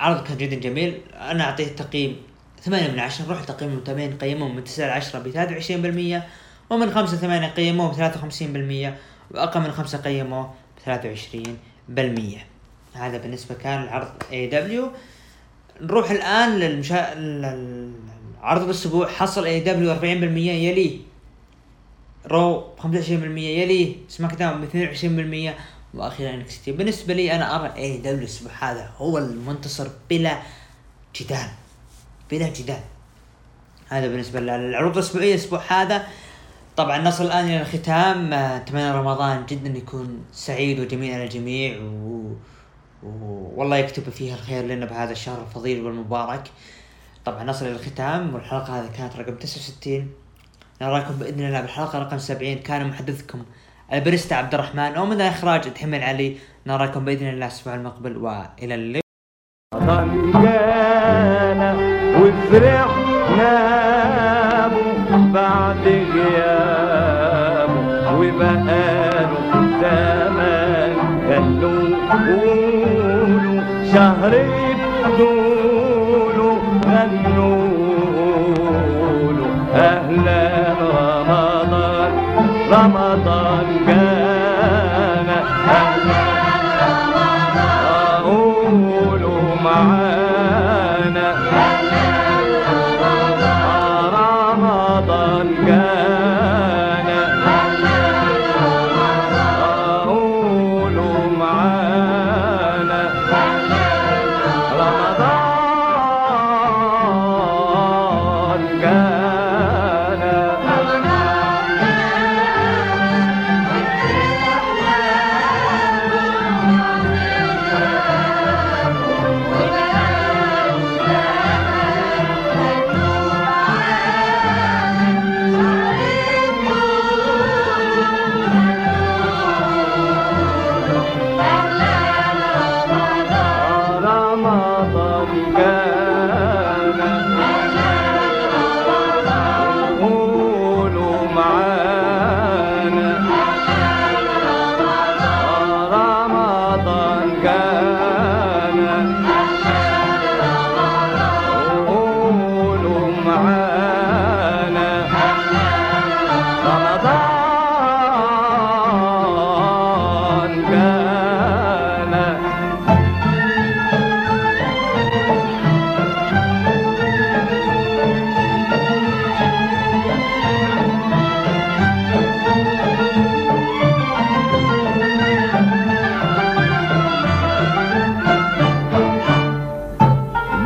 عرض 0.00 0.26
كان 0.26 0.36
جدا 0.36 0.56
جميل. 0.56 1.00
أنا 1.14 1.44
أعطيه 1.44 1.66
تقييم 1.66 2.16
ثمانية 2.62 2.90
من 2.92 2.98
عشرة. 2.98 3.28
روح 3.28 3.44
تقييم 3.44 3.72
المتابعين 3.72 4.18
قيموه 4.18 4.48
من 4.48 4.64
تسعة 4.64 4.86
لعشرة 4.86 5.18
ب 5.18 5.30
23% 6.20 6.22
ومن 6.70 6.94
خمسة 6.94 7.16
ثمانية 7.16 7.48
قيموه 7.48 7.92
ب 7.92 7.94
53% 7.94 9.34
وأقل 9.34 9.60
من 9.60 9.72
خمسة 9.72 9.98
قيموه 9.98 10.54
ب 10.86 11.00
23% 11.88 12.53
هذا 12.94 13.18
بالنسبة 13.18 13.54
كان 13.54 13.82
العرض 13.82 14.12
AEW 14.32 14.90
نروح 15.80 16.10
الآن 16.10 16.58
للمشا... 16.58 17.14
للعرض 17.14 18.62
الأسبوع 18.62 19.08
حصل 19.08 19.44
AEW 19.44 19.94
40% 19.94 20.02
يليه 20.02 20.98
Raw 22.26 22.74
25% 22.82 22.88
يليه 23.38 23.96
SmackDown 24.08 24.60
ب 24.60 25.54
22% 25.94 25.94
وأخيرا 25.94 26.34
NXT 26.34 26.72
بالنسبة 26.72 27.14
لي 27.14 27.32
أنا 27.32 27.56
أرى 27.56 27.72
AEW 27.76 28.18
الأسبوع 28.18 28.52
هذا 28.60 28.90
هو 28.96 29.18
المنتصر 29.18 29.88
بلا 30.10 30.38
جدال. 31.20 31.48
بلا 32.30 32.48
جدال. 32.48 32.80
هذا 33.88 34.08
بالنسبة 34.08 34.40
للعروض 34.40 34.92
الأسبوعية. 34.92 35.34
الأسبوع 35.34 35.60
هذا 35.68 36.06
طبعا 36.76 36.98
نصل 36.98 37.26
الآن 37.26 37.44
إلى 37.44 37.60
الختام. 37.60 38.32
أتمنى 38.32 38.90
رمضان 38.90 39.46
جدا 39.46 39.78
يكون 39.78 40.24
سعيد 40.32 40.80
وجميل 40.80 41.14
على 41.14 41.24
الجميع. 41.24 41.78
و... 41.80 42.32
والله 43.56 43.76
يكتب 43.76 44.02
فيها 44.10 44.34
الخير 44.34 44.64
لنا 44.64 44.86
بهذا 44.86 45.12
الشهر 45.12 45.40
الفضيل 45.40 45.86
والمبارك. 45.86 46.50
طبعا 47.24 47.44
نصل 47.44 47.66
إلى 47.66 47.74
الختام 47.74 48.34
والحلقة 48.34 48.80
هذه 48.80 48.90
كانت 48.96 49.16
رقم 49.16 49.34
69 49.34 50.10
نراكم 50.82 51.14
بإذن 51.14 51.46
الله 51.46 51.60
بالحلقة 51.60 51.98
رقم 51.98 52.18
70 52.18 52.54
كان 52.54 52.88
محدثكم 52.88 53.44
البريستا 53.92 54.34
عبد 54.34 54.54
الرحمن 54.54 54.98
ومن 54.98 55.12
الاخراج 55.12 55.66
اتحمل 55.66 56.02
علي. 56.02 56.36
نراكم 56.66 57.04
بإذن 57.04 57.28
الله 57.28 57.46
الأسبوع 57.46 57.74
المقبل 57.74 58.16
وإلى 58.16 58.74
اللقاء. 58.74 60.04
شهر 73.94 74.32
بدوله 75.04 76.58
غنوا 76.84 77.56
له 79.38 79.50
أهلا 79.74 80.42
رمضان 80.80 82.12
رمضان 82.72 83.03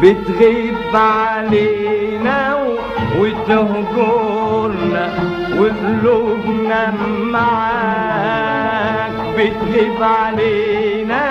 بتغيب 0.02 0.76
علينا 0.94 2.56
وتهجرنا 3.18 5.04
وقلوبنا 5.58 6.94
معاك. 7.32 9.12
بتغيب 9.36 10.02
علينا 10.02 11.24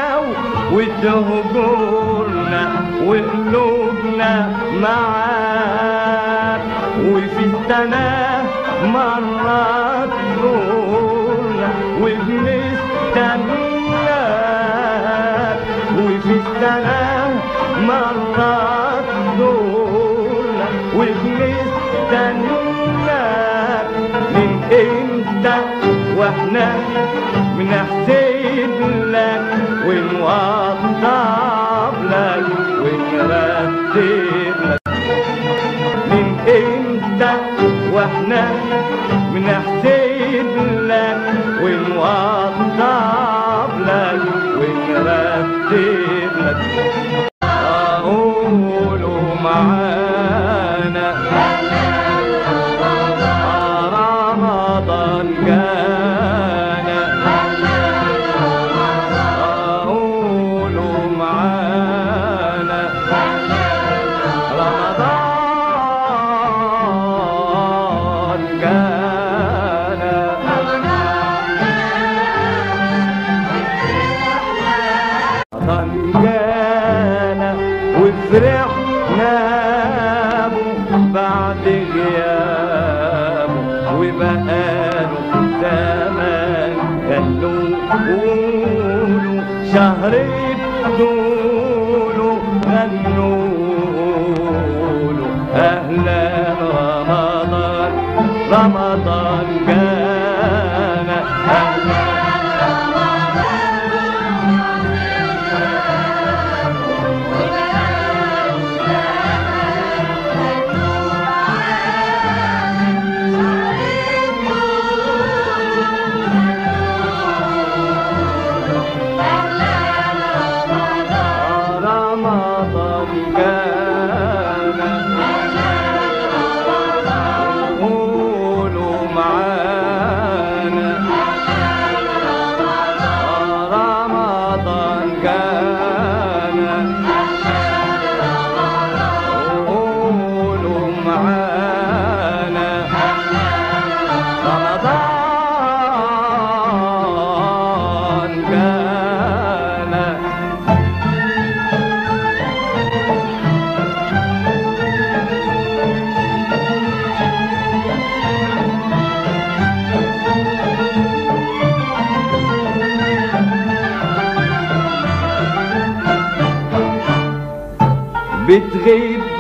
وتهجرنا 0.73 2.61
وقلوبنا 3.05 4.33
معاك. 4.81 6.61
وفي 6.99 7.43
السنة 7.45 8.45
مرات 8.85 10.09
تزورنا 10.09 11.69
وبنستناك. 12.01 12.39
وفي 15.97 16.33
مرات 17.87 19.05
تزورنا 19.37 20.67
وبنستناك 22.57 23.89
من 24.35 24.51
إمتى 24.71 25.57
وإحنا 26.17 26.67
بنحسب 27.57 28.79
لك 29.13 29.45
ونوضب 29.87 31.95
لك 32.11 32.45
ونرتب 32.83 33.97
لك. 34.65 34.81
من 36.11 36.27
إمتى 36.57 37.33
وإحنا 37.93 38.43
بنحسب 39.33 39.96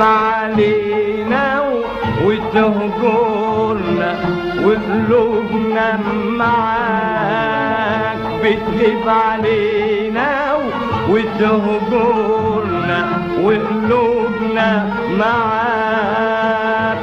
علينا 0.01 1.63
وتهجرنا 2.25 4.11
وقلوبنا 4.65 5.99
معاك 6.37 8.17
بتغيب 8.43 9.09
علينا 9.09 10.55
وتهجرنا 11.09 12.99
وقلوبنا 13.43 14.89
معاك 15.19 16.97